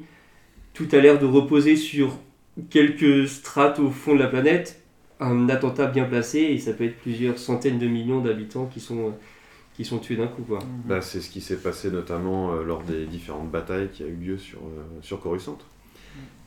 tout 0.74 0.88
a 0.92 0.98
l'air 0.98 1.20
de 1.20 1.26
reposer 1.26 1.76
sur 1.76 2.18
quelques 2.70 3.28
strates 3.28 3.80
au 3.80 3.90
fond 3.90 4.14
de 4.14 4.20
la 4.20 4.28
planète, 4.28 4.82
un 5.20 5.50
attentat 5.50 5.88
bien 5.88 6.06
placé, 6.06 6.40
et 6.40 6.60
ça 6.60 6.74
peut 6.74 6.86
être 6.86 6.98
plusieurs 6.98 7.38
centaines 7.38 7.80
de 7.80 7.88
millions 7.88 8.22
d'habitants 8.22 8.68
qui 8.68 8.80
sont, 8.80 9.14
qui 9.80 9.86
sont 9.86 10.00
tués 10.00 10.18
d'un 10.18 10.28
coup. 10.28 10.42
Quoi. 10.44 10.60
Bah, 10.86 11.00
c'est 11.02 11.22
ce 11.22 11.30
qui 11.30 11.40
s'est 11.40 11.56
passé 11.56 11.90
notamment 11.90 12.52
euh, 12.54 12.64
lors 12.66 12.84
des 12.84 13.06
différentes 13.06 13.50
batailles 13.50 13.88
qui 13.94 14.04
a 14.04 14.08
eu 14.08 14.14
lieu 14.16 14.38
sur, 14.38 14.60
euh, 14.60 14.84
sur 15.02 15.22
Coruscant. 15.22 15.58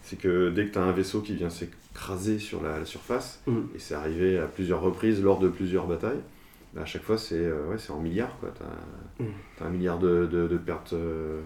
C'est 0.02 0.18
que 0.18 0.50
dès 0.50 0.66
que 0.66 0.72
tu 0.72 0.78
as 0.78 0.82
un 0.82 0.92
vaisseau 0.92 1.22
qui 1.22 1.34
vient 1.34 1.48
s'écraser 1.48 2.38
sur 2.38 2.62
la, 2.62 2.78
la 2.80 2.84
surface, 2.84 3.40
Mm. 3.46 3.60
et 3.74 3.78
c'est 3.78 3.94
arrivé 3.94 4.38
à 4.38 4.46
plusieurs 4.46 4.82
reprises 4.82 5.22
lors 5.22 5.38
de 5.38 5.48
plusieurs 5.48 5.86
batailles, 5.86 6.20
bah, 6.74 6.82
à 6.82 6.84
chaque 6.84 7.04
fois 7.04 7.16
c'est 7.16 7.36
euh, 7.38 7.68
ouais, 7.70 7.78
c'est 7.78 7.92
en 7.92 8.00
milliards. 8.00 8.36
Tu 9.18 9.62
as, 9.62 9.66
un 9.66 9.70
milliard 9.70 9.98
de, 9.98 10.26
de- 10.30 10.46
de 10.46 10.56
pertes 10.58 10.92
de, 10.92 11.40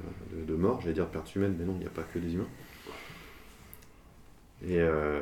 de 0.45 0.55
morts, 0.57 0.81
j'allais 0.81 0.95
dire 0.95 1.07
pertes 1.07 1.37
humaines, 1.37 1.55
mais 1.57 1.65
non, 1.67 1.75
il 1.77 1.81
n'y 1.83 1.87
a 1.87 1.91
pas 1.91 2.03
que 2.03 2.19
des 2.19 2.35
humains. 2.35 2.49
Et 4.67 4.81
euh, 4.81 5.21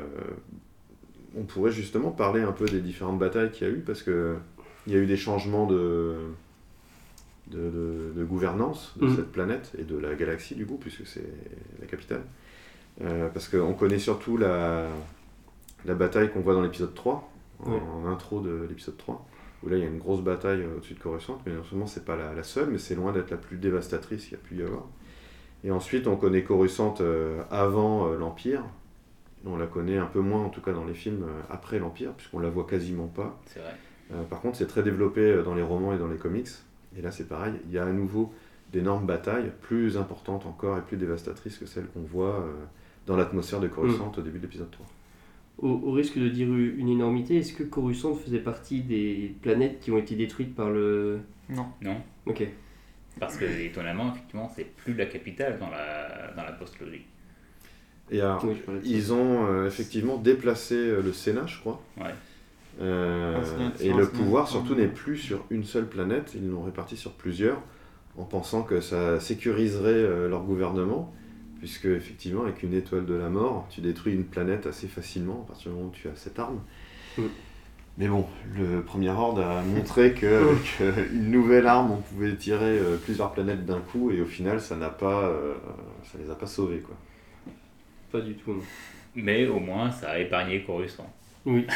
on 1.37 1.43
pourrait 1.43 1.71
justement 1.71 2.09
parler 2.09 2.41
un 2.41 2.53
peu 2.53 2.65
des 2.65 2.79
différentes 2.81 3.19
batailles 3.19 3.51
qu'il 3.51 3.67
y 3.67 3.69
a 3.69 3.73
eu, 3.73 3.81
parce 3.81 4.01
que 4.01 4.35
il 4.87 4.93
y 4.93 4.95
a 4.95 4.99
eu 4.99 5.05
des 5.07 5.17
changements 5.17 5.67
de, 5.67 6.15
de, 7.47 7.57
de- 7.59 8.13
de 8.15 8.23
gouvernance 8.23 8.93
de 8.97 9.05
Mhm. 9.05 9.15
cette 9.15 9.31
planète 9.31 9.71
et 9.77 9.83
de 9.83 9.97
la 9.97 10.15
galaxie 10.15 10.55
du 10.55 10.65
coup, 10.65 10.77
puisque 10.77 11.05
c'est 11.05 11.27
la 11.79 11.85
capitale. 11.87 12.21
Euh, 13.01 13.29
parce 13.29 13.47
qu'on 13.49 13.73
connaît 13.73 13.99
surtout 13.99 14.37
la, 14.37 14.87
la 15.85 15.93
bataille 15.95 16.31
qu'on 16.31 16.39
voit 16.41 16.53
dans 16.53 16.61
l'épisode 16.61 16.93
3, 16.93 17.29
en, 17.65 18.05
intro 18.07 18.41
de 18.41 18.65
l'épisode 18.69 18.97
3, 18.97 19.25
où 19.63 19.69
là 19.69 19.77
il 19.77 19.83
y 19.83 19.85
a 19.85 19.89
une 19.89 19.97
grosse 19.99 20.21
bataille 20.21 20.61
euh, 20.61 20.77
au-dessus 20.77 20.93
de 20.95 20.99
Coruscant, 20.99 21.41
mais 21.45 21.53
non 21.53 21.63
seulement 21.63 21.87
c'est 21.87 22.05
pas 22.05 22.15
la, 22.15 22.33
la 22.33 22.43
seule, 22.43 22.69
mais 22.69 22.77
c'est 22.77 22.95
loin 22.95 23.11
d'être 23.11 23.31
la 23.31 23.37
plus 23.37 23.57
dévastatrice 23.57 24.23
qu'il 24.23 24.33
y 24.33 24.35
a 24.35 24.43
pu 24.43 24.55
y 24.55 24.61
avoir. 24.63 24.83
Et 25.63 25.71
ensuite 25.71 26.07
on 26.07 26.15
connaît 26.15 26.43
Coruscant 26.43 26.95
euh, 27.01 27.41
avant 27.51 28.07
euh, 28.11 28.17
l'Empire, 28.17 28.63
on 29.45 29.57
la 29.57 29.67
connaît 29.67 29.97
un 29.97 30.05
peu 30.07 30.19
moins 30.21 30.41
en 30.43 30.49
tout 30.49 30.61
cas 30.61 30.73
dans 30.73 30.85
les 30.85 30.93
films 30.95 31.23
euh, 31.23 31.41
après 31.49 31.79
l'Empire, 31.79 32.11
puisqu'on 32.13 32.39
la 32.39 32.49
voit 32.49 32.65
quasiment 32.65 33.07
pas. 33.07 33.39
C'est 33.47 33.59
vrai. 33.59 33.75
Euh, 34.13 34.23
par 34.23 34.41
contre, 34.41 34.57
c'est 34.57 34.67
très 34.67 34.83
développé 34.83 35.21
euh, 35.21 35.43
dans 35.43 35.53
les 35.55 35.61
romans 35.63 35.93
et 35.93 35.97
dans 35.97 36.07
les 36.07 36.17
comics. 36.17 36.47
Et 36.97 37.01
là, 37.01 37.11
c'est 37.11 37.27
pareil. 37.27 37.53
Il 37.65 37.71
y 37.73 37.77
a 37.77 37.85
à 37.85 37.91
nouveau 37.91 38.33
d'énormes 38.71 39.05
batailles, 39.05 39.51
plus 39.61 39.97
importantes 39.97 40.45
encore 40.45 40.77
et 40.77 40.81
plus 40.81 40.97
dévastatrices 40.97 41.57
que 41.57 41.65
celles 41.65 41.87
qu'on 41.87 42.01
voit 42.01 42.41
euh, 42.41 42.53
dans 43.05 43.15
l'atmosphère 43.15 43.59
de 43.59 43.67
Coruscant 43.67 44.11
au 44.17 44.21
début 44.21 44.37
de 44.39 44.43
l'épisode 44.43 44.71
3. 44.71 44.85
Au, 45.59 45.69
au 45.69 45.91
risque 45.93 46.17
de 46.17 46.27
dire 46.27 46.47
une 46.53 46.89
énormité, 46.89 47.37
est-ce 47.37 47.53
que 47.53 47.63
Coruscant 47.63 48.15
faisait 48.15 48.39
partie 48.39 48.81
des 48.81 49.33
planètes 49.41 49.79
qui 49.79 49.91
ont 49.91 49.97
été 49.97 50.15
détruites 50.15 50.55
par 50.55 50.69
le... 50.69 51.19
Non. 51.49 51.67
Non. 51.81 51.97
Ok. 52.25 52.45
Parce 53.19 53.37
que 53.37 53.45
étonnamment, 53.45 54.11
effectivement, 54.11 54.51
c'est 54.53 54.65
plus 54.65 54.93
la 54.93 55.05
capitale 55.05 55.57
dans 55.59 55.69
la, 55.69 56.31
dans 56.35 56.43
la 56.43 56.51
post-logique. 56.51 57.05
Et 58.11 58.19
alors, 58.19 58.43
Oui, 58.43 58.57
ils 58.83 59.13
ont 59.13 59.47
euh, 59.47 59.67
effectivement 59.67 60.17
déplacé 60.17 60.75
euh, 60.75 61.01
le 61.01 61.13
Sénat, 61.13 61.47
je 61.47 61.59
crois. 61.59 61.81
Ouais. 61.97 62.13
Euh, 62.81 63.41
et 63.79 63.93
le 63.93 64.07
pouvoir 64.09 64.47
surtout 64.49 64.75
n'est 64.75 64.87
plus 64.87 65.17
sur 65.17 65.45
une 65.49 65.63
seule 65.63 65.87
planète, 65.87 66.33
ils 66.35 66.47
l'ont 66.49 66.63
réparti 66.63 66.97
sur 66.97 67.11
plusieurs, 67.13 67.61
en 68.17 68.23
pensant 68.23 68.63
que 68.63 68.81
ça 68.81 69.19
sécuriserait 69.19 69.91
euh, 69.91 70.29
leur 70.29 70.43
gouvernement, 70.43 71.13
puisque 71.59 71.85
effectivement 71.85 72.43
avec 72.43 72.63
une 72.63 72.73
étoile 72.73 73.05
de 73.05 73.13
la 73.13 73.29
mort, 73.29 73.67
tu 73.69 73.81
détruis 73.81 74.13
une 74.13 74.25
planète 74.25 74.67
assez 74.67 74.87
facilement 74.87 75.43
à 75.45 75.47
partir 75.47 75.71
du 75.71 75.77
moment 75.77 75.89
où 75.89 75.93
tu 75.93 76.07
as 76.07 76.15
cette 76.15 76.37
arme. 76.39 76.59
Mm. 77.17 77.23
Mais 77.97 78.09
bon, 78.09 78.25
le 78.57 78.81
premier 78.81 79.09
ordre 79.09 79.41
a 79.41 79.61
montré 79.61 80.13
qu'avec 80.13 80.77
euh, 80.81 81.05
une 81.13 81.31
nouvelle 81.31 81.65
arme, 81.65 81.91
on 81.91 82.01
pouvait 82.01 82.35
tirer 82.35 82.77
euh, 82.77 82.97
plusieurs 82.97 83.31
planètes 83.31 83.65
d'un 83.65 83.79
coup, 83.79 84.11
et 84.11 84.21
au 84.21 84.25
final, 84.25 84.59
ça 84.59 84.75
n'a 84.75 84.89
pas, 84.89 85.31
ça 86.03 86.17
les 86.21 86.29
a 86.29 86.35
pas 86.35 86.47
sauvés, 86.47 86.79
quoi. 86.79 86.95
Pas 88.11 88.19
du 88.19 88.35
tout. 88.35 88.53
non. 88.53 88.61
Mais 89.15 89.47
au 89.47 89.59
moins, 89.59 89.89
ça 89.91 90.11
a 90.11 90.19
épargné 90.19 90.63
Coruscant. 90.63 91.09
Oui. 91.45 91.65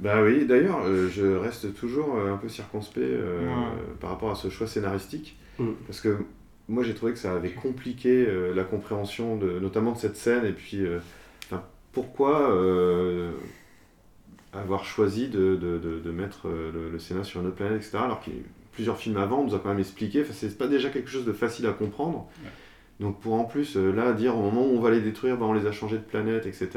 Bah 0.00 0.22
oui, 0.22 0.44
d'ailleurs, 0.46 0.80
euh, 0.84 1.08
je 1.08 1.24
reste 1.24 1.72
toujours 1.74 2.16
euh, 2.16 2.32
un 2.34 2.36
peu 2.36 2.48
circonspect 2.48 2.98
euh, 3.06 3.46
Ouais. 3.46 3.54
par 4.00 4.10
rapport 4.10 4.30
à 4.30 4.34
ce 4.34 4.48
choix 4.50 4.66
scénaristique, 4.66 5.36
Mm. 5.58 5.68
parce 5.86 6.00
que 6.00 6.18
moi 6.68 6.82
j'ai 6.82 6.94
trouvé 6.94 7.12
que 7.12 7.18
ça 7.18 7.32
avait 7.34 7.50
compliqué 7.52 8.26
euh, 8.26 8.52
la 8.54 8.64
compréhension 8.64 9.36
de, 9.36 9.60
notamment 9.60 9.92
de 9.92 9.98
cette 9.98 10.16
scène, 10.16 10.44
et 10.44 10.52
puis 10.52 10.84
pourquoi 11.92 12.50
avoir 14.52 14.84
choisi 14.84 15.28
de, 15.28 15.56
de- 15.56 15.78
de- 15.78 15.98
de 16.00 16.10
mettre 16.10 16.48
le, 16.48 16.90
le 16.90 16.98
Sénat 16.98 17.24
sur 17.24 17.40
une 17.40 17.46
autre 17.48 17.56
planète, 17.56 17.76
etc., 17.76 17.98
alors 18.04 18.20
eu 18.28 18.42
plusieurs 18.72 18.96
films 18.98 19.16
avant, 19.16 19.40
on 19.40 19.44
nous 19.46 19.54
a 19.54 19.58
quand 19.60 19.68
même 19.68 19.78
expliqué, 19.78 20.24
c'est 20.32 20.56
pas 20.58 20.66
déjà 20.68 20.90
quelque 20.90 21.08
chose 21.10 21.24
de 21.24 21.32
facile 21.32 21.66
à 21.66 21.72
comprendre. 21.72 22.26
Ouais. 22.42 22.50
Donc 23.00 23.20
pour 23.20 23.34
en 23.34 23.44
plus, 23.44 23.76
là, 23.76 24.12
dire 24.12 24.36
au 24.36 24.42
moment 24.42 24.62
où 24.66 24.76
on 24.76 24.80
va 24.80 24.90
les 24.90 25.00
détruire, 25.00 25.36
bah, 25.36 25.46
on 25.46 25.52
les 25.52 25.66
a 25.66 25.72
changés 25.72 25.98
de 25.98 26.02
planète, 26.02 26.46
etc., 26.46 26.68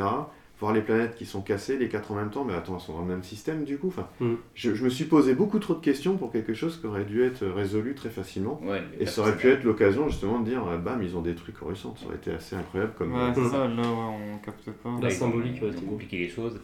voir 0.60 0.74
les 0.74 0.82
planètes 0.82 1.16
qui 1.16 1.26
sont 1.26 1.42
cassées, 1.42 1.78
les 1.78 1.88
quatre 1.88 2.12
en 2.12 2.16
même 2.16 2.32
temps, 2.32 2.44
mais 2.44 2.54
attends, 2.56 2.76
elles 2.76 2.82
sont 2.82 2.94
dans 2.94 3.02
le 3.02 3.08
même 3.08 3.24
système 3.24 3.64
du 3.64 3.78
coup. 3.78 3.90
Enfin, 3.90 4.08
Mm. 4.20 4.34
je, 4.56 4.74
je 4.74 4.84
me 4.84 4.90
suis 4.90 5.06
posé 5.06 5.36
beaucoup 5.36 5.60
trop 5.60 5.76
de 5.76 5.80
questions 5.82 6.18
pour 6.18 6.32
quelque 6.32 6.54
chose 6.56 6.80
qui 6.82 6.88
aurait 6.88 7.06
dû 7.06 7.24
être 7.24 7.46
résolu 7.46 7.94
très 7.94 8.10
facilement. 8.10 8.60
Ouais, 8.64 8.82
Et 9.00 9.06
ça 9.06 9.22
aurait 9.22 9.36
pu 9.38 9.50
être 9.50 9.64
l'occasion 9.64 10.10
justement 10.10 10.40
de 10.40 10.50
dire, 10.50 10.66
euh, 10.68 10.78
bam, 10.78 11.02
ils 11.04 11.16
ont 11.16 11.22
détruit 11.22 11.54
Coruscant. 11.54 11.96
Ça 11.96 12.08
aurait 12.08 12.16
été 12.16 12.32
assez 12.32 12.56
incroyable 12.56 12.94
comme. 12.98 13.14
Ouais, 13.14 13.20
euh, 13.22 13.32
c'est 13.36 13.50
ça, 13.50 13.68
là, 13.68 13.82
ouais, 13.82 14.34
on 14.34 14.38
capte 14.40 14.70
pas. 14.72 14.90
La 15.02 15.10
symbolique 15.10 15.62
mieux. 15.62 15.72
compliqué 15.88 16.18
les 16.18 16.30
choses. 16.30 16.60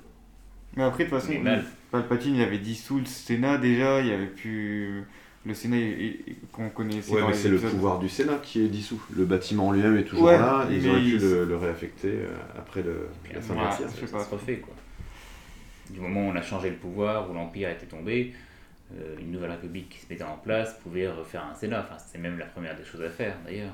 Mais 0.75 0.83
après, 0.83 1.05
de 1.05 1.09
toute 1.09 1.19
façon. 1.19 1.33
Palpatine, 1.91 2.35
il 2.35 2.41
avait 2.41 2.57
dissous 2.57 2.97
le 2.97 3.05
Sénat 3.05 3.59
déjà, 3.59 4.01
il 4.01 4.07
y 4.07 4.11
avait 4.11 4.25
plus. 4.25 5.03
Le 5.45 5.53
Sénat 5.53 5.77
qu'on 6.51 6.69
connaissait 6.69 7.11
Ouais, 7.13 7.21
mais 7.27 7.33
c'est 7.33 7.49
le 7.49 7.57
pouvoir 7.57 7.99
du 7.99 8.07
Sénat 8.07 8.37
qui 8.41 8.63
est 8.63 8.69
dissous. 8.69 9.01
Le 9.15 9.25
bâtiment 9.25 9.67
en 9.67 9.71
lui-même 9.73 9.97
est 9.97 10.03
toujours 10.05 10.25
Ouais, 10.27 10.37
là, 10.37 10.65
ils 10.71 10.87
auraient 10.87 11.01
pu 11.01 11.09
il- 11.15 11.19
le, 11.19 11.45
le 11.45 11.57
réaffecter 11.57 12.11
euh, 12.11 12.33
après 12.57 12.81
le, 12.81 13.07
la 13.33 13.41
fin 13.41 13.53
de 13.55 13.59
je 14.01 14.05
ça, 14.05 14.23
se 14.23 14.29
refait 14.29 14.57
quoi. 14.57 14.73
Du 15.89 15.99
moment 15.99 16.27
où 16.27 16.31
on 16.31 16.35
a 16.35 16.41
changé 16.41 16.69
le 16.69 16.77
pouvoir, 16.77 17.29
où 17.29 17.33
l'Empire 17.33 17.69
était 17.69 17.85
tombé, 17.85 18.33
euh, 18.95 19.17
une 19.19 19.31
nouvelle 19.31 19.51
république 19.51 19.89
qui 19.89 19.99
se 19.99 20.05
mettait 20.09 20.23
en 20.23 20.37
place 20.37 20.79
pouvait 20.81 21.09
refaire 21.09 21.45
un 21.51 21.55
Sénat. 21.55 21.81
Enfin, 21.81 21.97
c'est 21.97 22.19
même 22.19 22.39
la 22.39 22.45
première 22.45 22.75
des 22.77 22.85
choses 22.85 23.01
à 23.01 23.09
faire 23.09 23.35
d'ailleurs. 23.45 23.73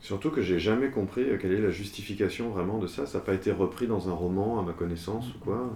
Surtout 0.00 0.30
que 0.30 0.42
j'ai 0.42 0.58
jamais 0.58 0.90
compris 0.90 1.22
euh, 1.22 1.38
quelle 1.40 1.52
est 1.52 1.60
la 1.60 1.70
justification 1.70 2.50
vraiment 2.50 2.78
de 2.78 2.86
ça. 2.86 3.06
Ça 3.06 3.18
n'a 3.18 3.24
pas 3.24 3.34
été 3.34 3.50
repris 3.52 3.86
dans 3.86 4.08
un 4.08 4.12
roman, 4.12 4.58
à 4.60 4.62
ma 4.62 4.72
connaissance, 4.72 5.26
ou 5.34 5.38
quoi. 5.44 5.72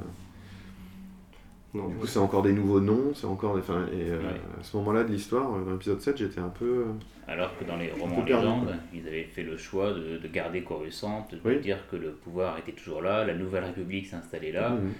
Non, 1.74 1.88
Du 1.88 1.94
coup, 1.96 2.06
c'est 2.06 2.18
encore 2.18 2.42
des 2.42 2.52
nouveaux 2.52 2.80
noms, 2.80 3.14
c'est 3.14 3.26
encore 3.26 3.54
des. 3.54 3.60
Enfin, 3.60 3.86
et 3.92 4.10
euh, 4.10 4.18
Ouais. 4.18 4.40
à 4.60 4.62
ce 4.62 4.76
moment-là 4.76 5.04
de 5.04 5.10
l'histoire, 5.12 5.54
euh, 5.54 5.64
dans 5.64 5.72
l'épisode 5.72 6.00
7, 6.00 6.18
j'étais 6.18 6.40
un 6.40 6.50
peu. 6.50 6.84
euh, 6.86 6.92
Alors 7.26 7.56
que 7.58 7.64
dans 7.64 7.76
les 7.76 7.90
romans 7.90 8.22
légendes, 8.24 8.74
ils 8.92 9.06
avaient 9.06 9.24
fait 9.24 9.42
le 9.42 9.56
choix 9.56 9.92
de, 9.94 10.18
de 10.18 10.28
garder 10.28 10.62
Coruscant, 10.62 11.26
de 11.30 11.38
Oui. 11.44 11.60
dire 11.60 11.78
que 11.90 11.96
le 11.96 12.10
pouvoir 12.12 12.58
était 12.58 12.72
toujours 12.72 13.00
là, 13.00 13.24
la 13.24 13.34
nouvelle 13.34 13.64
république 13.64 14.06
s'installait 14.06 14.52
là. 14.52 14.70
mhm. 14.70 14.92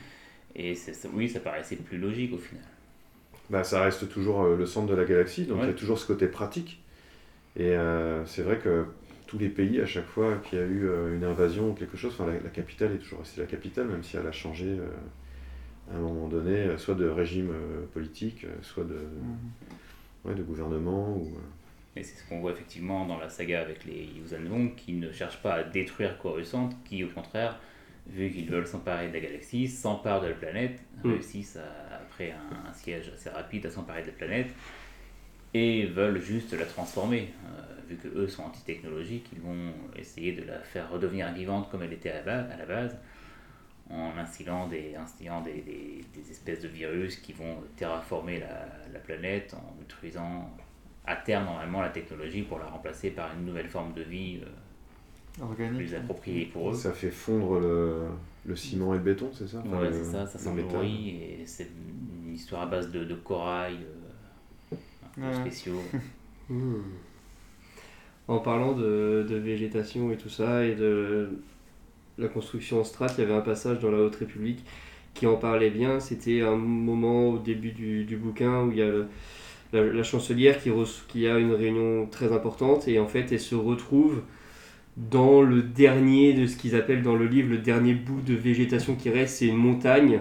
Et 0.54 0.74
c'est- 0.74 0.92
ça- 0.94 1.08
oui, 1.12 1.28
ça 1.28 1.40
paraissait 1.40 1.76
plus 1.76 1.98
logique 1.98 2.32
au 2.34 2.38
final. 2.38 2.64
Bah, 3.50 3.64
ça 3.64 3.82
reste 3.82 4.08
toujours 4.08 4.44
le 4.44 4.66
centre 4.66 4.86
de 4.88 4.94
la 4.94 5.04
galaxie, 5.04 5.44
donc 5.46 5.58
il 5.62 5.66
y 5.66 5.70
a 5.70 5.74
toujours 5.74 5.98
ce 5.98 6.06
côté 6.06 6.26
pratique. 6.26 6.82
Et 7.56 7.70
euh, 7.76 8.24
c'est 8.26 8.42
vrai 8.42 8.58
que 8.58 8.86
tous 9.26 9.38
les 9.38 9.48
pays 9.48 9.80
à 9.80 9.86
chaque 9.86 10.06
fois 10.06 10.36
qu'il 10.44 10.58
y 10.58 10.62
a 10.62 10.66
eu 10.66 10.88
une 11.16 11.24
invasion 11.24 11.70
ou 11.70 11.74
quelque 11.74 11.96
chose. 11.96 12.12
Enfin, 12.18 12.26
la, 12.30 12.40
la 12.40 12.50
capitale 12.50 12.92
est 12.94 12.98
toujours 12.98 13.20
restée 13.20 13.40
la 13.42 13.46
capitale, 13.46 13.88
même 13.88 14.02
si 14.04 14.16
elle 14.16 14.26
a 14.26 14.32
changé 14.32 14.66
euh, 14.68 14.86
à 15.90 15.96
un 15.96 16.00
moment 16.00 16.28
donné, 16.28 16.52
euh, 16.56 16.78
soit 16.78 16.94
de 16.94 17.08
régime 17.08 17.50
euh, 17.50 17.86
politique, 17.92 18.44
euh, 18.44 18.54
soit 18.62 18.84
de, 18.84 18.98
ouais, 20.24 20.34
de 20.34 20.42
gouvernement. 20.42 21.16
Ou, 21.16 21.28
Et 21.96 22.02
c'est 22.02 22.16
ce 22.22 22.28
qu'on 22.28 22.40
voit 22.40 22.52
effectivement 22.52 23.06
dans 23.06 23.18
la 23.18 23.28
saga 23.28 23.60
avec 23.60 23.84
les 23.84 24.04
Yuuzhan 24.16 24.68
qui 24.76 24.92
ne 24.94 25.10
cherchent 25.12 25.42
pas 25.42 25.54
à 25.54 25.62
détruire 25.64 26.18
Coruscant, 26.18 26.68
qui 26.84 27.04
au 27.04 27.08
contraire, 27.08 27.58
vu 28.06 28.30
qu'ils 28.30 28.48
veulent 28.50 28.66
s'emparer 28.66 29.08
de 29.08 29.12
la 29.14 29.20
galaxie, 29.20 29.68
s'emparent 29.68 30.20
de 30.22 30.28
la 30.28 30.34
planète, 30.34 30.80
Mm. 31.04 31.10
réussissent 31.12 31.56
à- 31.56 31.96
après 32.02 32.32
un, 32.32 32.70
un 32.70 32.72
siège 32.72 33.10
assez 33.14 33.28
rapide 33.30 33.66
à 33.66 33.70
s'emparer 33.70 34.02
de 34.02 34.06
la 34.08 34.12
planète 34.12 34.48
et 35.54 35.84
veulent 35.86 36.20
juste 36.20 36.52
la 36.54 36.64
transformer. 36.64 37.28
Euh, 37.46 37.62
vu 37.88 37.96
que 37.96 38.08
eux 38.08 38.28
sont 38.28 38.44
anti-technologiques, 38.44 39.28
ils 39.34 39.40
vont 39.40 39.72
essayer 39.96 40.32
de 40.32 40.44
la 40.44 40.58
faire 40.60 40.90
redevenir 40.90 41.30
vivante 41.32 41.70
comme 41.70 41.82
elle 41.82 41.92
était 41.92 42.10
à 42.10 42.14
la 42.16 42.22
base, 42.22 42.50
à 42.50 42.56
la 42.56 42.66
base 42.66 42.96
en 43.92 44.16
instillant 44.18 44.66
des, 44.68 44.94
instillant 44.96 45.40
des, 45.42 45.60
des- 45.60 46.04
des 46.14 46.30
espèces 46.30 46.60
de 46.60 46.68
virus 46.68 47.16
qui 47.16 47.32
vont 47.32 47.56
terraformer 47.76 48.40
la, 48.40 48.66
la 48.92 48.98
planète 48.98 49.54
en 49.54 49.74
détruisant 49.78 50.50
à 51.04 51.16
terme 51.16 51.44
normalement 51.46 51.82
la 51.82 51.90
technologie 51.90 52.42
pour 52.42 52.58
la 52.58 52.66
remplacer 52.66 53.10
par 53.10 53.32
une 53.36 53.44
nouvelle 53.46 53.68
forme 53.68 53.92
de 53.92 54.02
vie 54.02 54.40
euh, 54.42 55.42
Organique. 55.42 55.78
plus 55.78 55.94
appropriée 55.94 56.46
pour 56.46 56.70
eux. 56.70 56.74
Ça 56.74 56.92
fait 56.92 57.10
fondre 57.10 57.58
le, 57.60 58.06
le 58.46 58.56
ciment 58.56 58.94
et 58.94 58.98
le 58.98 59.02
béton, 59.02 59.30
c'est 59.32 59.48
ça? 59.48 59.62
Enfin, 59.66 59.82
le- 59.82 59.92
c'est 59.92 60.04
ça, 60.04 60.26
ça 60.26 60.50
bruit 60.50 61.08
et 61.10 61.42
c'est 61.46 61.68
une 62.26 62.34
histoire 62.34 62.62
à 62.62 62.66
base 62.66 62.90
de, 62.90 63.04
de 63.04 63.14
corail, 63.14 63.76
euh, 64.72 64.76
un 65.18 65.20
peu 65.20 65.26
Ouais. 65.26 65.34
spéciaux. 65.40 65.80
Hmm. 66.48 66.82
En 68.28 68.38
parlant 68.40 68.72
de, 68.72 69.24
de 69.28 69.36
végétation 69.36 70.10
et 70.12 70.16
tout 70.16 70.28
ça, 70.28 70.64
et 70.64 70.74
de 70.74 71.30
la 72.18 72.28
construction 72.28 72.80
en 72.80 72.84
strate, 72.84 73.14
il 73.18 73.22
y 73.22 73.24
avait 73.24 73.34
un 73.34 73.40
passage 73.40 73.78
dans 73.80 73.90
la 73.90 73.98
Haute 73.98 74.16
République 74.16 74.64
qui 75.14 75.26
en 75.26 75.36
parlait 75.36 75.70
bien. 75.70 76.00
C'était 76.00 76.42
un 76.42 76.56
moment 76.56 77.28
au 77.28 77.38
début 77.38 77.72
du, 77.72 78.04
du 78.04 78.16
bouquin 78.16 78.62
où 78.64 78.72
il 78.72 78.78
y 78.78 78.82
a 78.82 78.90
la, 79.72 80.02
chancelière 80.02 80.62
qui, 80.62 80.70
qui 81.08 81.26
a 81.26 81.38
une 81.38 81.52
réunion 81.52 82.06
très 82.06 82.32
importante 82.32 82.88
et 82.88 82.98
en 82.98 83.08
fait 83.08 83.32
elle 83.32 83.40
se 83.40 83.54
retrouve 83.54 84.20
dans 84.96 85.40
le 85.40 85.62
dernier 85.62 86.34
de 86.34 86.46
ce 86.46 86.56
qu'ils 86.56 86.76
appellent 86.76 87.02
dans 87.02 87.16
le 87.16 87.26
livre 87.26 87.48
le 87.50 87.58
dernier 87.58 87.94
bout 87.94 88.20
de 88.20 88.34
végétation 88.34 88.94
qui 88.94 89.08
reste, 89.08 89.38
c'est 89.38 89.46
une 89.46 89.56
montagne 89.56 90.20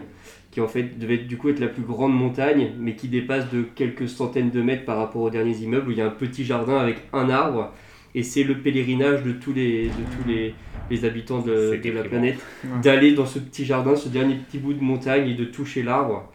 qui 0.51 0.61
en 0.61 0.67
fait 0.67 0.97
devait 0.99 1.17
du 1.17 1.37
coup 1.37 1.49
être 1.49 1.59
la 1.59 1.67
plus 1.67 1.83
grande 1.83 2.13
montagne, 2.13 2.71
mais 2.77 2.95
qui 2.95 3.07
dépasse 3.07 3.49
de 3.51 3.63
quelques 3.63 4.09
centaines 4.09 4.51
de 4.51 4.61
mètres 4.61 4.85
par 4.85 4.97
rapport 4.97 5.21
aux 5.21 5.29
derniers 5.29 5.57
immeubles, 5.57 5.87
où 5.87 5.91
il 5.91 5.97
y 5.97 6.01
a 6.01 6.05
un 6.05 6.09
petit 6.09 6.43
jardin 6.43 6.77
avec 6.77 6.97
un 7.13 7.29
arbre, 7.29 7.73
et 8.15 8.23
c'est 8.23 8.43
le 8.43 8.57
pèlerinage 8.59 9.23
de 9.23 9.31
tous 9.31 9.53
les, 9.53 9.85
de 9.85 9.89
tous 9.89 10.27
les, 10.27 10.53
les 10.89 11.05
habitants 11.05 11.39
de, 11.39 11.79
la 11.93 12.03
planète, 12.03 12.39
Ouais. 12.63 12.81
d'aller 12.81 13.13
dans 13.13 13.25
ce 13.25 13.39
petit 13.39 13.65
jardin, 13.65 13.95
ce 13.95 14.09
dernier 14.09 14.35
petit 14.35 14.57
bout 14.57 14.73
de 14.73 14.83
montagne, 14.83 15.29
et 15.29 15.33
de 15.35 15.45
toucher 15.45 15.83
l'arbre. 15.83 16.31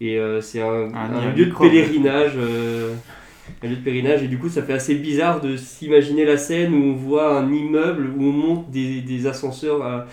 Et 0.00 0.18
euh, 0.18 0.40
c'est 0.40 0.60
un, 0.60 0.86
lieu 1.34 1.46
de 1.46 1.52
pèlerinage. 1.52 2.32
euh, 2.36 2.94
un 3.62 3.66
lieu 3.68 3.76
de 3.76 3.80
pèlerinage, 3.82 4.22
et 4.22 4.28
du 4.28 4.38
coup 4.38 4.48
ça 4.48 4.62
fait 4.62 4.74
assez 4.74 4.94
bizarre 4.94 5.40
de 5.40 5.56
s'imaginer 5.56 6.24
la 6.24 6.36
scène 6.36 6.74
où 6.74 6.84
on 6.84 6.94
voit 6.94 7.38
un 7.38 7.50
immeuble, 7.52 8.10
où 8.16 8.22
on 8.24 8.32
monte 8.32 8.70
des, 8.70 9.00
des 9.00 9.26
ascenseurs 9.26 10.06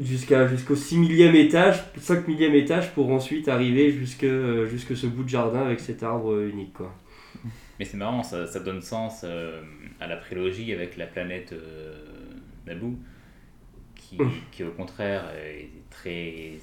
jusqu'à 0.00 0.46
jusqu'au 0.46 0.74
6 0.76 0.98
millième 0.98 1.34
étage, 1.34 1.82
5 1.98 2.26
millième 2.28 2.54
étage 2.54 2.92
pour 2.92 3.10
ensuite 3.10 3.48
arriver 3.48 3.90
jusque, 3.90 4.24
euh, 4.24 4.66
jusque 4.66 4.96
ce 4.96 5.06
bout 5.06 5.22
de 5.24 5.28
jardin 5.28 5.60
avec 5.60 5.80
cet 5.80 6.02
arbre 6.02 6.40
unique. 6.40 6.72
Quoi. 6.74 6.94
Mais 7.82 7.86
c'est 7.88 7.96
marrant, 7.96 8.22
ça, 8.22 8.46
ça 8.46 8.60
donne 8.60 8.80
sens 8.80 9.22
euh, 9.24 9.60
à 9.98 10.06
la 10.06 10.16
prélogie 10.16 10.72
avec 10.72 10.96
la 10.96 11.08
planète 11.08 11.52
euh, 11.52 11.96
Naboo, 12.64 12.96
qui, 13.96 14.22
Mm. 14.22 14.30
qui 14.52 14.62
au 14.62 14.70
contraire 14.70 15.28
est 15.34 15.68
très, 15.90 16.58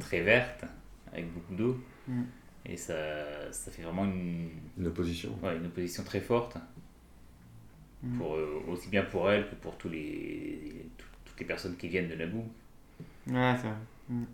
très 0.00 0.22
verte, 0.22 0.64
avec 1.12 1.30
beaucoup 1.34 1.54
d'eau. 1.54 1.78
Mm. 2.06 2.22
Et 2.64 2.78
ça, 2.78 3.52
ça 3.52 3.70
fait 3.70 3.82
vraiment 3.82 4.06
une, 4.06 4.48
Une 4.78 4.86
opposition. 4.86 5.38
ouais, 5.42 5.54
une 5.58 5.66
opposition 5.66 6.02
très 6.02 6.20
forte, 6.22 6.56
Mm. 8.02 8.16
pour, 8.16 8.36
euh, 8.36 8.62
aussi 8.68 8.88
bien 8.88 9.02
pour 9.02 9.30
elle 9.30 9.50
que 9.50 9.54
pour 9.56 9.76
tous 9.76 9.90
les, 9.90 10.86
tout- 10.96 11.04
toutes 11.26 11.40
les 11.40 11.46
personnes 11.46 11.76
qui 11.76 11.88
viennent 11.88 12.08
de 12.08 12.14
Naboo. 12.14 12.38
Ouais, 13.26 13.54
c'est 13.60 13.66
vrai. 13.68 14.24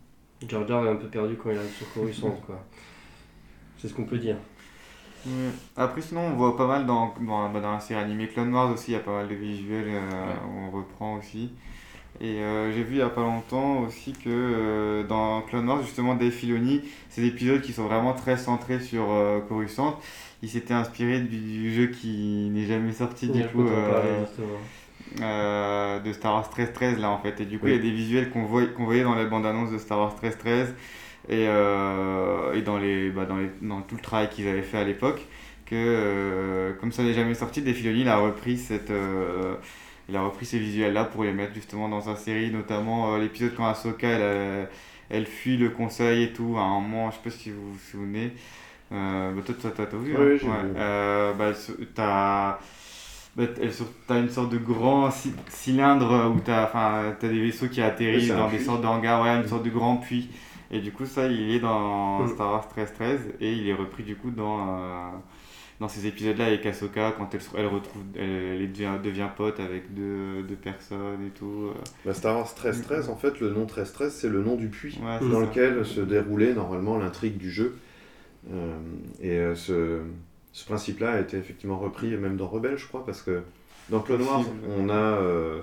Jar 0.48 0.68
Jar 0.68 0.86
est 0.86 0.90
un 0.90 0.96
peu 0.96 1.08
perdu 1.08 1.34
quand 1.34 1.50
il 1.50 1.58
arrive 1.58 1.72
sur 1.72 1.92
Coruscant. 1.92 2.30
quoi. 2.46 2.64
C'est 3.78 3.88
ce 3.88 3.94
qu'on 3.94 4.04
peut 4.04 4.18
dire. 4.18 4.36
Après, 5.76 6.00
sinon, 6.02 6.22
on 6.22 6.34
voit 6.36 6.56
pas 6.56 6.66
mal 6.66 6.86
dans, 6.86 7.14
dans, 7.20 7.48
bah, 7.50 7.60
dans 7.60 7.72
la 7.72 7.80
série 7.80 8.00
animée 8.00 8.28
Clone 8.28 8.52
Wars 8.54 8.70
aussi, 8.72 8.90
il 8.90 8.94
y 8.94 8.96
a 8.96 9.00
pas 9.00 9.12
mal 9.12 9.28
de 9.28 9.34
visuels 9.34 9.86
euh, 9.88 10.00
Ouais. 10.26 10.34
où 10.48 10.58
on 10.66 10.70
reprend 10.70 11.14
aussi. 11.16 11.50
Et 12.20 12.38
euh, 12.40 12.70
j'ai 12.72 12.84
vu 12.84 12.94
il 12.94 12.98
y 12.98 13.02
a 13.02 13.08
pas 13.08 13.22
longtemps 13.22 13.80
aussi 13.80 14.12
que 14.12 14.28
euh, 14.28 15.02
dans 15.02 15.42
Clone 15.42 15.68
Wars, 15.68 15.82
justement, 15.82 16.14
Dave 16.14 16.30
Filoni, 16.30 16.82
ces 17.08 17.24
épisodes 17.24 17.60
qui 17.60 17.72
sont 17.72 17.84
vraiment 17.84 18.12
très 18.12 18.36
centrés 18.36 18.78
sur 18.80 19.06
Coruscant, 19.48 19.98
il 20.42 20.48
s'était 20.48 20.74
inspiré 20.74 21.20
du, 21.20 21.38
du 21.38 21.74
jeu 21.74 21.86
qui 21.86 22.50
n'est 22.52 22.66
jamais 22.66 22.92
sorti 22.92 23.28
du 23.30 23.42
coup 23.46 23.64
de 25.16 26.12
Star 26.12 26.34
Wars 26.34 26.50
13-13 26.56 26.98
là 26.98 27.10
en 27.10 27.18
fait. 27.18 27.40
Et 27.40 27.46
du 27.46 27.58
coup, 27.58 27.66
Oui. 27.66 27.72
il 27.72 27.76
y 27.76 27.78
a 27.78 27.82
des 27.82 27.90
visuels 27.90 28.30
qu'on 28.30 28.44
voit, 28.44 28.64
qu'on 28.66 28.84
voyait 28.84 29.02
dans 29.04 29.14
la 29.14 29.24
bande-annonce 29.24 29.70
de 29.72 29.78
Star 29.78 29.98
Wars 29.98 30.14
13-13 30.22 30.68
et, 31.28 31.46
euh, 31.48 32.52
et 32.54 32.62
dans, 32.62 32.78
les, 32.78 33.10
bah, 33.10 33.24
dans, 33.26 33.36
les, 33.36 33.50
dans 33.62 33.82
tout 33.82 33.96
le 33.96 34.00
travail 34.02 34.28
qu'ils 34.30 34.48
avaient 34.48 34.62
fait 34.62 34.78
à 34.78 34.84
l'époque. 34.84 35.22
Que 35.66 35.74
euh, 35.76 36.72
comme 36.74 36.92
ça 36.92 37.02
n'est 37.02 37.14
jamais 37.14 37.34
sorti, 37.34 37.62
Dave 37.62 37.74
Filoni 37.74 38.02
il 38.02 38.08
a 38.08 38.18
repris 38.18 38.58
cette. 38.58 38.90
euh, 38.90 39.54
il 40.08 40.16
a 40.16 40.22
repris 40.22 40.44
ces 40.46 40.58
visuels-là 40.58 41.04
pour 41.04 41.24
les 41.24 41.32
mettre 41.32 41.54
justement 41.54 41.88
dans 41.88 42.02
sa 42.02 42.16
série, 42.16 42.50
notamment 42.50 43.14
euh, 43.14 43.18
l'épisode 43.18 43.54
quand 43.56 43.66
Ahsoka 43.66 44.06
elle, 44.06 44.20
euh, 44.22 44.64
elle 45.10 45.26
fuit 45.26 45.56
le 45.56 45.70
conseil 45.70 46.24
et 46.24 46.32
tout. 46.34 46.56
À 46.58 46.62
un 46.62 46.80
moment, 46.80 47.10
je 47.10 47.16
sais 47.16 47.22
pas 47.24 47.30
si 47.30 47.50
vous 47.50 47.72
vous 47.72 47.78
souvenez. 47.78 48.32
Euh, 48.92 49.32
bah, 49.32 49.42
toi, 49.46 49.70
t'as 49.76 49.84
vu 49.96 50.16
hein 50.16 50.28
oui, 50.32 50.38
j'ai 50.38 50.50
vu. 50.50 50.72
Euh, 50.76 51.32
bah, 51.34 51.52
t'as 51.94 52.58
bah, 53.36 53.44
t'as 54.06 54.20
une 54.20 54.28
sorte 54.30 54.50
de 54.52 54.58
grand 54.58 55.10
cy- 55.10 55.34
cylindre 55.48 56.32
où 56.34 56.40
t'as 56.40 56.66
t'as 57.18 57.28
des 57.28 57.40
vaisseaux 57.40 57.68
qui 57.68 57.80
atterrissent 57.82 58.34
dans 58.34 58.48
des 58.48 58.58
sortes 58.60 58.82
d'hangars, 58.82 59.22
ouais, 59.22 59.36
une 59.36 59.48
sorte 59.48 59.64
de 59.64 59.70
grand 59.70 59.96
puits. 59.96 60.30
Et 60.74 60.80
du 60.80 60.92
coup, 60.92 61.06
ça, 61.06 61.26
il 61.28 61.50
est 61.52 61.60
dans 61.60 62.24
Mm. 62.24 62.28
Star 62.28 62.50
Wars 62.52 62.68
13-13 62.76 63.18
et 63.40 63.52
il 63.52 63.66
est 63.68 63.74
repris 63.74 64.02
du 64.02 64.16
coup 64.16 64.30
dans, 64.30 64.76
euh, 64.78 65.08
dans 65.80 65.88
ces 65.88 66.06
épisodes-là 66.06 66.46
avec 66.46 66.66
Ahsoka 66.66 67.12
quand 67.16 67.30
elle, 67.56 67.66
retrouve, 67.66 68.02
elle, 68.16 68.60
elle 68.60 68.72
devient, 68.72 68.92
devient 69.02 69.28
pote 69.36 69.60
avec 69.60 69.94
deux, 69.94 70.42
deux 70.42 70.56
personnes 70.56 71.24
et 71.26 71.30
tout. 71.30 71.70
euh. 71.70 71.74
Bah, 72.04 72.12
Star 72.12 72.36
Wars 72.36 72.46
13-13, 72.54 73.08
en 73.08 73.16
fait, 73.16 73.40
le 73.40 73.50
nom 73.50 73.66
13-13, 73.66 74.10
c'est 74.10 74.28
le 74.28 74.42
nom 74.42 74.56
du 74.56 74.68
puits 74.68 74.98
Ouais, 75.02 75.20
dans 75.28 75.40
ça. 75.40 75.46
lequel 75.46 75.86
se 75.86 76.00
déroulait 76.00 76.54
normalement 76.54 76.98
l'intrigue 76.98 77.36
du 77.38 77.50
jeu. 77.50 77.76
Euh, 78.52 78.76
et 79.22 79.38
euh, 79.38 79.54
ce, 79.54 80.00
ce 80.52 80.66
principe-là 80.66 81.12
a 81.12 81.20
été 81.20 81.36
effectivement 81.38 81.78
repris 81.78 82.08
même 82.16 82.36
dans 82.36 82.46
Rebelle, 82.48 82.76
je 82.76 82.86
crois, 82.86 83.06
parce 83.06 83.22
que 83.22 83.42
dans 83.90 84.00
Clone 84.00 84.22
Wars, 84.22 84.38
Possible. 84.38 84.58
on 84.78 84.88
a 84.90 84.92
euh, 84.92 85.60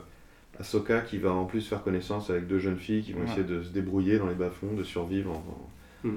Ahsoka 0.61 1.01
qui 1.01 1.17
va 1.17 1.31
en 1.31 1.45
plus 1.45 1.67
faire 1.67 1.83
connaissance 1.83 2.29
avec 2.29 2.47
deux 2.47 2.59
jeunes 2.59 2.77
filles 2.77 3.03
qui 3.03 3.13
vont 3.13 3.19
Ouais. 3.21 3.25
essayer 3.27 3.43
de 3.43 3.61
se 3.61 3.69
débrouiller 3.69 4.17
dans 4.17 4.27
les 4.27 4.35
bas-fonds, 4.35 4.73
de 4.73 4.83
survivre 4.83 5.31
en, 5.31 6.07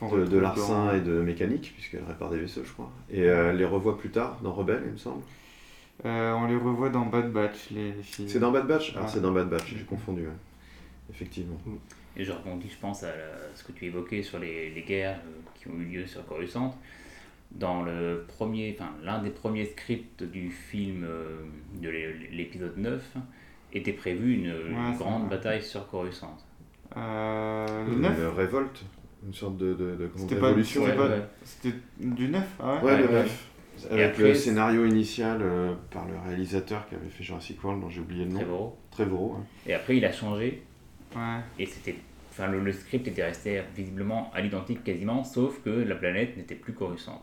en- 0.00 0.16
de, 0.16 0.24
de 0.26 0.38
larcin 0.38 0.94
et 0.96 1.00
de 1.00 1.20
mécanique, 1.20 1.72
puisqu'elle 1.76 2.02
répare 2.04 2.30
des 2.30 2.38
vaisseaux, 2.38 2.62
je 2.64 2.72
crois. 2.72 2.90
Et 3.10 3.22
euh, 3.24 3.50
elle 3.50 3.56
les 3.58 3.64
revoit 3.64 3.96
plus 3.98 4.10
tard 4.10 4.40
dans 4.42 4.52
Rebelle, 4.52 4.82
il 4.86 4.92
me 4.92 4.96
semble. 4.96 5.22
Euh, 6.04 6.32
on 6.32 6.46
les 6.48 6.56
revoit 6.56 6.88
dans 6.88 7.06
Bad 7.06 7.30
Batch, 7.30 7.70
les, 7.70 7.92
les 7.92 8.02
filles. 8.02 8.28
C'est 8.28 8.40
dans 8.40 8.50
Bad 8.50 8.66
Batch 8.66 8.94
Ah, 8.96 9.02
Ouais. 9.02 9.06
c'est 9.08 9.20
dans 9.20 9.30
Bad 9.32 9.48
Batch, 9.48 9.74
j'ai 9.76 9.84
confondu. 9.84 10.22
ouais. 10.22 10.28
Effectivement. 11.10 11.60
Et 12.16 12.24
je 12.24 12.32
rebondis, 12.32 12.68
je 12.68 12.78
pense, 12.80 13.04
à 13.04 13.08
la- 13.08 13.54
ce 13.54 13.62
que 13.64 13.72
tu 13.72 13.86
évoquais 13.86 14.22
sur 14.22 14.38
les, 14.40 14.70
les 14.70 14.82
guerres 14.82 15.20
euh, 15.26 15.30
qui 15.54 15.68
ont 15.68 15.78
eu 15.78 15.84
lieu 15.84 16.06
sur 16.06 16.26
Coruscant. 16.26 16.76
Dans 17.52 17.82
le 17.82 18.24
premier, 18.26 18.74
enfin, 18.76 18.90
l'un 19.04 19.22
des 19.22 19.30
premiers 19.30 19.66
scripts 19.66 20.22
du 20.24 20.50
film 20.50 21.04
euh, 21.04 21.42
de 21.80 21.88
l'é- 21.90 22.28
l'épisode 22.32 22.76
9 22.78 23.14
était 23.72 23.92
prévu 23.92 24.34
une, 24.34 24.96
grande 24.96 25.28
bataille 25.28 25.62
sur 25.62 25.86
Coruscant. 25.88 26.36
Euh, 26.96 27.86
le 27.86 27.92
Une 27.94 28.00
9 28.02 28.36
révolte, 28.36 28.82
une 29.26 29.32
sorte 29.34 29.56
de, 29.56 29.72
de, 29.74 29.96
de 29.96 30.06
grande 30.08 30.28
C'était 30.28 30.36
pas, 30.40 30.46
révolution. 30.48 30.84
c'était 30.84 30.98
Ouais, 30.98 31.08
pas- 31.08 31.14
ouais. 31.14 31.22
c'était 31.44 31.76
du 32.00 32.28
9 32.28 32.44
ah 32.60 32.74
ouais, 32.76 32.92
Ouais, 32.92 32.98
le 32.98 33.04
Ouais, 33.06 33.12
9. 33.12 33.48
Et 33.90 33.92
Avec 33.94 34.06
après, 34.10 34.22
le 34.24 34.34
c'est- 34.34 34.40
scénario 34.50 34.84
initial 34.84 35.38
euh, 35.40 35.72
par 35.90 36.06
le 36.06 36.12
réalisateur 36.28 36.86
qui 36.88 36.94
avait 36.94 37.08
fait 37.08 37.24
Jurassic 37.24 37.62
World, 37.64 37.80
dont 37.82 37.88
j'ai 37.88 38.00
oublié 38.00 38.24
le 38.26 38.32
nom. 38.32 38.40
Trevorrow. 38.40 38.78
Trevorrow. 38.90 39.36
Et 39.66 39.72
après, 39.74 39.96
il 39.96 40.04
a 40.04 40.12
changé 40.12 40.62
Ouais. 41.16 41.38
et 41.58 41.66
c'était. 41.66 41.96
Enfin, 42.30 42.48
le, 42.48 42.60
le 42.60 42.72
script 42.72 43.06
était 43.08 43.24
resté 43.24 43.60
visiblement 43.76 44.30
à 44.34 44.40
l'identique 44.40 44.84
quasiment, 44.84 45.22
sauf 45.24 45.60
que 45.62 45.70
la 45.70 45.94
planète 45.94 46.36
n'était 46.36 46.54
plus 46.54 46.72
Coruscant. 46.74 47.20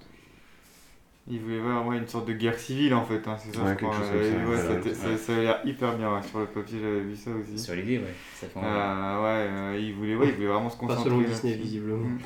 Il 1.30 1.40
voulait 1.42 1.60
voir 1.60 1.86
ouais, 1.86 1.98
une 1.98 2.08
sorte 2.08 2.28
de 2.28 2.34
guerre 2.34 2.58
civile 2.58 2.94
en 2.96 3.04
fait, 3.06 3.22
hein, 3.28 3.38
c'est 3.38 3.56
ça 3.56 3.64
Ouais, 3.64 3.72
je 3.80 3.86
crois. 3.86 3.90
quelque 3.92 4.02
chose 4.02 4.10
comme 4.12 4.56
ça, 4.58 4.70
Ouais, 4.72 5.12
ouais, 5.12 5.18
ça, 5.18 5.34
a 5.34 5.42
l'air 5.42 5.60
hyper 5.64 5.96
bien, 5.96 6.14
ouais. 6.16 6.24
sur 6.24 6.40
le 6.40 6.46
papier 6.48 6.80
j'avais 6.82 7.02
vu 7.02 7.16
ça 7.16 7.32
aussi. 7.32 7.60
Sur 7.64 7.76
l'idée, 7.76 8.00
ouais. 8.00 8.14
Ça 8.34 8.48
fait. 8.48 8.60
Euh, 8.60 8.62
ouais, 8.64 9.48
euh, 9.50 9.80
il 9.80 9.94
voulait, 9.94 10.16
ouais, 10.16 10.30
il 10.30 10.34
voulait 10.34 10.48
vraiment 10.48 10.70
se 10.70 10.78
Pas 10.78 10.88
concentrer. 10.88 11.10
selon 11.10 11.22
Disney, 11.22 11.54
visiblement. 11.54 12.08
Mm. 12.08 12.18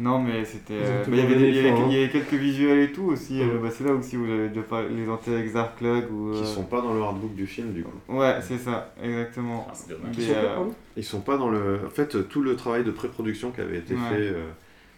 Non, 0.00 0.20
mais 0.20 0.44
c'était. 0.44 0.74
Euh, 0.74 1.04
bah, 1.04 1.16
il 1.16 1.18
y 1.18 1.68
hein. 1.68 1.88
y 1.90 1.96
avait 1.96 2.08
quelques 2.08 2.34
visuels 2.34 2.78
et 2.80 2.92
tout 2.92 3.04
aussi. 3.04 3.34
Mm. 3.34 3.50
euh, 3.50 3.58
bah, 3.60 3.68
c'est 3.70 3.84
là 3.84 3.92
aussi 3.92 4.16
où 4.16 4.26
j'avais 4.26 4.48
déjà 4.48 4.62
parlé 4.62 4.90
les 4.90 5.08
anti-Exarchlug 5.08 6.12
ou. 6.12 6.32
Qui 6.32 6.42
euh, 6.42 6.44
sont 6.44 6.64
pas 6.64 6.80
dans 6.80 6.94
le 6.94 7.02
hardbook 7.02 7.34
du 7.34 7.46
film, 7.46 7.72
du 7.72 7.82
coup. 7.82 7.90
Ouais, 8.08 8.36
c'est 8.40 8.58
ça, 8.58 8.94
exactement. 9.02 9.66
Ah, 9.68 9.72
c'est 9.74 9.88
dommage. 9.88 10.14
Ils 10.16 10.24
sont 10.24 10.32
euh, 10.36 10.64
Ils 10.96 11.04
sont 11.04 11.20
pas 11.20 11.36
dans 11.36 11.48
le. 11.48 11.80
En 11.86 11.90
fait, 11.90 12.28
tout 12.28 12.42
le 12.42 12.54
travail 12.54 12.84
de 12.84 12.92
pré-production 12.92 13.50
qui 13.50 13.60
avait 13.60 13.78
été 13.78 13.94
Ouais. 13.94 14.00
fait 14.08 14.28
euh, 14.34 14.44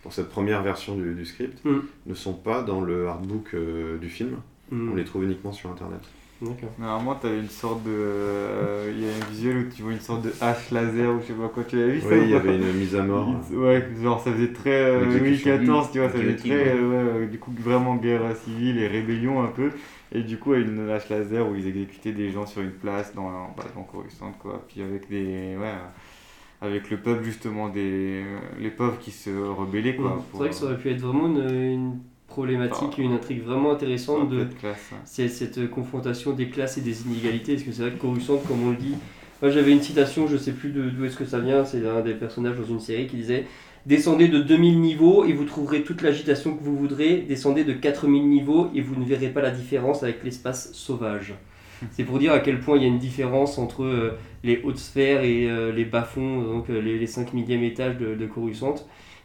pour 0.02 0.12
cette 0.12 0.28
première 0.30 0.62
version 0.62 0.96
du, 0.96 1.14
du 1.14 1.24
script 1.26 1.64
Mm. 1.64 1.78
ne 2.06 2.14
sont 2.14 2.34
pas 2.34 2.62
dans 2.62 2.80
le 2.80 3.06
hardbook 3.08 3.54
euh, 3.54 3.98
du 3.98 4.08
film. 4.08 4.36
Hmm, 4.70 4.92
On 4.92 4.94
les 4.94 5.04
trouve 5.04 5.24
uniquement 5.24 5.52
sur 5.52 5.70
internet. 5.70 6.00
D'accord. 6.40 6.70
Normalement, 6.78 7.16
t'avais 7.16 7.38
une 7.40 7.50
sorte 7.50 7.82
de. 7.84 7.90
euh, 7.92 8.90
Il 8.96 9.04
y 9.04 9.06
a 9.06 9.12
un 9.12 9.30
visuel 9.30 9.56
où 9.58 9.68
tu 9.68 9.82
vois 9.82 9.92
une 9.92 10.00
sorte 10.00 10.22
de 10.22 10.32
hache 10.40 10.70
laser 10.70 11.10
ou 11.14 11.20
je 11.20 11.26
sais 11.26 11.32
pas 11.34 11.48
quoi. 11.48 11.64
Tu 11.64 11.76
l'avais 11.76 11.92
vu 11.92 12.00
ça 12.00 12.06
Oui, 12.08 12.18
ou 12.20 12.22
il 12.22 12.30
y 12.30 12.34
avait 12.34 12.56
une 12.56 12.72
mise 12.72 12.94
à 12.96 13.02
mort. 13.02 13.28
Ouais, 13.52 13.86
genre 14.02 14.22
ça 14.22 14.32
faisait 14.32 14.52
très 14.52 14.70
euh, 14.70 15.04
Louis 15.04 15.20
L'exécution. 15.32 15.58
XIV, 15.82 15.92
tu 15.92 15.98
vois, 15.98 16.08
ça 16.08 16.16
faisait 16.18 16.36
très, 16.36 16.48
ouais. 16.50 16.72
euh, 16.74 16.88
ouais, 16.88 17.22
euh, 17.24 17.26
du 17.26 17.38
coup, 17.38 17.52
vraiment 17.58 17.96
guerre 17.96 18.22
civile 18.36 18.78
et 18.78 18.86
rébellion 18.86 19.42
un 19.42 19.48
peu. 19.48 19.70
Et 20.12 20.22
du 20.22 20.38
coup, 20.38 20.54
une 20.54 20.88
hache 20.88 21.10
laser 21.10 21.46
où 21.46 21.54
ils 21.56 21.66
exécutaient 21.68 22.12
des 22.12 22.30
gens 22.30 22.46
sur 22.46 22.62
une 22.62 22.70
place 22.72 23.14
dans, 23.14 23.28
bah, 23.56 23.64
dans 23.74 23.82
Coruscant, 23.82 24.32
quoi. 24.40 24.64
Puis 24.66 24.80
avec 24.82 25.10
des. 25.10 25.56
Ouais, 25.58 25.66
euh, 25.66 25.88
avec 26.60 26.90
le 26.90 26.98
peuple, 26.98 27.24
justement, 27.24 27.68
des. 27.68 28.22
euh, 28.24 28.38
les 28.58 28.70
pauvres 28.70 28.98
qui 28.98 29.10
se 29.10 29.30
rebellaient, 29.30 29.96
quoi. 29.96 30.16
Hmm. 30.16 30.22
C'est 30.32 30.38
vrai 30.38 30.48
que 30.50 30.54
ça 30.54 30.64
aurait 30.66 30.78
pu 30.78 30.90
être 30.90 31.00
vraiment 31.00 31.26
une, 31.26 31.50
une 31.54 31.98
problématique, 32.26 32.94
Ah. 32.98 33.02
une 33.02 33.12
intrigue 33.12 33.42
vraiment 33.42 33.70
euh, 33.70 33.74
intéressante 33.74 34.28
de, 34.28 34.44
classe, 34.44 34.90
ouais. 34.92 35.28
cette 35.28 35.68
confrontation 35.70 36.32
des 36.32 36.48
classes 36.48 36.78
et 36.78 36.80
des 36.82 37.02
inégalités, 37.06 37.54
parce 37.54 37.64
que 37.64 37.72
c'est 37.72 37.82
vrai 37.82 37.92
que 37.92 37.98
Coruscant, 37.98 38.38
comme 38.46 38.62
on 38.66 38.70
le 38.70 38.76
dit, 38.76 38.94
moi 39.42 39.50
j'avais 39.50 39.72
une 39.72 39.82
citation, 39.82 40.26
je 40.28 40.36
sais 40.36 40.52
plus 40.52 40.70
d'où 40.70 41.04
est-ce 41.04 41.16
que 41.16 41.24
ça 41.24 41.40
vient, 41.40 41.64
c'est 41.64 41.86
un 41.88 42.00
des 42.02 42.14
personnages 42.14 42.56
dans 42.58 42.64
une 42.66 42.80
série 42.80 43.06
qui 43.06 43.16
disait 43.16 43.46
Descendez 43.86 44.28
de 44.28 44.40
2000 44.40 44.78
niveaux 44.80 45.24
et 45.24 45.32
vous 45.32 45.46
trouverez 45.46 45.82
toute 45.82 46.02
l'agitation 46.02 46.54
que 46.54 46.62
vous 46.62 46.76
voudrez, 46.76 47.24
descendez 47.26 47.64
de 47.64 47.72
4000 47.72 48.28
niveaux 48.28 48.70
et 48.74 48.82
vous 48.82 48.94
ne 48.94 49.06
verrez 49.06 49.28
pas 49.30 49.40
la 49.40 49.50
différence 49.50 50.02
avec 50.02 50.22
l'espace 50.22 50.72
sauvage. 50.74 51.34
C'est 51.92 52.04
pour 52.04 52.18
dire 52.18 52.32
à 52.32 52.40
quel 52.40 52.60
point 52.60 52.76
il 52.76 52.82
y 52.82 52.84
a 52.84 52.88
une 52.88 52.98
différence 52.98 53.58
entre 53.58 53.84
euh, 53.84 54.18
les 54.44 54.60
hautes 54.62 54.78
sphères 54.78 55.22
et 55.22 55.48
euh, 55.48 55.72
les 55.72 55.84
bas-fonds, 55.84 56.42
donc 56.42 56.70
euh, 56.70 56.80
les, 56.80 56.98
les 56.98 57.06
5 57.06 57.32
millième 57.32 57.62
étages 57.62 57.96
de, 57.96 58.14
de 58.14 58.26
Coruscant. 58.26 58.74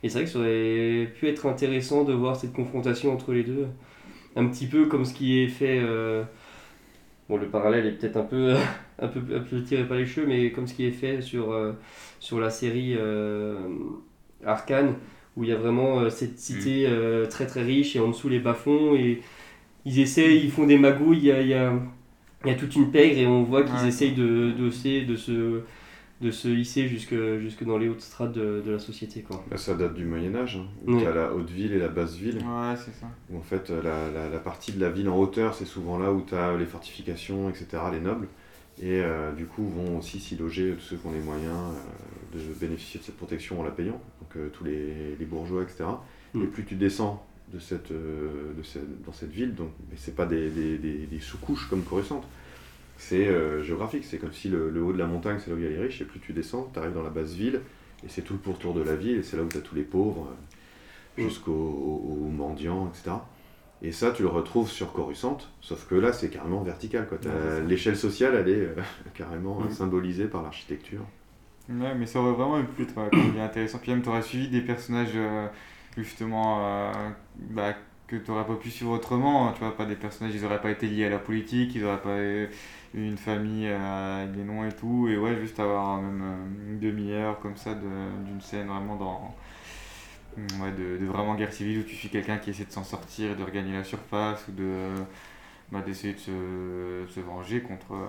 Et 0.03 0.09
c'est 0.09 0.19
vrai 0.19 0.25
que 0.25 0.31
ça 0.31 0.39
aurait 0.39 1.11
pu 1.13 1.27
être 1.27 1.45
intéressant 1.45 2.03
de 2.03 2.13
voir 2.13 2.35
cette 2.35 2.53
confrontation 2.53 3.13
entre 3.13 3.33
les 3.33 3.43
deux. 3.43 3.67
Un 4.35 4.47
petit 4.47 4.67
peu 4.67 4.85
comme 4.85 5.05
ce 5.05 5.13
qui 5.13 5.39
est 5.39 5.47
fait. 5.47 5.81
Bon, 7.27 7.37
le 7.37 7.47
parallèle 7.47 7.87
est 7.87 7.93
peut-être 7.93 8.17
un 8.17 8.23
peu, 8.23 8.53
un, 8.99 9.07
peu, 9.07 9.19
un 9.35 9.39
peu 9.39 9.63
tiré 9.63 9.83
par 9.85 9.97
les 9.97 10.05
cheveux, 10.05 10.27
mais 10.27 10.51
comme 10.51 10.67
ce 10.67 10.75
qui 10.75 10.85
est 10.85 10.91
fait 10.91 11.21
sur, 11.21 11.55
sur 12.19 12.39
la 12.39 12.51
série 12.51 12.95
Arcane, 14.45 14.95
où 15.35 15.43
il 15.43 15.49
y 15.49 15.53
a 15.53 15.57
vraiment 15.57 15.99
euh, 15.99 16.09
cette 16.09 16.39
cité 16.39 16.85
euh, 16.87 17.25
très 17.25 17.45
très 17.45 17.63
riche 17.63 17.95
et 17.95 17.99
en 17.99 18.09
dessous 18.09 18.29
les 18.29 18.39
bas-fonds. 18.39 18.95
Et 18.95 19.21
ils 19.85 19.99
essaient, 19.99 20.37
ils 20.37 20.51
font 20.51 20.65
des 20.65 20.77
magouilles, 20.77 21.17
il 21.19 21.25
y 21.25 21.31
a, 21.31 21.41
il 21.41 21.47
y 21.47 21.53
a, 21.53 21.73
il 22.45 22.51
y 22.51 22.55
a 22.55 22.57
toute 22.57 22.75
une 22.75 22.91
pègre 22.91 23.17
et 23.19 23.25
on 23.27 23.43
voit 23.43 23.63
qu'ils 23.63 23.75
Ouais. 23.75 23.87
essayent 23.87 24.13
de, 24.13 24.51
de, 24.51 24.69
se- 24.69 25.05
de, 25.05 25.15
se, 25.15 25.61
de 26.21 26.31
se 26.31 26.47
hisser 26.47 26.87
jusque, 26.87 27.15
jusque 27.39 27.63
dans 27.65 27.77
les 27.77 27.89
hautes 27.89 28.01
strates 28.01 28.31
de, 28.33 28.61
de 28.65 28.71
la 28.71 28.79
société. 28.79 29.21
Quoi. 29.21 29.43
Bah, 29.49 29.57
ça 29.57 29.75
date 29.75 29.93
du 29.95 30.05
Moyen-Âge, 30.05 30.57
hein, 30.57 30.65
où 30.87 30.93
Ouais. 30.93 31.01
tu 31.01 31.07
as 31.07 31.13
la 31.13 31.33
haute 31.33 31.49
ville 31.49 31.73
et 31.73 31.79
la 31.79 31.89
basse 31.89 32.15
ville. 32.15 32.37
Ouais, 32.37 32.75
c'est 32.77 32.93
ça. 32.99 33.07
Où 33.31 33.37
en 33.37 33.41
fait, 33.41 33.69
euh, 33.69 33.81
la, 33.83 34.11
la- 34.11 34.29
la 34.29 34.39
partie 34.39 34.71
de 34.71 34.79
la 34.79 34.89
ville 34.89 35.09
en 35.09 35.17
hauteur, 35.17 35.53
c'est 35.55 35.65
souvent 35.65 35.97
là 35.97 36.11
où 36.13 36.21
tu 36.27 36.35
as 36.35 36.55
les 36.57 36.65
fortifications, 36.65 37.49
etc., 37.49 37.67
les 37.91 37.99
nobles. 37.99 38.27
Et 38.81 38.99
euh, 39.01 39.31
du 39.31 39.45
coup, 39.45 39.67
vont 39.69 39.99
aussi 39.99 40.19
s'y 40.19 40.35
loger 40.35 40.73
tous 40.77 40.81
ceux 40.83 40.95
qui 40.97 41.07
ont 41.07 41.11
les 41.13 41.21
moyens 41.21 41.53
euh, 42.33 42.37
de 42.37 42.53
bénéficier 42.59 42.99
de 42.99 43.05
cette 43.05 43.15
protection 43.15 43.61
en 43.61 43.63
la 43.63 43.71
payant, 43.71 44.01
donc 44.21 44.35
euh, 44.35 44.49
tous 44.51 44.65
les, 44.65 45.15
les 45.17 45.25
bourgeois, 45.25 45.63
etc. 45.63 45.85
Mm. 46.33 46.43
Et 46.43 46.47
plus 46.47 46.65
tu 46.65 46.75
descends 46.75 47.25
de 47.53 47.59
cette, 47.59 47.91
euh, 47.91 48.53
de 48.57 48.63
cette- 48.63 49.03
dans 49.05 49.13
cette 49.13 49.31
ville, 49.31 49.53
donc, 49.55 49.69
mais 49.89 49.95
c'est 49.97 50.15
pas 50.15 50.25
des, 50.25 50.49
des- 50.49 50.77
des- 50.77 51.05
des 51.05 51.19
sous-couches 51.19 51.67
comme 51.69 51.83
Coruscant, 51.83 52.21
c'est 52.97 53.27
euh, 53.27 53.63
géographique, 53.63 54.03
c'est 54.05 54.17
comme 54.17 54.33
si 54.33 54.49
le, 54.49 54.69
le 54.69 54.81
haut 54.83 54.93
de 54.93 54.97
la 54.97 55.05
montagne, 55.07 55.37
c'est 55.43 55.49
là 55.51 55.55
où 55.55 55.59
il 55.59 55.63
y 55.63 55.67
a 55.67 55.69
les 55.69 55.79
riches, 55.81 56.01
et 56.01 56.05
plus 56.05 56.19
tu 56.19 56.33
descends, 56.33 56.69
tu 56.73 56.79
arrives 56.79 56.93
dans 56.93 57.03
la 57.03 57.09
basse 57.09 57.33
ville, 57.33 57.61
et 58.05 58.09
c'est 58.09 58.21
tout 58.21 58.33
le 58.33 58.39
pourtour 58.39 58.73
de 58.73 58.81
la 58.81 58.95
ville, 58.95 59.17
et 59.17 59.23
c'est 59.23 59.37
là 59.37 59.43
où 59.43 59.47
tu 59.47 59.57
as 59.57 59.61
tous 59.61 59.75
les 59.75 59.83
pauvres, 59.83 60.27
euh, 61.19 61.21
jusqu'aux 61.23 61.51
aux- 61.51 62.25
aux 62.25 62.29
mendiants, 62.29 62.87
etc. 62.89 63.15
Et 63.81 63.91
ça, 63.91 64.11
tu 64.11 64.23
le 64.23 64.29
retrouves 64.29 64.69
sur 64.69 64.91
Coruscant, 64.93 65.37
sauf 65.61 65.85
que 65.87 65.95
là, 65.95 66.13
c'est 66.13 66.29
carrément 66.29 66.63
vertical. 66.63 67.07
Ouais. 67.11 67.61
L'échelle 67.67 67.97
sociale, 67.97 68.35
elle 68.35 68.49
est 68.49 68.65
euh, 68.65 68.75
carrément 69.13 69.69
symbolisée 69.69 70.25
par 70.25 70.41
l'architecture. 70.43 71.01
Ouais, 71.69 71.93
mais 71.95 72.05
ça 72.05 72.19
aurait 72.21 72.33
vraiment 72.33 72.63
pu 72.65 72.83
être 72.83 72.93
comment 72.93 73.09
dire, 73.29 73.41
intéressant. 73.43 73.79
Puis 73.79 73.91
même, 73.91 74.01
tu 74.01 74.09
aurais 74.09 74.21
suivi 74.21 74.47
des 74.49 74.61
personnages, 74.61 75.11
justement, 75.97 76.59
euh, 76.65 76.91
bah, 77.51 77.73
que 78.07 78.15
tu 78.17 78.31
n'aurais 78.31 78.45
pas 78.45 78.55
pu 78.55 78.69
suivre 78.69 78.91
autrement. 78.91 79.51
Tu 79.53 79.59
vois, 79.59 79.75
pas 79.75 79.85
des 79.85 79.95
personnages, 79.95 80.35
ils 80.35 80.41
n'auraient 80.41 80.61
pas 80.61 80.71
été 80.71 80.87
liés 80.87 81.05
à 81.05 81.09
la 81.09 81.19
politique, 81.19 81.75
ils 81.75 81.81
n'auraient 81.83 82.01
pas 82.01 82.21
eu 82.21 82.49
une 82.93 83.17
famille 83.17 83.67
euh, 83.67 84.23
avec 84.23 84.33
des 84.35 84.43
noms 84.43 84.65
et 84.67 84.71
tout. 84.73 85.07
Et 85.09 85.17
ouais, 85.17 85.37
juste 85.39 85.59
avoir 85.59 86.01
même 86.01 86.21
euh, 86.21 86.71
une 86.73 86.79
demi-heure 86.79 87.39
comme 87.39 87.57
ça 87.57 87.73
de- 87.75 88.25
d'une 88.25 88.41
scène 88.41 88.67
vraiment 88.67 88.95
dans. 88.95 89.35
Ouais, 90.61 90.71
de, 90.73 90.97
de 90.97 91.05
vraiment 91.05 91.35
guerre 91.35 91.53
civile 91.53 91.79
où 91.79 91.83
tu 91.83 91.95
suis 91.95 92.09
quelqu'un 92.09 92.37
qui 92.37 92.49
essaie 92.49 92.65
de 92.65 92.71
s'en 92.71 92.83
sortir 92.83 93.31
et 93.31 93.35
de 93.35 93.43
regagner 93.43 93.71
la 93.73 93.85
surface 93.85 94.45
ou 94.49 94.51
de 94.51 94.89
bah, 95.71 95.81
d'essayer 95.85 96.13
de 96.13 96.19
se, 96.19 96.31
de 96.31 97.07
se 97.09 97.19
venger 97.21 97.61
contre 97.61 97.93
euh, 97.93 98.07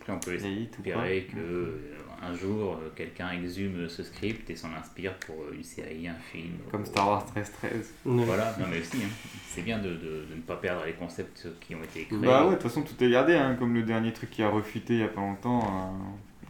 Après, 0.00 0.12
on 0.12 0.18
peut 0.18 0.34
ou 0.78 0.82
que 0.82 1.38
euh, 1.38 1.78
un 2.22 2.34
jour 2.34 2.74
euh, 2.82 2.88
quelqu'un 2.94 3.30
exhume 3.32 3.88
ce 3.88 4.02
script 4.02 4.48
et 4.50 4.56
s'en 4.56 4.72
inspire 4.74 5.14
pour 5.18 5.34
euh, 5.42 5.54
une 5.56 5.64
série, 5.64 6.06
un 6.08 6.14
film. 6.14 6.54
Comme 6.70 6.82
ou- 6.82 6.86
Star 6.86 7.08
Wars 7.08 7.24
1313. 7.34 7.92
Ouais. 8.04 8.24
Voilà, 8.24 8.54
non 8.60 8.66
mais 8.70 8.78
aussi, 8.80 8.98
hein. 8.98 9.08
c'est 9.46 9.62
bien 9.62 9.78
de, 9.78 9.88
de- 9.90 10.26
de 10.30 10.34
ne 10.36 10.40
pas 10.40 10.56
perdre 10.56 10.84
les 10.84 10.92
concepts 10.92 11.48
qui 11.60 11.74
ont 11.74 11.82
été 11.82 12.04
créés. 12.04 12.18
Bah 12.20 12.44
ouais, 12.44 12.50
de 12.50 12.54
toute 12.54 12.62
façon, 12.64 12.82
tout 12.82 13.02
est 13.02 13.10
gardé, 13.10 13.34
hein, 13.34 13.56
comme 13.58 13.74
le 13.74 13.82
dernier 13.82 14.12
truc 14.12 14.30
qui 14.30 14.42
a 14.42 14.48
refuté 14.48 14.94
il 14.94 15.00
y 15.00 15.04
a 15.04 15.08
pas 15.08 15.20
longtemps. 15.20 15.92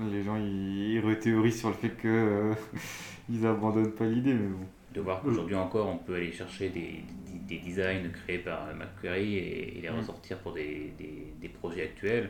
euh, 0.01 0.05
les 0.11 0.23
gens, 0.25 0.37
ils, 0.37 0.93
ils 0.95 1.01
rethéorisent 1.01 1.61
sur 1.61 1.69
le 1.69 1.75
fait 1.75 1.91
que 1.91 2.09
euh, 2.09 2.55
ils 3.31 3.47
abandonnent 3.47 3.93
pas 3.93 4.07
l'idée, 4.07 4.35
mais 4.35 4.49
bon. 4.49 4.67
De 4.95 5.01
voir 5.01 5.23
qu'aujourd'hui 5.23 5.55
encore, 5.55 5.89
on 5.89 5.97
peut 5.97 6.17
aller 6.17 6.33
chercher 6.33 6.69
des, 6.69 7.03
des, 7.27 7.39
des 7.49 7.59
designs 7.59 8.11
créés 8.13 8.39
par 8.39 8.67
McQuarrie 8.75 9.37
et, 9.37 9.79
et 9.79 9.81
les 9.81 9.89
Mm. 9.91 9.97
ressortir 9.97 10.39
pour 10.41 10.53
des, 10.53 10.93
des, 10.99 11.33
des 11.41 11.49
projets 11.49 11.85
actuels. 11.85 12.29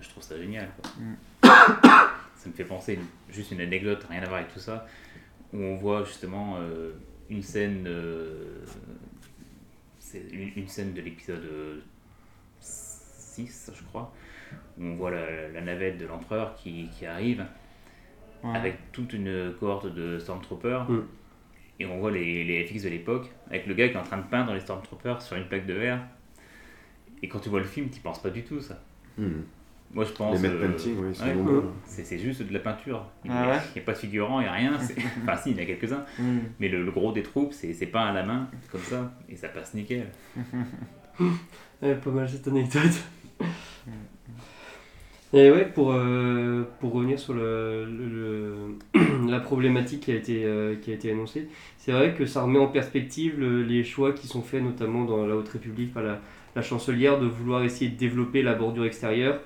Je 0.00 0.08
trouve 0.08 0.22
ça 0.24 0.36
génial. 0.36 0.68
quoi. 0.82 0.90
Mm. 1.00 1.16
ça 2.46 2.50
me 2.52 2.56
fait 2.56 2.64
penser, 2.64 2.98
juste 3.28 3.50
une 3.50 3.60
anecdote, 3.60 4.06
rien 4.08 4.22
à 4.22 4.26
voir 4.26 4.40
avec 4.40 4.52
tout 4.52 4.60
ça, 4.60 4.86
où 5.52 5.58
on 5.58 5.76
voit 5.76 6.04
justement 6.04 6.56
euh, 6.60 6.92
une 7.28 7.42
scène, 7.42 7.84
euh, 7.88 8.64
une, 10.14 10.52
une 10.54 10.68
scène 10.68 10.92
de 10.94 11.00
l'épisode 11.00 11.82
6, 12.60 13.72
je 13.74 13.82
crois, 13.84 14.12
où 14.78 14.84
on 14.84 14.94
voit 14.94 15.10
la, 15.10 15.48
la 15.48 15.60
navette 15.60 15.98
de 15.98 16.06
l'empereur 16.06 16.54
qui, 16.54 16.88
qui 16.96 17.06
arrive 17.06 17.44
Ouais. 18.44 18.54
avec 18.54 18.92
toute 18.92 19.14
une 19.14 19.54
cohorte 19.58 19.86
de 19.92 20.18
Stormtroopers. 20.18 20.88
Mm. 20.90 21.06
Et 21.80 21.86
on 21.86 21.98
voit 21.98 22.10
les, 22.10 22.44
les 22.44 22.66
FX 22.66 22.82
de 22.84 22.90
l'époque, 22.90 23.30
avec 23.48 23.66
le 23.66 23.72
gars 23.74 23.88
qui 23.88 23.94
est 23.94 23.98
en 23.98 24.02
train 24.02 24.18
de 24.18 24.26
peindre 24.26 24.52
les 24.52 24.60
Stormtroopers 24.60 25.22
sur 25.22 25.36
une 25.38 25.48
plaque 25.48 25.66
de 25.66 25.72
verre. 25.72 26.00
Et 27.22 27.28
quand 27.28 27.40
tu 27.40 27.48
vois 27.48 27.60
le 27.60 27.64
film, 27.66 27.88
tu 27.88 27.98
penses 28.00 28.22
pas 28.22 28.28
du 28.30 28.44
tout 28.44 28.60
ça. 28.60 28.78
Mhm. 29.16 29.42
Moi 29.94 30.04
je 30.04 30.12
pense. 30.12 30.40
Les 30.42 30.48
matte 30.48 30.58
euh, 30.58 30.68
painting, 30.68 30.94
oui, 30.98 31.06
ils 31.10 31.14
sont 31.14 31.24
ouais, 31.24 31.34
nombreux. 31.34 31.64
c'est 31.86 32.18
juste 32.18 32.42
de 32.42 32.52
la 32.52 32.58
peinture. 32.60 33.04
Il 33.24 33.30
n'y 33.30 33.36
Ah 33.36 33.44
a, 33.44 33.56
ouais 33.74 33.80
pas 33.80 33.92
de 33.92 33.98
figurant, 33.98 34.40
il 34.40 34.44
n'y 34.44 34.48
a 34.48 34.52
rien. 34.52 34.72
Enfin, 35.22 35.36
si, 35.36 35.50
il 35.52 35.56
y 35.56 35.60
en 35.60 35.62
a 35.62 35.66
quelques-uns. 35.66 36.04
Mm. 36.18 36.38
Mais 36.60 36.68
le, 36.68 36.84
le 36.84 36.90
gros 36.90 37.12
des 37.12 37.22
troupes, 37.22 37.52
c'est 37.52 37.72
c'est 37.72 37.86
peint 37.86 38.06
à 38.06 38.12
la 38.12 38.22
main, 38.24 38.48
comme 38.70 38.80
ça. 38.82 39.12
Et 39.28 39.36
ça 39.36 39.48
passe 39.48 39.74
nickel. 39.74 40.06
Ouais, 41.82 41.94
pas 41.94 42.10
mal 42.10 42.28
cette 42.28 42.48
anecdote. 42.48 42.82
Et 45.32 45.50
ouais, 45.50 45.66
pour, 45.66 45.92
euh, 45.92 46.62
pour 46.80 46.92
revenir 46.92 47.18
sur 47.18 47.34
le, 47.34 47.84
le- 47.84 48.76
le- 48.94 49.26
la 49.30 49.40
problématique 49.40 50.00
qui 50.04 50.12
a 50.12 50.14
été, 50.14 50.44
euh, 50.44 50.76
qui 50.76 50.90
a 50.92 50.94
été 50.94 51.10
annoncée, 51.10 51.48
c'est 51.78 51.92
vrai 51.92 52.14
que 52.14 52.26
ça 52.26 52.42
remet 52.42 52.58
en 52.60 52.68
perspective 52.68 53.38
le- 53.38 53.62
les 53.62 53.82
choix 53.84 54.12
qui 54.12 54.28
sont 54.28 54.40
faits 54.42 54.62
notamment 54.62 55.04
dans 55.04 55.26
la 55.26 55.34
Haute 55.36 55.48
République 55.48 55.92
par 55.92 56.04
la, 56.04 56.20
la 56.54 56.62
chancelière 56.62 57.18
de 57.18 57.26
vouloir 57.26 57.64
essayer 57.64 57.90
de 57.90 57.96
développer 57.96 58.42
la 58.42 58.54
bordure 58.54 58.84
extérieure 58.84 59.40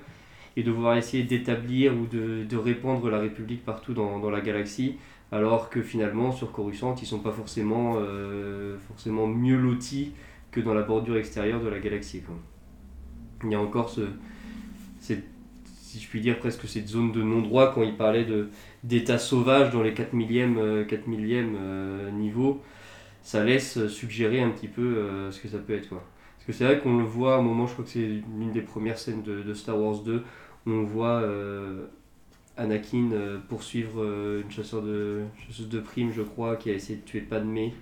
et 0.57 0.63
de 0.63 0.71
vouloir 0.71 0.97
essayer 0.97 1.23
d'établir 1.23 1.93
ou 1.93 2.05
de, 2.07 2.43
de 2.43 2.57
répandre 2.57 3.09
la 3.09 3.19
République 3.19 3.63
partout 3.63 3.93
dans, 3.93 4.19
dans 4.19 4.29
la 4.29 4.41
galaxie, 4.41 4.97
alors 5.31 5.69
que 5.69 5.81
finalement 5.81 6.31
sur 6.31 6.51
Coruscant, 6.51 6.95
ils 7.01 7.05
sont 7.05 7.19
pas 7.19 7.31
forcément, 7.31 7.95
euh, 7.99 8.77
forcément 8.87 9.27
mieux 9.27 9.57
lotis 9.57 10.11
que 10.51 10.59
dans 10.59 10.73
la 10.73 10.81
bordure 10.81 11.17
extérieure 11.17 11.61
de 11.61 11.69
la 11.69 11.79
galaxie. 11.79 12.21
quoi. 12.21 12.35
Il 13.43 13.51
y 13.51 13.55
a 13.55 13.61
encore 13.61 13.89
ce, 13.89 14.01
cette, 14.99 15.23
si 15.91 15.99
je 15.99 16.07
puis 16.07 16.21
dire, 16.21 16.39
presque 16.39 16.67
cette 16.67 16.87
zone 16.87 17.11
de 17.11 17.21
non-droit 17.21 17.73
quand 17.73 17.83
il 17.83 17.97
parlait 17.97 18.25
d'état 18.83 19.17
sauvage 19.17 19.71
dans 19.71 19.83
les 19.83 19.93
4 19.93 20.13
millième, 20.13 20.57
euh, 20.57 20.85
4 20.85 21.07
millième 21.07 21.57
euh, 21.59 22.11
niveau. 22.11 22.61
Ça 23.23 23.43
laisse 23.43 23.87
suggérer 23.87 24.41
un 24.41 24.49
petit 24.51 24.67
peu 24.67 24.81
euh, 24.81 25.31
ce 25.31 25.41
que 25.41 25.47
ça 25.47 25.57
peut 25.57 25.73
être. 25.73 25.89
Quoi. 25.89 26.03
Parce 26.37 26.47
que 26.47 26.53
c'est 26.53 26.63
vrai 26.63 26.79
qu'on 26.79 26.97
le 26.97 27.03
voit 27.03 27.35
un 27.35 27.41
moment, 27.41 27.67
je 27.67 27.73
crois 27.73 27.85
que 27.85 27.91
c'est 27.91 27.99
l'une 28.39 28.51
des 28.51 28.61
premières 28.61 28.97
scènes 28.97 29.21
de, 29.21 29.43
de 29.43 29.53
Star 29.53 29.79
Wars 29.79 29.99
2, 29.99 30.23
où 30.67 30.71
on 30.71 30.83
voit 30.83 31.21
euh, 31.21 31.85
Anakin 32.57 33.11
euh, 33.13 33.37
poursuivre 33.49 34.01
euh, 34.03 34.41
une 34.43 34.51
chasseur 34.51 34.81
de, 34.81 35.21
chasseuse 35.47 35.69
de 35.69 35.79
primes, 35.79 36.11
je 36.15 36.21
crois, 36.21 36.55
qui 36.55 36.69
a 36.69 36.73
essayé 36.73 36.99
de 36.99 37.03
tuer 37.05 37.21
Padmé 37.21 37.73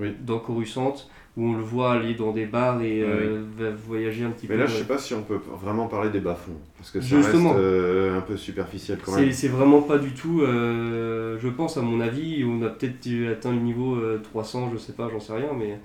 Oui. 0.00 0.12
dans 0.24 0.38
Coruscant, 0.38 0.94
où 1.36 1.48
on 1.48 1.52
le 1.54 1.62
voit 1.62 1.92
aller 1.92 2.14
dans 2.14 2.32
des 2.32 2.46
bars 2.46 2.80
et 2.82 3.02
euh, 3.02 3.42
va 3.58 3.70
voyager 3.70 4.24
un 4.24 4.30
petit 4.30 4.46
Mais 4.48 4.54
peu. 4.54 4.60
là, 4.62 4.66
je 4.66 4.76
sais 4.76 4.84
pas 4.86 4.96
si 4.98 5.12
on 5.14 5.22
peut 5.22 5.38
vraiment 5.60 5.86
parler 5.86 6.10
des 6.10 6.20
bas-fonds. 6.20 6.58
Parce 6.78 6.90
que 6.90 7.00
ça 7.00 7.06
Justement. 7.20 7.50
reste 7.50 7.60
euh, 7.62 8.18
un 8.18 8.22
peu 8.22 8.36
superficiel 8.38 8.98
quand 9.04 9.14
même. 9.16 9.30
c'est 9.32 9.48
vraiment 9.48 9.82
pas 9.82 9.98
du 9.98 10.12
tout, 10.12 10.40
euh, 10.42 11.38
je 11.38 11.48
pense 11.48 11.76
à 11.76 11.82
mon 11.82 12.00
avis, 12.00 12.42
on 12.44 12.62
a 12.62 12.70
peut-être 12.70 13.02
dû 13.02 13.28
atteindre 13.28 13.56
le 13.56 13.62
niveau 13.62 13.96
euh, 13.96 14.18
300, 14.22 14.70
je 14.72 14.78
sais 14.78 14.94
pas, 14.94 15.08
j'en 15.12 15.20
sais 15.20 15.34
rien, 15.34 15.50
mais 15.56 15.78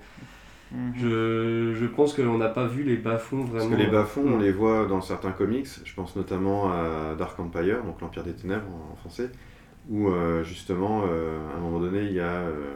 Mhm. 0.72 0.94
je, 0.98 1.74
je 1.74 1.86
pense 1.86 2.14
qu'on 2.14 2.38
n'a 2.38 2.48
pas 2.48 2.66
vu 2.66 2.82
les 2.82 2.96
bas-fonds 2.96 3.44
Parce 3.44 3.64
vraiment. 3.66 3.76
que 3.76 3.82
les 3.82 3.86
bas-fonds, 3.90 4.24
on 4.26 4.38
les 4.38 4.52
voit 4.52 4.86
dans 4.86 5.00
certains 5.00 5.32
comics. 5.32 5.66
Je 5.84 5.94
pense 5.94 6.16
notamment 6.16 6.72
à 6.72 7.14
Dark 7.18 7.38
Empire, 7.38 7.82
donc 7.84 8.00
l'Empire 8.00 8.22
des 8.24 8.32
Ténèbres 8.32 8.66
en, 8.68 8.92
en 8.92 8.96
français, 8.96 9.30
où 9.90 10.08
euh, 10.08 10.44
justement, 10.44 11.04
euh, 11.08 11.38
à 11.54 11.58
un 11.58 11.60
moment 11.60 11.80
donné, 11.80 12.02
il 12.04 12.12
y 12.12 12.20
a, 12.20 12.42
euh, 12.42 12.74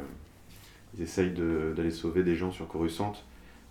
ils 0.96 1.02
essayent 1.02 1.32
de- 1.32 1.72
d'aller 1.76 1.90
sauver 1.90 2.22
des 2.22 2.36
gens 2.36 2.50
sur 2.50 2.68
Coruscant. 2.68 3.12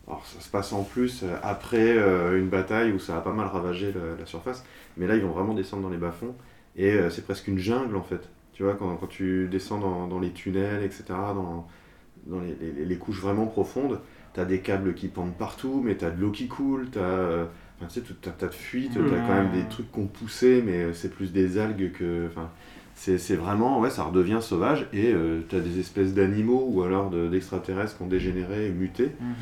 Alors 0.07 0.25
ça 0.25 0.39
se 0.41 0.49
passe 0.49 0.73
en 0.73 0.83
plus 0.83 1.23
euh, 1.23 1.35
après 1.43 1.97
euh, 1.97 2.39
une 2.39 2.49
bataille 2.49 2.91
où 2.93 2.99
ça 2.99 3.17
a 3.17 3.21
pas 3.21 3.33
mal 3.33 3.47
ravagé 3.47 3.91
la, 3.93 4.15
la 4.19 4.25
surface, 4.25 4.65
mais 4.97 5.07
là 5.07 5.15
ils 5.15 5.23
vont 5.23 5.31
vraiment 5.31 5.53
descendre 5.55 5.83
dans 5.83 5.89
les 5.89 5.97
bas-fonds 5.97 6.35
et 6.75 6.93
euh, 6.93 7.09
c'est 7.09 7.23
presque 7.23 7.47
une 7.47 7.59
jungle 7.59 7.95
en 7.95 8.03
fait. 8.03 8.29
Tu 8.53 8.63
vois, 8.63 8.75
quand, 8.75 8.95
quand 8.97 9.07
tu 9.07 9.47
descends 9.49 9.79
dans, 9.79 10.07
dans 10.07 10.19
les 10.19 10.31
tunnels, 10.31 10.83
etc., 10.83 11.33
dans, 11.35 11.67
dans 12.27 12.39
les, 12.41 12.55
les- 12.61 12.85
les 12.85 12.97
couches 12.97 13.21
vraiment 13.21 13.47
profondes, 13.47 13.99
t'as 14.35 14.45
des 14.45 14.59
câbles 14.59 14.93
qui 14.93 15.07
pendent 15.07 15.35
partout, 15.37 15.81
mais 15.83 15.95
t'as 15.95 16.11
de 16.11 16.21
l'eau 16.21 16.29
qui 16.31 16.47
coule, 16.47 16.89
t'as 16.91 16.99
euh, 16.99 17.45
enfin, 17.79 17.87
tu 17.87 17.99
sais, 17.99 18.05
tout 18.05 18.29
un 18.29 18.33
tas 18.33 18.47
de 18.47 18.53
fuites, 18.53 18.93
t'as 18.93 19.19
quand 19.25 19.33
même 19.33 19.51
des 19.51 19.67
trucs 19.69 19.91
qu'on 19.91 20.05
poussé, 20.07 20.61
mais 20.63 20.93
c'est 20.93 21.09
plus 21.09 21.31
des 21.33 21.57
algues 21.57 21.91
que. 21.93 22.27
Enfin, 22.27 22.49
c'est 22.97 23.35
vraiment, 23.35 23.79
ouais, 23.81 23.89
ça 23.89 24.03
redevient 24.03 24.39
sauvage 24.41 24.87
et 24.93 25.11
euh, 25.13 25.41
t'as 25.49 25.59
des 25.59 25.79
espèces 25.79 26.13
d'animaux 26.13 26.65
ou 26.71 26.81
alors 26.83 27.09
de- 27.09 27.27
d'extraterrestres 27.27 27.97
qui 27.97 28.03
ont 28.03 28.07
dégénéré, 28.07 28.69
muté, 28.69 29.11
Mhm. 29.19 29.35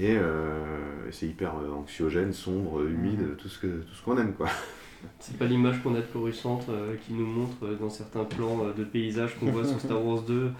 et, 0.00 0.16
euh, 0.16 0.64
c'est 1.12 1.26
hyper 1.26 1.52
euh, 1.62 1.72
anxiogène, 1.78 2.32
sombre, 2.32 2.82
humide, 2.84 3.36
tout 3.38 3.48
ce 3.48 3.58
que 3.58 3.66
tout 3.68 3.94
ce 3.94 4.02
qu'on 4.04 4.18
aime 4.18 4.32
quoi. 4.32 4.48
C'est 5.18 5.36
pas 5.36 5.46
l'image 5.46 5.82
qu'on 5.82 5.94
a 5.96 6.00
de 6.00 6.06
Coruscant 6.12 6.60
euh, 6.68 6.94
qui 7.04 7.12
nous 7.12 7.26
montre 7.26 7.56
euh, 7.64 7.76
dans 7.76 7.90
certains 7.90 8.22
plans 8.24 8.64
euh, 8.64 8.72
de 8.72 8.84
paysages 8.84 9.36
qu'on 9.38 9.46
voit 9.46 9.64
sur 9.64 9.80
Star 9.80 10.04
Wars 10.04 10.22
2 10.22 10.50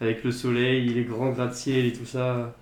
avec 0.00 0.24
le 0.24 0.32
soleil, 0.32 0.88
les 0.88 1.04
grands 1.04 1.30
gratte-ciel 1.30 1.86
et 1.86 1.92
tout 1.92 2.04
ça. 2.06 2.54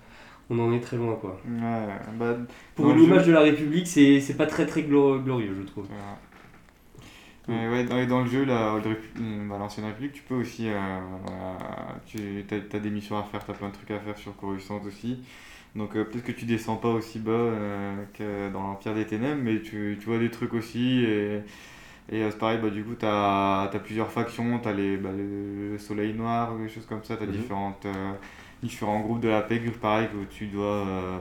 On 0.51 0.59
en 0.59 0.73
est 0.73 0.81
très 0.81 0.97
loin 0.97 1.15
quoi. 1.15 1.39
Ouais, 1.47 1.87
bah, 2.19 2.35
Pour 2.75 2.91
une 2.91 3.01
image 3.01 3.21
jeu- 3.21 3.27
de 3.27 3.31
la 3.31 3.39
République, 3.41 3.87
c'est 3.87 4.35
pas 4.37 4.45
très 4.45 4.65
très 4.65 4.81
glo- 4.81 5.23
glorieux, 5.23 5.55
je 5.61 5.65
trouve. 5.65 5.87
Mais 7.47 7.67
ouais, 7.69 8.05
dans, 8.05 8.21
le 8.21 8.29
jeu, 8.29 8.45
la 8.45 8.75
euh, 8.75 8.79
bah, 9.49 9.57
l'ancienne 9.57 9.85
République, 9.85 10.13
tu 10.13 10.21
peux 10.21 10.35
aussi. 10.35 10.67
Euh, 10.69 10.99
voilà, 11.25 11.57
tu 12.05 12.45
as, 12.51 12.79
des 12.79 12.89
missions 12.89 13.17
à 13.17 13.23
faire, 13.23 13.43
tu 13.43 13.51
as 13.51 13.53
plein 13.53 13.69
de 13.69 13.73
trucs 13.73 13.91
à 13.91 13.99
faire 13.99 14.17
sur 14.17 14.35
Coruscant 14.37 14.79
aussi. 14.85 15.19
Donc 15.75 15.95
euh, 15.95 16.03
peut-être 16.03 16.25
que 16.25 16.31
tu 16.33 16.45
descends 16.45 16.75
pas 16.75 16.89
aussi 16.89 17.19
bas 17.19 17.31
euh, 17.31 17.95
que 18.13 18.51
dans 18.51 18.61
l'Empire 18.61 18.93
des 18.93 19.05
Ténèbres, 19.05 19.41
mais 19.43 19.61
tu, 19.61 19.97
tu 19.99 20.05
vois 20.05 20.19
des 20.19 20.29
trucs 20.29 20.53
aussi. 20.53 21.03
Et, 21.03 21.37
et 22.11 22.23
c'est 22.29 22.37
pareil, 22.37 22.59
bah, 22.61 22.69
du 22.69 22.83
coup, 22.83 22.95
tu 22.99 23.05
as, 23.05 23.69
plusieurs 23.83 24.11
factions, 24.11 24.59
tu 24.59 24.67
as 24.67 24.73
les, 24.73 24.97
bah, 24.97 25.09
le 25.17 25.77
Soleil 25.79 26.13
Noir, 26.13 26.55
des 26.57 26.69
choses 26.69 26.85
comme 26.85 27.03
ça, 27.03 27.17
tu 27.17 27.23
as 27.23 27.25
Mhm. 27.25 27.31
différentes, 27.33 27.85
différents 28.63 29.01
groupes 29.01 29.19
de 29.21 29.29
la 29.29 29.41
Pègre, 29.41 29.71
pareil, 29.79 30.07
que 30.09 30.33
tu 30.33 30.47
dois. 30.47 30.85
euh, 30.87 31.19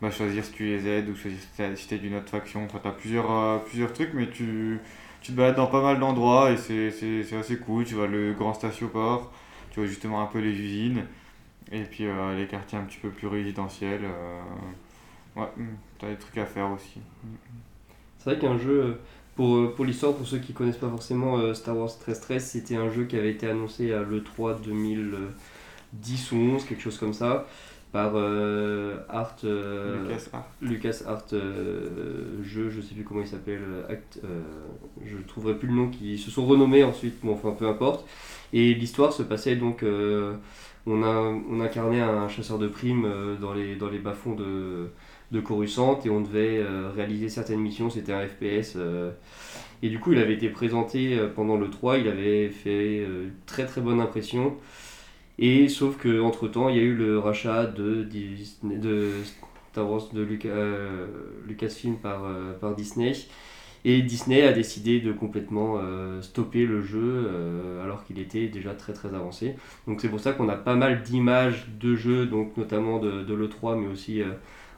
bah, 0.00 0.10
choisir 0.10 0.44
si 0.44 0.52
tu 0.52 0.64
les 0.64 0.86
aides 0.88 1.08
ou 1.08 1.14
choisir 1.16 1.38
si 1.40 1.76
si 1.82 1.88
t'es 1.88 1.98
d'une 1.98 2.16
autre 2.16 2.28
faction. 2.30 2.64
Enfin, 2.64 2.80
tu 2.82 2.88
as 2.88 2.92
plusieurs, 2.92 3.30
euh, 3.32 3.58
plusieurs 3.58 3.92
trucs, 3.92 4.14
mais 4.14 4.28
tu, 4.30 4.80
tu 5.20 5.32
te 5.32 5.36
balades 5.36 5.56
dans 5.56 5.66
pas 5.68 5.82
mal 5.82 5.98
d'endroits 6.00 6.50
et 6.52 6.56
c'est 6.56 6.88
assez 7.36 7.58
cool. 7.58 7.84
Tu 7.84 7.94
vois 7.94 8.06
le 8.08 8.32
grand 8.34 8.54
statioport, 8.54 9.32
tu 9.70 9.80
vois 9.80 9.88
justement 9.88 10.22
un 10.22 10.26
peu 10.26 10.40
les 10.40 10.50
usines 10.52 11.04
et 11.72 11.82
puis 11.84 12.06
euh, 12.06 12.36
les 12.36 12.46
quartiers 12.48 12.78
un 12.78 12.84
petit 12.84 12.98
peu 13.00 13.10
plus 13.10 13.28
résidentiels. 13.28 14.02
ouais, 15.36 15.48
tu 15.98 16.06
as 16.06 16.10
des 16.10 16.16
trucs 16.18 16.38
à 16.38 16.46
faire 16.46 16.70
aussi. 16.70 17.00
C'est 18.18 18.30
vrai 18.30 18.38
qu'un 18.38 18.58
jeu, 18.58 19.00
pour, 19.34 19.74
pour 19.74 19.84
l'histoire, 19.84 20.14
pour 20.14 20.26
ceux 20.26 20.38
qui 20.38 20.52
connaissent 20.52 20.76
pas 20.76 20.88
forcément 20.90 21.52
Star 21.54 21.76
Wars 21.76 21.88
1313, 21.88 22.44
c'était 22.44 22.76
un 22.76 22.90
jeu 22.90 23.04
qui 23.04 23.16
avait 23.16 23.30
été 23.30 23.48
annoncé 23.48 23.92
à 23.92 24.02
l'E3 24.02 24.60
2010 25.92 26.32
ou 26.32 26.36
11, 26.36 26.64
quelque 26.64 26.82
chose 26.82 26.98
comme 26.98 27.12
ça, 27.12 27.46
par 27.92 28.12
euh, 28.14 28.96
Art, 29.08 29.36
euh, 29.44 30.02
Lucas 30.02 30.28
Art. 30.32 30.48
Lucas 30.62 31.02
Art 31.06 31.24
euh, 31.34 32.42
jeu, 32.42 32.70
je 32.70 32.80
sais 32.80 32.94
plus 32.94 33.04
comment 33.04 33.20
il 33.20 33.26
s'appelle, 33.26 33.60
euh, 33.90 34.40
je 35.04 35.16
trouverai 35.26 35.54
plus 35.58 35.68
le 35.68 35.74
nom, 35.74 35.88
qui 35.90 36.16
se 36.18 36.30
sont 36.30 36.46
renommés 36.46 36.84
ensuite, 36.84 37.16
bon 37.22 37.32
enfin 37.34 37.52
peu 37.52 37.68
importe. 37.68 38.06
Et 38.54 38.74
l'histoire 38.74 39.12
se 39.12 39.22
passait 39.22 39.56
donc, 39.56 39.82
euh, 39.82 40.34
on, 40.86 41.02
a, 41.02 41.08
on 41.50 41.60
incarnait 41.60 42.00
un 42.00 42.28
chasseur 42.28 42.58
de 42.58 42.68
primes 42.68 43.04
euh, 43.04 43.36
dans 43.36 43.52
les, 43.54 43.76
dans 43.76 43.88
les 43.88 43.98
bas-fonds 43.98 44.34
de, 44.34 44.88
de 45.30 45.40
Coruscant 45.40 46.00
et 46.04 46.10
on 46.10 46.20
devait 46.20 46.64
réaliser 46.94 47.28
certaines 47.28 47.60
missions, 47.60 47.90
c'était 47.90 48.12
un 48.12 48.26
FPS. 48.26 48.74
euh, 48.76 49.10
et 49.82 49.88
du 49.88 49.98
coup 49.98 50.12
il 50.12 50.18
avait 50.18 50.34
été 50.34 50.48
présenté 50.48 51.18
pendant 51.34 51.56
le 51.56 51.68
3, 51.68 51.98
il 51.98 52.08
avait 52.08 52.48
fait 52.50 53.00
euh, 53.00 53.28
très 53.46 53.66
très 53.66 53.80
bonne 53.80 54.00
impression. 54.00 54.56
Et 55.38 55.68
sauf 55.68 55.96
que 55.98 56.20
entre 56.20 56.48
temps 56.48 56.68
il 56.68 56.76
y 56.76 56.78
a 56.80 56.82
eu 56.82 56.94
le 56.94 57.18
rachat 57.18 57.66
de, 57.66 58.02
Disney- 58.02 58.78
de 58.78 59.10
Star 59.72 59.90
Wars 59.90 60.08
de 60.12 60.22
Luca- 60.22 60.48
euh, 60.48 61.06
Lucasfilm 61.46 61.96
par, 61.96 62.24
euh, 62.24 62.52
par 62.58 62.74
Disney. 62.74 63.12
Et 63.84 64.02
Disney 64.02 64.42
a 64.42 64.52
décidé 64.52 65.00
de 65.00 65.12
complètement 65.12 65.78
euh, 65.80 66.22
stopper 66.22 66.66
le 66.66 66.82
jeu 66.82 67.28
alors 67.82 68.04
qu'il 68.04 68.20
était 68.20 68.46
déjà 68.46 68.74
très 68.74 68.92
très 68.92 69.12
avancé. 69.14 69.56
Donc 69.88 70.00
c'est 70.00 70.08
pour 70.08 70.20
ça 70.20 70.32
qu'on 70.32 70.48
a 70.48 70.54
pas 70.56 70.76
mal 70.76 71.02
d'images 71.02 71.66
de 71.80 71.96
jeux, 71.96 72.26
donc 72.26 72.56
notamment 72.56 72.98
de, 73.00 73.22
de 73.24 73.34
l'E3 73.34 73.76
mais 73.76 73.88
aussi 73.88 74.22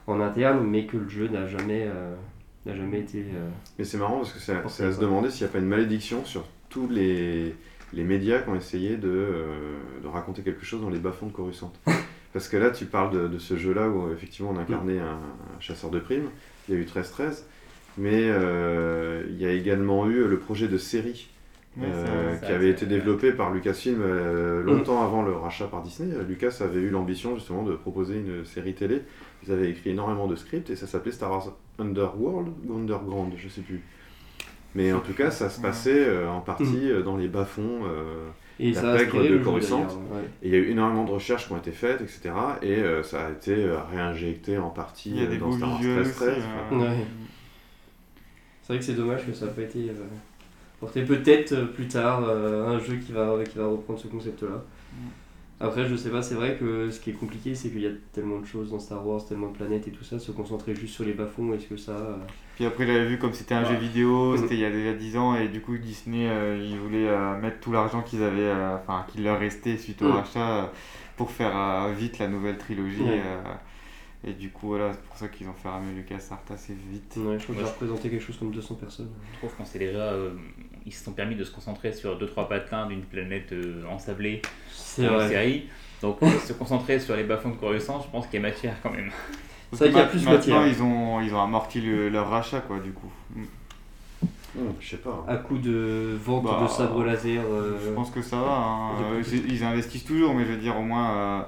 en 0.07 0.19
interne, 0.19 0.65
mais 0.65 0.85
que 0.87 0.97
le 0.97 1.07
jeu 1.09 1.27
n'a 1.27 1.45
jamais, 1.47 1.87
n'a 2.65 2.75
jamais 2.75 3.01
été... 3.01 3.25
Mais 3.77 3.85
c'est 3.85 3.97
marrant 3.97 4.17
parce 4.17 4.31
que 4.33 4.39
c'est 4.39 4.55
Porté, 4.61 4.77
c'est 4.77 4.85
à 4.85 4.91
se 4.91 4.99
demander 4.99 5.29
s'il 5.29 5.45
n'y 5.45 5.49
a 5.49 5.53
pas 5.53 5.59
une 5.59 5.65
malédiction 5.65 6.25
sur 6.25 6.45
tous 6.69 6.87
les, 6.89 7.55
les 7.93 8.03
médias 8.03 8.39
qui 8.39 8.49
ont 8.49 8.55
essayé 8.55 8.97
de, 8.97 9.09
euh, 9.09 9.77
de 10.01 10.07
raconter 10.07 10.41
quelque 10.41 10.65
chose 10.65 10.81
dans 10.81 10.89
les 10.89 10.99
bas-fonds 10.99 11.27
de 11.27 11.31
Coruscant. 11.31 11.71
Parce 12.33 12.49
que 12.49 12.57
là, 12.57 12.69
tu 12.69 12.85
parles 12.85 13.11
de, 13.11 13.27
de 13.27 13.37
ce 13.37 13.55
jeu-là 13.55 13.87
où 13.89 14.11
effectivement 14.11 14.51
on 14.53 14.59
incarnait 14.59 14.99
un, 14.99 15.19
un 15.55 15.59
chasseur 15.59 15.89
de 15.89 15.99
primes. 15.99 16.29
Il 16.67 16.75
y 16.75 16.77
a 16.77 16.81
eu 16.81 16.85
13-13. 16.85 17.43
Mais 17.97 18.23
euh, 18.25 19.23
il 19.29 19.41
y 19.41 19.45
a 19.45 19.51
également 19.51 20.05
eu 20.07 20.27
le 20.27 20.37
projet 20.37 20.67
de 20.67 20.77
série 20.77 21.29
Ouais, 21.77 21.87
euh, 21.91 22.37
qui 22.37 22.53
avait 22.53 22.69
été 22.69 22.85
développé 22.85 23.33
par 23.33 23.51
Lucasfilm 23.53 23.99
euh, 24.01 24.63
longtemps 24.63 25.03
avant 25.03 25.23
le 25.23 25.33
rachat 25.33 25.67
par 25.67 25.81
Disney. 25.81 26.15
Euh, 26.15 26.23
Lucas 26.23 26.59
avait 26.61 26.79
eu 26.79 26.89
l'ambition 26.89 27.35
justement 27.35 27.63
de 27.63 27.75
proposer 27.75 28.15
une 28.15 28.45
série 28.45 28.73
télé. 28.73 29.01
Ils 29.43 29.51
avaient 29.51 29.69
écrit 29.69 29.89
énormément 29.89 30.27
de 30.27 30.37
scripts 30.37 30.69
et 30.69 30.77
ça 30.77 30.87
s'appelait 30.87 31.11
Star 31.11 31.31
Wars 31.31 31.51
Underworld 31.77 32.47
ou 32.65 32.77
Underground, 32.77 33.33
je 33.35 33.49
sais 33.49 33.59
plus. 33.59 33.83
Mais 34.75 34.91
en 34.93 34.99
tout 34.99 35.13
cas, 35.13 35.31
ça 35.31 35.49
se 35.49 35.59
passait 35.61 36.05
euh, 36.07 36.29
en 36.29 36.41
partie 36.41 36.91
euh, 36.91 37.01
dans 37.01 37.17
les 37.17 37.27
bas-fonds. 37.29 37.81
euh, 37.85 38.27
Et 38.59 38.71
La 38.71 38.95
pègre 38.97 39.23
de 39.23 39.37
Coruscant. 39.37 39.87
ouais. 40.13 40.21
et 40.43 40.47
il 40.47 40.51
y 40.53 40.55
a 40.55 40.59
eu 40.59 40.69
énormément 40.71 41.05
de 41.05 41.11
recherches 41.11 41.47
qui 41.47 41.53
ont 41.53 41.57
été 41.57 41.71
faites, 41.71 42.01
etc. 42.01 42.31
Et 42.61 42.75
euh, 42.77 43.01
ça 43.03 43.27
a 43.27 43.31
été 43.31 43.53
euh, 43.55 43.77
réinjecté 43.91 44.57
en 44.57 44.69
partie 44.69 45.11
Il 45.11 45.17
y 45.17 45.19
a 45.21 45.23
euh, 45.23 45.29
des 45.29 45.37
dans 45.37 45.51
Star 45.51 45.69
Wars 45.69 45.77
visuels 45.79 46.03
13 46.03 46.09
aussi. 46.09 46.17
13. 46.17 46.43
euh, 46.71 46.77
Ouais. 46.79 47.05
C'est 48.61 48.73
vrai 48.73 48.79
que 48.79 48.85
c'est 48.85 48.93
dommage 48.93 49.25
que 49.25 49.33
ça 49.33 49.45
n'a 49.45 49.51
pas 49.51 49.61
été 49.61 49.89
euh, 49.89 49.93
porté 50.79 51.03
peut-être 51.03 51.55
plus 51.73 51.87
tard 51.87 52.23
euh, 52.27 52.67
un 52.67 52.79
jeu 52.79 52.95
qui 52.97 53.11
va, 53.11 53.35
qui 53.49 53.57
va 53.57 53.67
reprendre 53.67 53.99
ce 53.99 54.07
concept-là. 54.07 54.63
Après, 55.59 55.87
je 55.87 55.95
sais 55.95 56.09
pas, 56.09 56.21
c'est 56.21 56.35
vrai 56.35 56.57
que 56.59 56.91
ce 56.91 56.99
qui 56.99 57.11
est 57.11 57.13
compliqué, 57.13 57.55
c'est 57.55 57.69
qu'il 57.69 57.81
y 57.81 57.87
a 57.87 57.91
tellement 58.11 58.39
de 58.39 58.45
choses 58.45 58.71
dans 58.71 58.79
Star 58.79 59.05
Wars, 59.07 59.25
tellement 59.25 59.47
de 59.51 59.55
planètes 59.55 59.87
et 59.87 59.91
tout 59.91 60.03
ça, 60.03 60.19
se 60.19 60.31
concentrer 60.33 60.75
juste 60.75 60.93
sur 60.95 61.05
les 61.05 61.13
bas-fonds, 61.13 61.53
est-ce 61.53 61.67
que 61.67 61.77
ça. 61.77 61.91
euh, 61.93 62.17
Puis 62.55 62.65
après, 62.65 62.85
j'avais 62.85 63.05
vu 63.05 63.17
comme 63.17 63.33
c'était 63.33 63.55
un 63.55 63.63
Ouais. 63.63 63.69
jeu 63.69 63.75
vidéo, 63.75 64.33
Mhm. 64.33 64.37
c'était 64.37 64.55
il 64.55 64.59
y 64.59 64.65
a 64.65 64.69
déjà 64.69 64.93
10 64.93 65.15
ans, 65.15 65.33
et 65.35 65.47
du 65.47 65.61
coup, 65.61 65.77
Disney, 65.77 66.27
euh, 66.29 66.57
ils 66.61 66.77
voulaient 66.77 67.07
euh, 67.07 67.39
mettre 67.39 67.61
tout 67.61 67.71
l'argent 67.71 68.01
qu'ils 68.01 68.21
avaient, 68.23 68.51
enfin, 68.75 69.05
qu'il 69.07 69.23
leur 69.23 69.39
restait 69.39 69.77
suite 69.77 70.01
au 70.01 70.07
Mhm. 70.07 70.11
rachat, 70.15 70.71
pour 71.15 71.31
faire 71.31 71.87
vite 71.97 72.19
la 72.19 72.27
nouvelle 72.27 72.57
trilogie. 72.57 73.01
Ouais. 73.01 73.21
Et 74.25 74.33
du 74.33 74.49
coup, 74.49 74.67
voilà, 74.69 74.91
c'est 74.93 75.01
pour 75.03 75.15
ça 75.17 75.27
qu'ils 75.27 75.47
ont 75.47 75.53
fait 75.53 75.69
ramer 75.69 75.93
LucasArts 75.95 76.41
assez 76.51 76.73
vite. 76.91 77.13
Ouais, 77.17 77.37
je 77.37 77.43
crois 77.43 77.47
que 77.47 77.51
Ouais, 77.51 77.57
j'ai 77.59 77.65
je- 77.65 77.65
représenté 77.73 78.09
quelque 78.09 78.23
chose 78.25 78.37
comme 78.37 78.51
200 78.51 78.75
personnes. 78.75 79.09
Je 79.33 79.37
trouve 79.37 79.53
qu'on 79.55 79.65
s'est 79.65 79.79
déjà. 79.79 79.99
euh, 79.99 80.31
ils 80.85 80.93
se 80.93 81.03
sont 81.03 81.13
permis 81.13 81.35
de 81.35 81.43
se 81.43 81.51
concentrer 81.51 81.93
sur 81.93 82.17
2-3 82.17 82.47
patins 82.49 82.87
d'une 82.87 83.01
planète 83.03 83.51
euh, 83.53 83.83
ensablée 83.89 84.41
C'est 84.71 85.03
dans 85.03 85.11
la 85.13 85.17
vrai. 85.19 85.29
série. 85.29 85.65
Donc 86.01 86.17
euh, 86.23 86.29
se 86.39 86.53
concentrer 86.53 86.99
sur 86.99 87.15
les 87.15 87.23
bas-fonds 87.23 87.49
de 87.51 87.55
Coruscant, 87.55 88.01
je 88.01 88.09
pense 88.09 88.25
qu'il 88.27 88.35
y 88.35 88.43
a 88.43 88.47
matière 88.47 88.75
quand 88.83 88.91
même. 88.91 89.11
C'est 89.71 89.77
vrai 89.77 89.89
qu'il 89.89 89.97
y 89.97 90.01
a 90.01 90.05
plus 90.05 90.23
maintenant, 90.25 90.33
matière. 90.61 90.67
ils 90.67 90.81
ont, 90.83 91.21
ils 91.21 91.33
ont 91.33 91.41
amorti 91.41 91.81
le- 91.81 92.09
leur 92.09 92.29
rachat, 92.29 92.61
quoi, 92.61 92.79
du 92.79 92.91
coup. 92.91 93.11
Mm. 93.35 93.43
Hum, 94.57 94.73
je 94.79 94.89
sais 94.91 94.97
pas. 94.97 95.25
À 95.27 95.35
coup 95.37 95.57
de 95.57 96.17
vente 96.23 96.43
Bah, 96.45 96.59
de 96.63 96.67
sabre 96.69 97.03
laser. 97.03 97.43
euh, 97.45 97.77
Je 97.83 97.89
pense 97.91 98.09
que 98.09 98.21
ça 98.21 98.37
va. 98.37 98.51
hein. 98.51 98.91
Ils 99.49 99.63
investissent 99.63 100.05
toujours, 100.05 100.33
mais 100.33 100.45
je 100.45 100.51
veux 100.51 100.57
dire, 100.57 100.77
au 100.77 100.83
moins, 100.83 101.11
euh, 101.11 101.41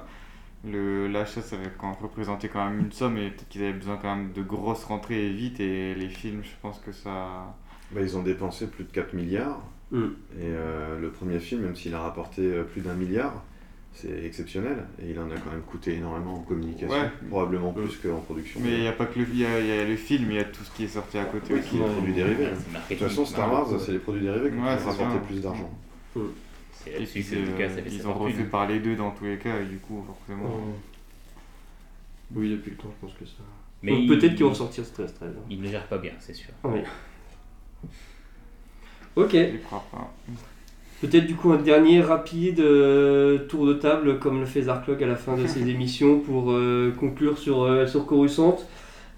le 0.70 1.08
l'achat, 1.08 1.40
ça 1.42 1.56
va 1.56 1.64
quand 1.78 1.88
même 1.88 1.96
représenter 2.00 2.48
quand 2.48 2.64
même 2.68 2.80
une 2.80 2.92
somme 2.92 3.16
et 3.16 3.30
peut-être 3.30 3.48
qu'ils 3.48 3.62
avaient 3.64 3.72
besoin 3.72 3.96
quand 3.96 4.14
même 4.14 4.32
de 4.32 4.42
grosses 4.42 4.84
rentrées 4.84 5.26
et 5.26 5.32
vite. 5.32 5.60
Et 5.60 5.94
les 5.94 6.08
films, 6.08 6.42
je 6.44 6.50
pense 6.62 6.78
que 6.78 6.92
ça. 6.92 7.54
Bah, 7.92 8.00
ils 8.02 8.16
ont 8.16 8.22
dépensé 8.22 8.66
plus 8.66 8.84
de 8.84 8.90
4 8.92 9.14
milliards. 9.14 9.60
Et 9.90 9.96
euh, 10.42 10.98
le 11.00 11.10
premier 11.10 11.38
film, 11.38 11.62
même 11.62 11.74
s'il 11.74 11.94
a 11.94 12.00
rapporté 12.00 12.42
euh, 12.42 12.62
plus 12.62 12.82
d'un 12.82 12.92
milliard, 12.92 13.42
c'est 13.94 14.22
exceptionnel. 14.26 14.84
Et 15.02 15.10
il 15.12 15.18
en 15.18 15.30
a 15.30 15.34
quand 15.36 15.50
même 15.50 15.62
coûté 15.62 15.94
énormément 15.94 16.34
en 16.34 16.40
communication, 16.40 16.94
Ouais. 16.94 17.10
probablement 17.30 17.72
plus 17.72 17.96
qu'en 17.96 18.18
production. 18.20 18.60
Mais 18.62 18.72
il 18.74 18.80
n'y 18.82 18.86
a 18.86 18.92
pas 18.92 19.06
que 19.06 19.18
le, 19.18 19.26
il 19.32 19.38
y 19.38 19.46
a, 19.46 19.60
y 19.60 19.72
a 19.80 19.84
le 19.86 19.96
film, 19.96 20.30
il 20.30 20.36
y 20.36 20.40
a 20.40 20.44
tout 20.44 20.62
ce 20.62 20.70
qui 20.76 20.84
est 20.84 20.88
sorti 20.88 21.16
à 21.16 21.24
côté 21.24 21.54
Oui, 21.54 21.60
aussi. 21.60 21.70
qui 21.70 21.78
est 21.78 21.80
produit 21.80 22.12
dérivé. 22.12 22.48
C'est 22.88 22.94
De 22.94 22.98
toute 23.00 23.08
façon, 23.08 23.24
Star 23.24 23.50
Wars, 23.50 23.72
Ouais. 23.72 23.78
c'est 23.78 23.92
les 23.92 23.98
produits 23.98 24.22
dérivés 24.24 24.50
qui 24.50 24.58
ont 24.58 24.62
rapporté 24.62 25.18
plus 25.26 25.40
d'argent. 25.40 25.70
C'est 26.14 26.20
Et 26.98 27.04
puis, 27.04 27.24
que 27.24 27.34
euh, 27.34 27.68
sa 27.74 27.80
ils 27.80 28.06
ont 28.06 28.14
refait 28.14 28.44
par 28.44 28.66
les 28.68 28.78
deux 28.80 28.96
dans 28.96 29.10
tous 29.12 29.24
les 29.24 29.38
cas, 29.38 29.60
et 29.60 29.66
du 29.66 29.78
coup, 29.78 30.04
forcément. 30.06 30.48
Oui, 32.34 32.50
depuis 32.50 32.70
le 32.72 32.76
temps, 32.76 32.90
je 33.00 33.06
pense 33.06 33.16
que 33.18 33.24
ça. 33.26 33.32
Mais 33.82 33.92
Donc, 33.92 34.00
il- 34.02 34.08
peut-être 34.08 34.34
qu'ils 34.34 34.44
vont 34.44 34.54
sortir 34.54 34.84
Stress 34.84 35.14
13. 35.14 35.30
hein. 35.36 35.40
Il 35.50 35.60
ne 35.62 35.68
gère 35.68 35.86
pas 35.86 35.98
bien, 35.98 36.12
c'est 36.18 36.34
sûr. 36.34 36.50
Ouais. 36.64 36.84
Ok. 39.16 39.32
Je 39.32 39.56
crois 39.64 39.84
pas. 39.90 40.12
Peut-être 41.00 41.26
du 41.26 41.36
coup 41.36 41.52
un 41.52 41.58
dernier 41.62 42.00
rapide 42.02 42.58
euh, 42.60 43.46
tour 43.46 43.66
de 43.66 43.74
table 43.74 44.18
comme 44.18 44.40
le 44.40 44.46
fait 44.46 44.62
Zarklog 44.62 45.00
à 45.02 45.06
la 45.06 45.14
fin 45.16 45.36
de 45.36 45.46
ses 45.46 45.68
émissions 45.68 46.18
pour 46.18 46.50
euh, 46.50 46.92
conclure 46.98 47.38
sur, 47.38 47.62
euh, 47.62 47.86
sur 47.86 48.04
Coruscant. 48.06 48.58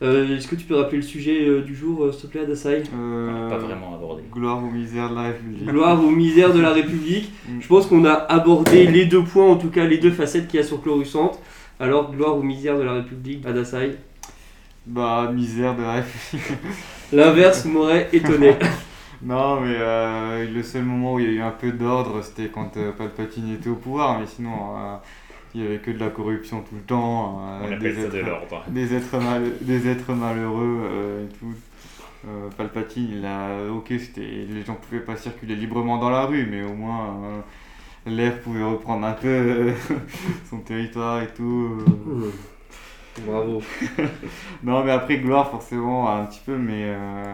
Euh, 0.03 0.37
Est-ce 0.37 0.49
que 0.49 0.55
tu 0.55 0.65
peux 0.65 0.77
rappeler 0.77 0.99
le 0.99 1.03
sujet 1.03 1.47
euh, 1.47 1.61
du 1.61 1.75
jour, 1.75 2.05
euh, 2.05 2.13
s'il 2.13 2.23
te 2.23 2.27
plaît, 2.29 2.41
Adasai? 2.41 2.85
Euh, 2.95 3.49
Pas 3.51 3.59
vraiment 3.59 3.95
abordé. 3.95 4.23
Gloire 4.33 4.63
ou 4.63 4.71
misère 4.71 5.11
de 5.11 5.15
la 5.15 5.23
République. 5.23 5.67
Gloire 5.67 6.03
ou 6.03 6.11
misère 6.11 6.55
de 6.55 6.61
la 6.61 6.73
République. 6.73 7.31
Mm. 7.47 7.61
Je 7.61 7.69
pense 7.69 7.87
qu'on 7.87 8.05
a 8.07 8.13
abordé 8.13 8.87
les 8.87 9.05
deux 9.05 9.23
points, 9.23 9.51
en 9.51 9.57
tout 9.57 9.69
cas 9.69 9.85
les 9.85 9.99
deux 9.99 10.11
facettes 10.11 10.49
qu'il 10.49 10.59
y 10.59 10.63
a 10.63 10.67
sur 10.67 10.83
Coruscant. 10.83 11.33
Alors, 11.79 12.13
gloire 12.13 12.37
ou 12.37 12.43
misère 12.43 12.79
de 12.79 12.83
la 12.83 12.95
République, 12.95 13.45
Adasai? 13.45 13.97
Bah, 14.87 15.31
misère 15.35 15.77
de 15.77 15.83
la 15.83 15.93
République. 15.95 16.59
L'inverse 17.13 17.65
m'aurait 17.67 18.09
étonné. 18.13 18.55
Non, 19.23 19.61
mais 19.61 19.77
euh, 19.79 20.47
le 20.51 20.63
seul 20.63 20.83
moment 20.83 21.15
où 21.15 21.21
il 21.21 21.27
y 21.27 21.29
a 21.29 21.33
eu 21.33 21.41
un 21.43 21.51
peu 21.51 21.73
d'ordre, 21.73 22.23
c'était 22.23 22.49
quand 22.49 22.75
euh, 22.79 22.91
Palpatine 22.93 23.53
était 23.53 23.69
au 23.69 23.75
pouvoir, 23.75 24.19
mais 24.19 24.27
sinon, 24.27 24.77
euh, 24.79 24.97
il 25.55 25.63
y 25.63 25.67
avait 25.67 25.79
que 25.79 25.91
de 25.91 25.99
la 25.99 26.11
corruption 26.11 26.63
tout 26.63 26.75
le 26.77 26.83
temps. 26.83 27.41
euh, 27.43 27.61
On 27.65 27.69
des 27.69 27.75
appelle 27.75 27.95
ça 27.97 28.09
de 28.09 28.17
êtres- 28.19 28.27
l'ordre. 28.29 28.65
Des 28.69 28.95
êtres, 28.95 29.19
mal- 29.19 29.53
des 29.61 29.89
êtres 29.89 30.13
malheureux 30.13 30.81
euh, 30.85 31.27
et 31.27 31.29
tout. 31.39 31.55
Euh, 32.29 32.49
Palpatine, 32.57 33.09
il 33.19 33.25
a. 33.27 33.71
Ok, 33.73 33.87
c'était, 33.99 34.21
les 34.49 34.63
gens 34.65 34.75
pouvaient 34.75 35.01
pas 35.01 35.17
circuler 35.17 35.57
librement 35.57 35.99
dans 35.99 36.11
la 36.11 36.27
rue, 36.27 36.47
mais 36.51 36.63
au 36.63 36.75
moins 36.75 37.17
euh, 37.25 37.41
l'air 38.11 38.39
pouvait 38.41 38.63
reprendre 38.63 39.07
un 39.07 39.13
peu 39.13 39.29
euh, 39.29 39.73
son 40.51 40.59
territoire 40.59 41.23
et 41.23 41.29
tout. 41.29 41.79
Bravo. 43.27 43.63
Non, 44.63 44.85
mais 44.85 44.93
après, 44.93 45.19
gloire, 45.19 45.51
forcément, 45.51 46.11
un 46.15 46.27
petit 46.27 46.41
peu, 46.45 46.57
mais 46.57 46.85
euh, 46.87 47.33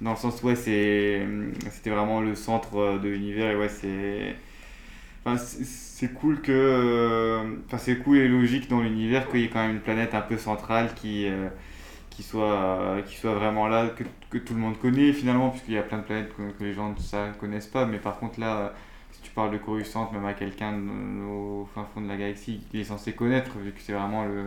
dans 0.00 0.10
le 0.12 0.16
sens, 0.16 0.42
ouais, 0.42 0.56
c'est, 0.56 1.26
c'était 1.70 1.90
vraiment 1.90 2.20
le 2.20 2.34
centre 2.34 2.98
de 2.98 3.08
l'univers, 3.08 3.50
et 3.52 3.56
ouais, 3.56 3.68
c'est. 3.68 4.34
Enfin, 5.24 5.36
c'est 5.36 5.64
c'est 5.98 6.12
cool 6.14 6.40
que. 6.40 6.52
euh, 6.52 7.56
Enfin, 7.66 7.78
c'est 7.78 7.98
cool 7.98 8.18
et 8.18 8.28
logique 8.28 8.68
dans 8.68 8.80
l'univers 8.80 9.28
qu'il 9.28 9.40
y 9.40 9.44
ait 9.44 9.48
quand 9.50 9.60
même 9.62 9.76
une 9.76 9.80
planète 9.80 10.14
un 10.14 10.20
peu 10.20 10.36
centrale 10.38 10.94
qui, 10.94 11.26
euh, 11.28 11.48
qui, 12.10 12.22
soit, 12.22 13.02
qui 13.06 13.16
soit 13.16 13.34
vraiment 13.34 13.68
là, 13.68 13.88
que, 13.90 14.04
que 14.30 14.38
tout 14.38 14.54
le 14.54 14.60
monde 14.60 14.78
connaît 14.78 15.12
finalement, 15.12 15.50
puisqu'il 15.50 15.74
y 15.74 15.78
a 15.78 15.82
plein 15.82 15.98
de 15.98 16.04
planètes 16.04 16.32
que, 16.36 16.64
les 16.64 16.74
gens 16.74 16.90
ne 16.90 17.32
connaissent 17.38 17.66
pas, 17.66 17.86
mais 17.86 17.98
par 17.98 18.18
contre, 18.18 18.40
là. 18.40 18.58
euh, 18.58 18.68
si 19.12 19.22
tu 19.22 19.30
parles 19.32 19.52
de 19.52 19.58
Coruscant, 19.58 20.10
même 20.12 20.26
à 20.26 20.34
quelqu'un 20.34 20.74
au 21.28 21.66
fin 21.74 21.84
fond 21.94 22.00
de 22.02 22.08
la 22.08 22.16
galaxie, 22.16 22.60
il 22.72 22.80
est 22.80 22.84
censé 22.84 23.12
connaître, 23.14 23.58
vu 23.58 23.72
que 23.72 23.80
c'est 23.80 23.92
vraiment 23.94 24.24
le, 24.26 24.44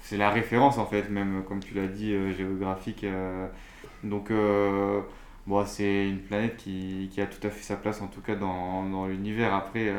c'est 0.00 0.16
la 0.16 0.30
référence 0.30 0.78
en 0.78 0.86
fait, 0.86 1.10
même 1.10 1.44
comme 1.48 1.60
tu 1.60 1.74
l'as 1.74 1.88
dit, 1.88 2.14
géographique. 2.36 3.06
donc, 4.02 4.30
bon, 5.46 5.64
c'est 5.66 6.08
une 6.08 6.20
planète 6.20 6.56
qui, 6.56 7.08
qui 7.12 7.20
a 7.20 7.26
tout 7.26 7.44
à 7.46 7.50
fait 7.50 7.62
sa 7.62 7.76
place, 7.76 8.00
en 8.02 8.08
tout 8.08 8.20
cas 8.20 8.34
dans, 8.34 8.84
dans 8.88 9.06
l'univers. 9.06 9.54
Après, 9.54 9.92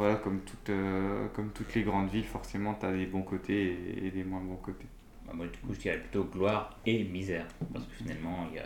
voilà, 0.00 0.16
comme, 0.16 0.40
toute, 0.40 0.70
euh, 0.70 1.26
comme 1.34 1.50
toutes 1.52 1.74
les 1.74 1.82
grandes 1.82 2.08
villes, 2.10 2.24
forcément, 2.24 2.74
tu 2.74 2.86
as 2.86 2.92
des 2.92 3.06
bons 3.06 3.22
côtés 3.22 3.76
et, 3.98 4.06
et 4.06 4.10
des 4.10 4.24
moins 4.24 4.40
bons 4.40 4.56
côtés. 4.56 4.86
Bah, 5.26 5.32
Moi, 5.34 5.46
du 5.46 5.58
coup, 5.58 5.74
je 5.74 5.80
dirais 5.80 5.98
plutôt 5.98 6.24
gloire 6.24 6.78
et 6.86 7.04
misère. 7.04 7.46
Parce 7.72 7.84
que 7.86 7.94
finalement, 7.96 8.46
il 8.50 8.56
y 8.56 8.58
a, 8.60 8.64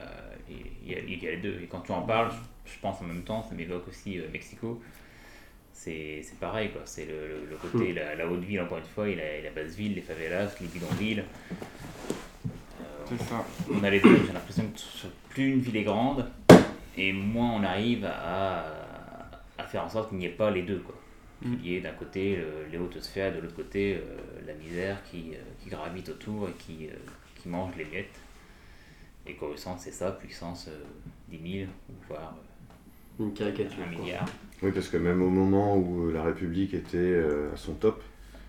il 0.49 0.91
y 0.93 0.95
a, 0.95 0.99
il 1.01 1.23
y 1.23 1.27
a 1.29 1.31
les 1.33 1.37
deux. 1.39 1.61
Et 1.63 1.67
quand 1.67 1.81
tu 1.81 1.93
en 1.93 2.03
parles, 2.03 2.31
je, 2.65 2.79
pense 2.81 3.01
en 3.01 3.05
même 3.05 3.23
temps, 3.25 3.43
ça 3.43 3.55
m'évoque 3.55 3.89
aussi 3.89 4.19
euh, 4.19 4.29
Mexico. 4.33 4.81
C'est 5.73 6.23
c'est 6.23 6.39
pareil, 6.39 6.71
quoi. 6.71 6.83
C'est 6.85 7.07
le, 7.07 7.29
le- 7.29 7.47
le 7.51 7.57
côté, 7.57 7.93
la, 7.93 8.15
la 8.15 8.27
haute 8.29 8.41
ville, 8.45 8.61
encore 8.61 8.79
une 8.79 8.85
fois, 8.85 9.09
et 9.09 9.17
la, 9.17 9.37
et 9.39 9.43
la 9.43 9.51
basse 9.51 9.75
ville, 9.77 9.95
les 9.95 10.03
favelas, 10.03 10.55
les 10.61 10.69
bidonvilles. 10.69 11.25
Euh, 12.81 13.05
C'est 13.07 13.21
ça. 13.23 13.45
on 13.73 13.83
a 13.83 13.91
les 13.91 14.01
deux, 14.01 14.17
j'ai 14.27 14.33
l'impression 14.33 14.65
que 14.65 15.07
plus 15.31 15.51
une 15.53 15.61
ville 15.61 15.77
est 15.77 15.83
grande, 15.85 16.31
et 16.97 17.13
moins 17.13 17.53
on 17.53 17.63
arrive 17.65 18.05
à, 18.07 18.65
à 19.59 19.65
faire 19.65 19.85
en 19.85 19.89
sorte 19.89 20.11
qu'il 20.11 20.19
n'y 20.19 20.27
ait 20.27 20.31
pas 20.31 20.51
les 20.51 20.63
deux. 20.63 20.79
Quoi. 20.79 20.95
Mm. 21.43 21.57
Qu'il 21.57 21.67
y 21.67 21.77
ait 21.77 21.81
d'un 21.81 21.93
côté 21.93 22.39
euh, 22.39 22.67
les 22.71 22.79
hautes 22.79 23.01
sphères, 23.01 23.35
de 23.35 23.41
l'autre 23.41 23.57
côté 23.57 23.97
euh, 23.97 24.17
la 24.47 24.55
misère 24.55 25.03
qui, 25.11 25.33
euh, 25.35 25.39
qui 25.63 25.69
gravite 25.69 26.09
autour 26.09 26.49
et 26.49 26.53
qui, 26.53 26.87
euh, 26.87 26.95
qui 27.37 27.49
mange 27.49 27.73
les 27.77 27.85
miettes. 27.85 28.19
Et 29.27 29.35
Coruscant, 29.35 29.77
c'est 29.79 29.91
ça, 29.93 30.13
puissance 30.13 30.69
euh, 30.69 30.85
10 31.29 31.59
000, 31.61 31.71
ou 31.89 31.93
voire 32.09 32.37
Une 33.19 33.33
caricature. 33.35 33.79
un 33.83 33.93
quoi. 33.93 34.03
milliard. 34.03 34.27
Oui, 34.63 34.71
parce 34.73 34.89
que 34.89 34.97
même 34.97 35.23
au 35.23 35.31
moment 35.31 35.77
où 35.77 36.11
la 36.11 36.23
République 36.23 36.75
était 36.75 36.97
euh, 36.99 37.53
à 37.53 37.57
son 37.57 37.75
top, 37.75 38.03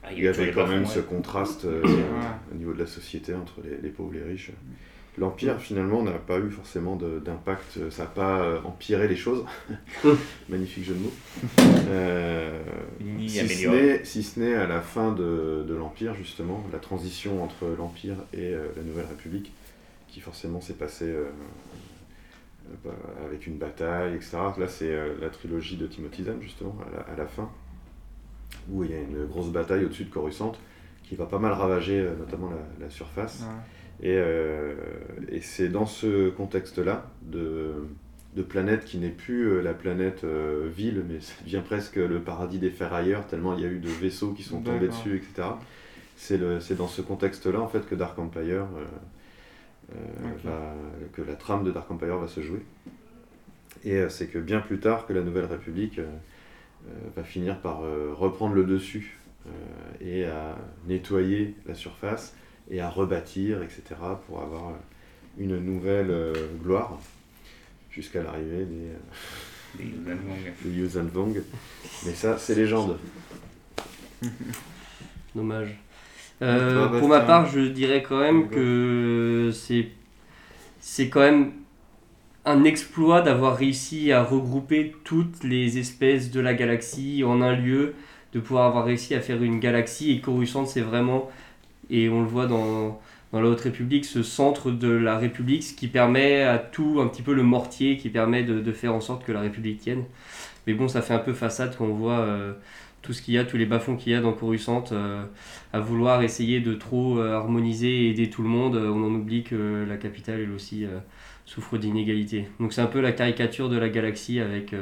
Ah, 0.04 0.14
il 0.14 0.24
y 0.24 0.28
avait 0.28 0.52
quand 0.52 0.68
même 0.68 0.86
ce 0.86 1.00
contraste 1.00 1.66
euh, 1.66 1.82
au 2.52 2.56
niveau 2.56 2.74
de 2.74 2.80
la 2.80 2.88
société 2.88 3.34
entre 3.34 3.62
les, 3.64 3.78
les 3.82 3.90
pauvres 3.90 4.14
et 4.16 4.20
les 4.20 4.24
riches. 4.26 4.52
L'Empire, 5.18 5.60
finalement, 5.60 6.04
n'a 6.04 6.12
pas 6.12 6.40
eu 6.40 6.50
forcément 6.50 6.98
d'impact, 6.98 7.90
ça 7.90 8.04
n'a 8.04 8.10
pas 8.10 8.42
euh, 8.42 8.60
empiré 8.66 9.08
les 9.08 9.16
choses. 9.16 9.46
Magnifique 10.50 10.84
jeu 10.84 10.94
de 10.94 11.00
mots. 11.00 11.14
Euh, 11.88 12.62
Ni 13.00 13.30
si, 13.30 13.48
ce 13.48 13.68
n'est, 13.70 14.04
si 14.04 14.44
à 14.56 14.66
la 14.66 14.82
fin 14.82 15.12
de, 15.12 15.64
de 15.68 15.76
l'Empire, 15.76 16.16
justement, 16.16 16.64
la 16.74 16.80
transition 16.80 17.44
entre 17.44 17.68
l'Empire 17.78 18.16
et 18.34 18.54
euh, 18.54 18.68
la 18.76 18.82
Nouvelle 18.82 19.06
République, 19.06 19.54
qui 20.08 20.20
forcément 20.20 20.62
s'est 20.62 20.74
passée 20.74 21.06
euh, 21.06 21.26
euh, 22.66 22.74
bah, 22.84 22.92
avec 23.26 23.48
une 23.48 23.58
bataille, 23.58 24.16
etc. 24.16 24.38
Là, 24.58 24.68
c'est 24.68 24.90
euh, 24.90 25.14
la 25.22 25.30
trilogie 25.30 25.78
de 25.78 25.88
Timothy 25.88 26.24
Zahn, 26.24 26.42
justement, 26.42 26.76
à 26.88 26.96
la, 26.98 27.14
à 27.14 27.16
la 27.16 27.28
fin, 27.28 27.50
où 28.72 28.84
il 28.84 28.92
y 28.92 28.94
a 28.96 29.00
une 29.00 29.26
grosse 29.26 29.50
bataille 29.50 29.86
au-dessus 29.86 30.06
de 30.06 30.10
Coruscant, 30.12 30.54
qui 31.04 31.16
va 31.16 31.26
pas 31.26 31.40
mal 31.40 31.54
ravager 31.54 32.00
euh, 32.00 32.16
notamment 32.18 32.50
la, 32.50 32.86
la 32.86 32.90
surface. 32.90 33.42
Ouais. 33.42 33.48
Et, 34.04 34.16
euh, 34.18 34.74
et 35.30 35.42
c'est 35.42 35.70
dans 35.70 35.86
ce 35.86 36.30
contexte-là 36.30 37.06
de, 37.24 37.72
de 38.36 38.44
planète 38.44 38.84
qui 38.86 38.98
n'est 38.98 39.10
plus 39.10 39.46
euh, 39.48 39.62
la 39.62 39.74
planète 39.74 40.24
euh, 40.26 40.70
ville, 40.76 41.04
mais 41.08 41.22
ça 41.22 41.34
devient 41.44 41.62
presque 41.66 41.96
le 41.96 42.20
paradis 42.20 42.60
des 42.60 42.70
ferrailleurs, 42.72 43.26
tellement 43.28 43.56
il 43.56 43.62
y 43.64 43.66
a 43.66 43.70
eu 43.70 43.80
de 43.80 43.88
vaisseaux 43.88 44.32
qui 44.34 44.44
sont 44.44 44.60
tombés 44.62 44.88
dessus, 44.90 45.16
etc. 45.16 45.50
C'est 46.18 46.38
dans 46.78 46.88
ce 46.88 47.02
contexte-là 47.02 47.60
en 47.60 47.68
fait 47.68 47.88
que 47.88 47.96
Dark 47.96 48.18
Empire, 48.20 48.66
euh, 49.92 49.96
va- 50.50 50.76
que 51.14 51.22
la 51.22 51.36
trame 51.36 51.64
de 51.64 51.72
Dark 51.72 51.90
Empire 51.92 52.18
va 52.18 52.28
se 52.28 52.42
jouer. 52.42 52.62
Et 53.84 53.96
euh, 53.98 54.10
c'est 54.10 54.28
que 54.28 54.40
bien 54.40 54.60
plus 54.60 54.80
tard 54.80 55.06
que 55.08 55.14
la 55.14 55.22
Nouvelle 55.22 55.46
République 55.46 56.00
euh, 56.00 56.06
va 57.16 57.24
finir 57.24 57.60
par 57.60 57.80
reprendre 58.16 58.54
le 58.56 58.64
dessus 58.64 59.18
et 60.02 60.26
à 60.26 60.58
nettoyer 60.88 61.54
la 61.68 61.76
surface 61.76 62.36
et 62.70 62.80
à 62.80 62.90
rebâtir, 62.90 63.62
etc., 63.62 63.84
pour 64.28 64.42
avoir 64.42 64.70
euh, 64.70 64.74
une 65.38 65.58
nouvelle 65.60 66.10
euh, 66.10 66.34
gloire 66.64 67.00
jusqu'à 67.92 68.24
l'arrivée 68.24 68.66
des, 68.66 69.84
euh, 69.84 70.16
Des 70.64 70.70
Yuuzhan 70.70 71.06
Vong. 71.06 71.42
Mais 72.06 72.14
ça, 72.14 72.38
c'est 72.38 72.56
légende. 72.56 72.98
Dommage. 75.36 75.80
Euh, 76.42 76.90
Toi, 76.90 77.00
pour 77.00 77.08
ma 77.08 77.22
part, 77.22 77.48
je 77.48 77.62
dirais 77.62 78.04
quand 78.08 78.20
même 78.20 78.50
que 78.50 79.52
c'est 79.54 79.88
c'est 80.80 81.10
quand 81.10 81.22
même 81.22 81.52
un 82.44 82.64
exploit 82.64 83.22
d'avoir 83.22 83.58
réussi 83.58 84.12
à 84.12 84.24
regrouper 84.24 84.96
toutes 85.04 85.44
les 85.44 85.78
espèces 85.80 86.30
de 86.30 86.40
la 86.40 86.54
galaxie 86.54 87.24
en 87.24 87.42
un 87.42 87.56
lieu, 87.56 87.96
de 88.34 88.40
pouvoir 88.40 88.68
avoir 88.68 88.86
réussi 88.86 89.16
à 89.16 89.22
faire 89.22 89.42
une 89.42 89.60
galaxie 89.60 90.12
et 90.12 90.22
Coruscant 90.22 90.66
c'est 90.66 90.82
vraiment 90.82 91.30
et 91.90 92.10
on 92.10 92.22
le 92.22 92.28
voit 92.28 92.48
dans 92.48 93.00
dans 93.36 93.42
la 93.42 93.50
Haute 93.50 93.62
République, 93.62 94.06
ce 94.06 94.24
centre 94.24 94.72
de 94.72 94.88
la 94.88 95.18
République, 95.18 95.64
ce 95.64 95.74
qui 95.74 95.90
permet 95.90 96.44
à 96.44 96.58
tout, 96.58 97.02
un 97.02 97.08
petit 97.08 97.22
peu 97.22 97.34
le 97.34 97.44
mortier, 97.44 97.98
qui 97.98 98.08
permet 98.08 98.44
de, 98.44 98.62
de 98.62 98.72
faire 98.72 98.94
en 98.94 99.02
sorte 99.02 99.26
que 99.26 99.34
la 99.34 99.42
République 99.42 99.80
tienne. 99.80 100.06
Mais 100.68 100.74
bon, 100.74 100.88
ça 100.88 101.02
fait 101.02 101.14
un 101.14 101.20
peu 101.20 101.34
façade 101.34 101.76
quand 101.78 101.86
on 101.86 101.94
voit 101.94 102.20
euh, 102.20 102.54
tout 103.02 103.14
ce 103.14 103.22
qu'il 103.22 103.34
y 103.34 103.38
a, 103.38 103.44
tous 103.44 103.58
les 103.58 103.66
bas-fonds 103.66 103.98
qu'il 103.98 104.14
y 104.14 104.16
a 104.16 104.22
dans 104.22 104.34
Coruscant, 104.34 104.86
euh, 104.92 105.26
à 105.74 105.80
vouloir 105.80 106.24
essayer 106.24 106.60
de 106.60 106.74
trop 106.74 107.20
euh, 107.20 107.34
harmoniser 107.34 108.06
et 108.06 108.10
aider 108.12 108.30
tout 108.30 108.42
le 108.42 108.48
monde. 108.48 108.76
on 108.76 109.04
en 109.04 109.14
oublie 109.14 109.44
que 109.44 109.86
la 109.88 109.98
capitale, 109.98 110.40
elle 110.40 110.52
aussi, 110.52 110.86
souffre 111.46 111.78
d'inégalités. 111.78 112.48
Donc 112.60 112.74
c'est 112.74 112.82
un 112.82 112.88
peu 112.88 113.02
la 113.02 113.12
caricature 113.12 113.70
de 113.70 113.78
la 113.78 113.90
galaxie 113.90 114.40
avec, 114.40 114.74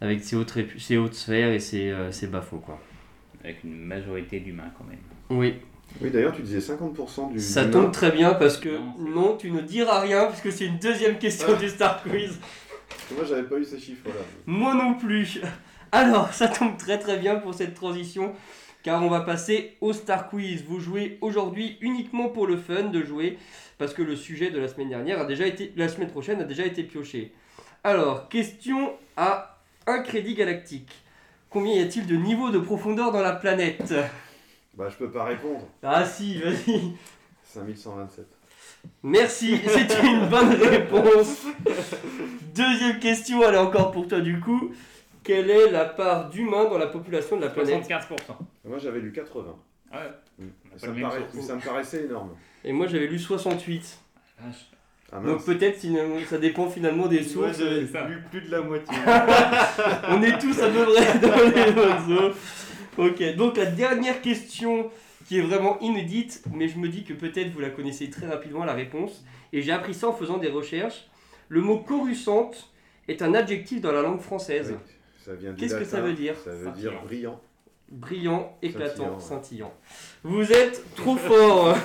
avec 0.00 0.24
ses, 0.24 0.34
hautes 0.34 0.56
ses 0.78 0.96
hautes 0.96 1.14
sphères 1.14 1.52
et 1.52 1.60
ses, 1.60 1.94
ses 2.10 2.26
bas-fonds. 2.26 2.62
Avec 3.44 3.62
une 3.64 3.76
majorité 3.76 4.40
d'humains 4.40 4.72
quand 4.76 4.84
même. 4.84 4.98
Oui, 5.30 5.54
Oui, 6.00 6.10
d'ailleurs, 6.10 6.34
tu 6.34 6.42
disais 6.42 6.58
50% 6.58 7.32
du. 7.32 7.40
ça 7.40 7.66
tombe 7.66 7.92
très 7.92 8.10
bien 8.10 8.34
parce 8.34 8.56
que 8.56 8.70
Non, 8.98 9.36
tu 9.36 9.50
ne 9.50 9.60
diras 9.60 10.00
rien 10.00 10.26
puisque 10.26 10.52
c'est 10.56 10.66
une 10.66 10.78
deuxième 10.78 11.18
question 11.18 11.56
du 11.56 11.68
Star 11.68 12.02
Quiz. 12.02 12.38
Parce 12.88 13.10
moi, 13.12 13.24
j'avais 13.28 13.42
pas 13.42 13.56
eu 13.56 13.64
ces 13.64 13.78
chiffres-là. 13.78 14.22
Moi 14.46 14.74
non 14.74 14.94
plus. 14.94 15.40
Alors, 15.92 16.32
ça 16.32 16.48
tombe 16.48 16.76
très 16.76 16.98
très 16.98 17.18
bien 17.18 17.36
pour 17.36 17.52
cette 17.52 17.74
transition, 17.74 18.32
car 18.82 19.02
on 19.02 19.08
va 19.08 19.20
passer 19.20 19.76
au 19.80 19.92
Star 19.92 20.28
Quiz. 20.28 20.64
Vous 20.66 20.80
jouez 20.80 21.18
aujourd'hui 21.20 21.76
uniquement 21.80 22.28
pour 22.28 22.46
le 22.46 22.56
fun 22.56 22.84
de 22.84 23.02
jouer, 23.02 23.38
parce 23.78 23.92
que 23.92 24.02
le 24.02 24.16
sujet 24.16 24.50
de 24.50 24.58
la 24.58 24.68
semaine 24.68 24.88
dernière 24.88 25.20
a 25.20 25.24
déjà 25.24 25.46
été, 25.46 25.72
la 25.76 25.88
semaine 25.88 26.10
prochaine 26.10 26.40
a 26.40 26.44
déjà 26.44 26.64
été 26.64 26.82
pioché. 26.84 27.32
Alors, 27.82 28.28
question 28.28 28.92
à 29.16 29.58
un 29.86 29.98
crédit 30.00 30.34
galactique. 30.34 30.92
Combien 31.48 31.74
y 31.74 31.80
a-t-il 31.80 32.06
de 32.06 32.14
niveaux 32.14 32.50
de 32.50 32.58
profondeur 32.58 33.10
dans 33.10 33.22
la 33.22 33.32
planète? 33.32 33.92
Bah, 34.80 34.88
je 34.88 34.96
peux 34.96 35.10
pas 35.10 35.24
répondre. 35.24 35.60
Ah 35.82 36.06
si, 36.06 36.40
vas-y. 36.40 36.92
5127. 37.44 38.24
Merci, 39.02 39.60
c'est 39.66 40.02
une 40.02 40.26
bonne 40.26 40.54
réponse. 40.54 41.42
Deuxième 42.54 42.98
question, 42.98 43.42
elle 43.46 43.56
est 43.56 43.58
encore 43.58 43.90
pour 43.90 44.08
toi 44.08 44.20
du 44.20 44.40
coup. 44.40 44.72
Quelle 45.22 45.50
est 45.50 45.70
la 45.70 45.84
part 45.84 46.30
d'humains 46.30 46.64
dans 46.64 46.78
la 46.78 46.86
population 46.86 47.36
de 47.36 47.42
la 47.42 47.50
planète? 47.50 47.86
75%. 47.86 48.06
Moi, 48.64 48.78
j'avais 48.78 49.00
lu 49.00 49.12
80. 49.12 49.54
Ah 49.92 49.98
ouais. 49.98 50.46
Mm. 50.46 50.48
A 50.74 50.78
Ça, 50.78 50.88
me 50.88 51.00
paraît- 51.02 51.26
ça 51.46 51.56
paraissait 51.56 52.04
énorme. 52.06 52.30
Et 52.64 52.72
moi 52.72 52.86
j'avais 52.86 53.06
lu 53.06 53.18
68. 53.18 53.98
Vache. 54.40 54.54
Ah 55.12 55.18
Donc 55.20 55.44
peut-être 55.44 55.78
ça 56.26 56.38
dépend 56.38 56.70
finalement 56.70 57.06
des 57.06 57.20
Moi, 57.20 57.28
sources. 57.28 57.58
j'avais 57.58 57.84
c'est 57.84 57.92
ça. 57.92 58.06
lu 58.08 58.22
plus 58.30 58.40
de 58.40 58.50
la 58.50 58.62
moitié. 58.62 58.96
On 60.08 60.22
est 60.22 60.38
tous 60.38 60.58
à 60.62 60.68
peu 60.70 60.84
près 60.86 61.18
dans 61.18 61.36
les 61.36 61.72
mêmes 61.74 62.18
eaux. 62.18 62.32
Ok, 63.00 63.34
donc 63.36 63.56
la 63.56 63.66
dernière 63.66 64.20
question 64.20 64.90
qui 65.26 65.38
est 65.38 65.42
vraiment 65.42 65.78
inédite, 65.80 66.42
mais 66.52 66.68
je 66.68 66.76
me 66.78 66.88
dis 66.88 67.04
que 67.04 67.14
peut-être 67.14 67.50
vous 67.50 67.60
la 67.60 67.70
connaissez 67.70 68.10
très 68.10 68.26
rapidement 68.26 68.64
la 68.64 68.74
réponse. 68.74 69.24
Et 69.52 69.62
j'ai 69.62 69.72
appris 69.72 69.94
ça 69.94 70.08
en 70.08 70.12
faisant 70.12 70.38
des 70.38 70.48
recherches. 70.48 71.08
Le 71.48 71.62
mot 71.62 71.78
coruscante 71.78 72.70
est 73.08 73.22
un 73.22 73.34
adjectif 73.34 73.80
dans 73.80 73.92
la 73.92 74.02
langue 74.02 74.20
française. 74.20 74.74
Oui, 74.76 74.92
ça 75.24 75.34
vient 75.34 75.52
du 75.52 75.60
Qu'est-ce 75.60 75.76
que 75.76 75.84
ça 75.84 76.00
veut 76.00 76.12
dire 76.12 76.36
Ça 76.36 76.50
veut 76.50 76.70
dire 76.72 76.92
brillant. 77.04 77.40
Brillant, 77.90 78.56
éclatant, 78.62 79.18
Scintillant, 79.18 79.20
scintillant. 79.20 79.72
Vous 80.22 80.52
êtes 80.52 80.94
trop 80.94 81.16
fort. 81.16 81.76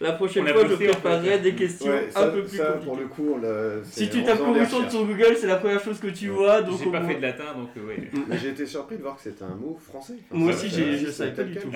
La 0.00 0.12
prochaine 0.12 0.44
fois, 0.48 0.66
je 0.66 0.74
préparerai 0.74 1.38
des 1.38 1.54
questions 1.54 1.88
Ouais, 1.92 2.08
un 2.16 2.28
peu 2.30 2.42
plus 2.42 2.56
ça, 2.56 2.64
compliquées. 2.64 2.84
pour 2.86 2.96
le 2.96 3.06
coup, 3.06 3.38
l'a. 3.40 3.84
Si 3.84 4.10
tu 4.10 4.24
tapes 4.24 4.40
recherches. 4.40 4.90
sur 4.90 5.06
Google, 5.06 5.36
c'est 5.40 5.46
la 5.46 5.56
première 5.56 5.80
chose 5.80 6.00
que 6.00 6.08
tu 6.08 6.30
Ouais. 6.30 6.36
vois. 6.36 6.62
Donc 6.62 6.80
J'ai 6.80 6.90
pas 6.90 6.98
moins- 6.98 7.08
fait 7.08 7.14
de 7.14 7.22
latin 7.22 7.44
donc 7.56 7.68
euh, 7.76 7.86
ouais. 7.86 8.10
Mais 8.28 8.38
j'ai 8.38 8.48
été 8.48 8.66
surpris 8.66 8.96
de 8.96 9.02
voir 9.02 9.14
que 9.14 9.22
c'était 9.22 9.44
un 9.44 9.54
mot 9.54 9.78
français. 9.80 10.14
Moi 10.32 10.50
aussi, 10.52 10.68
je 10.68 11.10
savais 11.10 11.30
pas 11.32 11.44
du 11.44 11.54
tout. 11.54 11.68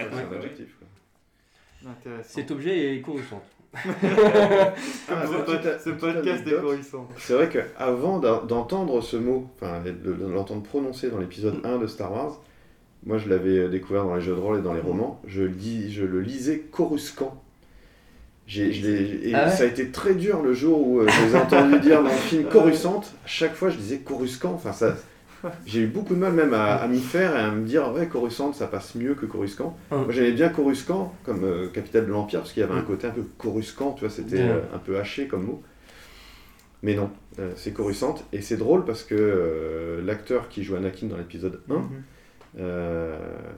Cet 2.25 2.51
objet 2.51 2.95
est 2.97 3.01
coruscant. 3.01 3.43
Ah, 5.09 5.25
ce, 5.27 5.91
podcast 5.91 6.47
est 6.47 6.61
coruscant. 6.61 7.09
C'est 7.19 7.35
vrai 7.35 7.49
qu'avant 7.49 8.19
d'entendre 8.19 9.01
ce 9.01 9.17
mot, 9.17 9.49
enfin 9.55 9.81
de 9.81 9.91
de 9.93 10.27
l'entendre 10.27 10.63
prononcer 10.63 11.11
dans 11.11 11.19
l'épisode 11.19 11.61
1 11.65 11.79
de 11.79 11.87
Star 11.87 12.13
Wars, 12.13 12.41
moi 13.05 13.19
je 13.19 13.29
l'avais 13.29 13.69
découvert 13.69 14.05
dans 14.05 14.15
les 14.17 14.21
jeux 14.23 14.35
de 14.35 14.41
rôle 14.41 14.59
et 14.59 14.63
dans 14.63 14.73
les 14.75 14.81
romans, 14.81 15.21
je, 15.27 15.43
lis, 15.43 15.93
je 15.93 16.05
le 16.05 16.21
lisais 16.21 16.61
coruscant. 16.71 17.43
J'ai- 18.47 18.73
je 18.73 18.87
l'ai- 18.87 19.29
et 19.31 19.35
Ah 19.35 19.47
ouais 19.47 19.51
ça 19.51 19.65
a 19.65 19.67
été 19.67 19.89
très 19.91 20.15
dur 20.15 20.41
le 20.43 20.53
jour 20.55 20.87
où 20.87 21.01
euh, 21.01 21.09
je 21.09 21.25
les 21.27 21.33
ai 21.33 21.37
entendus 21.37 21.81
dire 21.81 22.03
dans 22.03 22.09
le 22.11 22.15
film 22.15 22.45
Coruscante. 22.51 23.13
À 23.25 23.29
chaque 23.29 23.55
fois 23.55 23.71
je 23.71 23.77
disais 23.77 23.99
Coruscant. 23.99 24.53
Enfin, 24.55 24.73
ça, 24.73 24.97
j'ai 25.67 25.81
eu 25.81 25.87
beaucoup 25.89 26.15
de 26.15 26.21
mal 26.21 26.33
même 26.33 26.55
à, 26.55 26.77
à 26.77 26.87
m'y 26.87 27.01
faire 27.01 27.35
et 27.37 27.41
à 27.41 27.51
me 27.51 27.67
dire 27.67 27.93
ouais 27.93 28.07
Coruscante 28.07 28.55
ça 28.55 28.69
passe 28.69 28.95
mieux 28.95 29.15
que 29.15 29.27
Coruscant. 29.27 29.77
Moi 29.91 30.07
j'aimais 30.11 30.31
bien 30.33 30.49
Coruscant 30.49 31.13
comme 31.25 31.43
euh, 31.45 31.69
capitale 31.69 32.07
de 32.07 32.13
l'Empire 32.13 32.41
parce 32.41 32.53
qu'il 32.53 32.61
y 32.61 32.65
avait 32.65 32.75
un 32.79 32.83
côté 32.83 33.09
un 33.09 33.11
peu 33.11 33.25
Coruscant, 33.37 33.93
tu 33.95 34.01
vois, 34.05 34.11
c'était 34.15 34.39
euh, 34.41 34.61
un 34.75 34.79
peu 34.79 34.97
haché 34.99 35.27
comme 35.27 35.43
mot. 35.45 35.63
Mais 36.85 36.95
non, 36.95 37.11
euh, 37.41 37.51
c'est 37.57 37.73
Coruscante 37.73 38.25
et 38.33 38.43
c'est 38.43 38.57
drôle 38.57 38.85
parce 38.85 39.03
que 39.03 39.15
euh, 39.19 40.01
l'acteur 40.05 40.49
qui 40.49 40.63
joue 40.63 40.77
Anakin 40.77 41.07
dans 41.09 41.17
l'épisode 41.17 41.61
1, 41.69 41.75
Mhm. 41.75 41.83
Euh, 42.59 43.17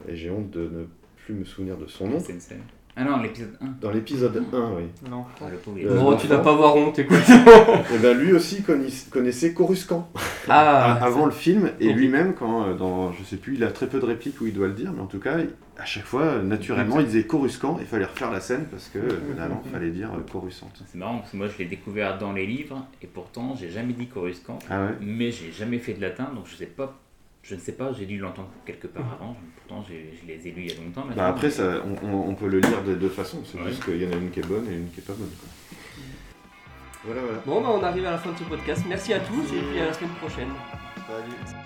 et 0.08 0.16
j'ai 0.16 0.30
honte 0.30 0.50
de 0.50 0.60
ne 0.62 0.84
plus 1.16 1.34
me 1.34 1.44
souvenir 1.44 1.76
de 1.76 1.86
son 1.86 2.08
nom, 2.08 2.18
Sensei. 2.20 2.56
Ah 3.00 3.04
non, 3.04 3.22
l'épisode 3.22 3.56
1. 3.60 3.66
dans 3.80 3.90
l'épisode 3.92 4.42
1, 4.52 4.72
oui. 4.76 4.82
Non. 5.08 5.24
Ah, 5.40 5.44
le 5.48 5.56
pauvre, 5.58 5.78
Euh, 5.80 6.00
Bon, 6.00 6.16
tu 6.16 6.26
n'as 6.26 6.38
pas 6.38 6.50
à 6.50 6.52
avoir 6.54 6.74
honte, 6.74 6.98
écoute. 6.98 7.16
Et 7.94 7.98
ben 7.98 8.18
lui 8.18 8.32
aussi 8.32 8.62
conna- 8.64 8.88
connaissait 9.12 9.52
Coruscant 9.54 10.10
Ah, 10.48 10.94
avant 11.00 11.24
le 11.26 11.30
film 11.30 11.70
et 11.78 11.92
lui-même 11.92 12.34
quand 12.34 12.66
euh, 12.66 12.74
dans 12.74 13.12
je 13.12 13.22
sais 13.22 13.36
plus 13.36 13.54
il 13.54 13.62
a 13.62 13.70
très 13.70 13.86
peu 13.86 14.00
de 14.00 14.04
répliques 14.04 14.40
où 14.40 14.46
il 14.48 14.52
doit 14.52 14.66
le 14.66 14.72
dire 14.72 14.92
mais 14.92 15.00
en 15.00 15.06
tout 15.06 15.20
cas 15.20 15.36
à 15.78 15.84
chaque 15.84 16.06
fois 16.06 16.42
naturellement 16.42 16.98
il 16.98 17.06
disait 17.06 17.22
Coruscant 17.22 17.76
il 17.80 17.86
fallait 17.86 18.04
refaire 18.06 18.32
la 18.32 18.40
scène 18.40 18.64
parce 18.68 18.88
que 18.88 18.98
finalement 19.30 19.62
il 19.64 19.70
fallait 19.70 19.90
dire 19.90 20.10
Coruscant. 20.32 20.68
C'est 20.84 20.98
marrant 20.98 21.18
parce 21.18 21.30
que 21.30 21.36
moi 21.36 21.46
je 21.46 21.56
l'ai 21.58 21.66
découvert 21.66 22.18
dans 22.18 22.32
les 22.32 22.46
livres 22.46 22.84
et 23.00 23.06
pourtant 23.06 23.54
j'ai 23.54 23.70
jamais 23.70 23.92
dit 23.92 24.08
Coruscant. 24.08 24.58
Ah 24.68 24.86
ouais. 24.86 24.92
Mais 25.00 25.30
j'ai 25.30 25.52
jamais 25.52 25.78
fait 25.78 25.94
de 25.94 26.00
latin 26.02 26.30
donc 26.34 26.46
je 26.48 26.56
sais 26.56 26.66
pas. 26.66 26.98
Je 27.48 27.54
ne 27.54 27.60
sais 27.60 27.72
pas, 27.72 27.92
j'ai 27.94 28.04
dû 28.04 28.18
l'entendre 28.18 28.50
quelque 28.66 28.86
part 28.88 29.06
avant. 29.18 29.34
Pourtant 29.56 29.82
je 29.88 29.94
les 30.26 30.46
ai 30.48 30.50
lus 30.50 30.64
il 30.66 30.70
y 30.70 30.72
a 30.72 30.82
longtemps. 30.84 31.06
Bah 31.16 31.28
après 31.28 31.48
ça, 31.50 31.82
on, 31.84 32.06
on- 32.06 32.28
on 32.28 32.34
peut 32.34 32.46
le 32.46 32.60
lire 32.60 32.82
de 32.84 32.94
deux 32.94 33.08
façons 33.08 33.42
c'est 33.44 33.58
Ouais. 33.58 33.68
juste 33.70 33.82
qu'il 33.84 34.02
y 34.02 34.06
en 34.06 34.12
a 34.12 34.16
une 34.16 34.30
qui 34.30 34.40
est 34.40 34.46
bonne 34.46 34.66
et 34.70 34.74
une 34.74 34.90
qui 34.90 35.00
est 35.00 35.06
pas 35.06 35.14
bonne. 35.14 35.30
quoi. 35.40 35.48
Voilà 37.06 37.20
voilà. 37.22 37.38
Bon, 37.46 37.60
bah, 37.62 37.68
on 37.80 37.82
arrive 37.82 38.04
à 38.06 38.10
la 38.10 38.18
fin 38.18 38.32
de 38.32 38.36
ce 38.38 38.44
podcast. 38.44 38.82
Merci 38.88 39.14
à 39.14 39.20
tous 39.20 39.44
et 39.54 39.60
puis 39.70 39.80
à 39.80 39.86
la 39.86 39.92
semaine 39.94 40.10
prochaine. 40.20 40.48
Salut. 41.06 41.57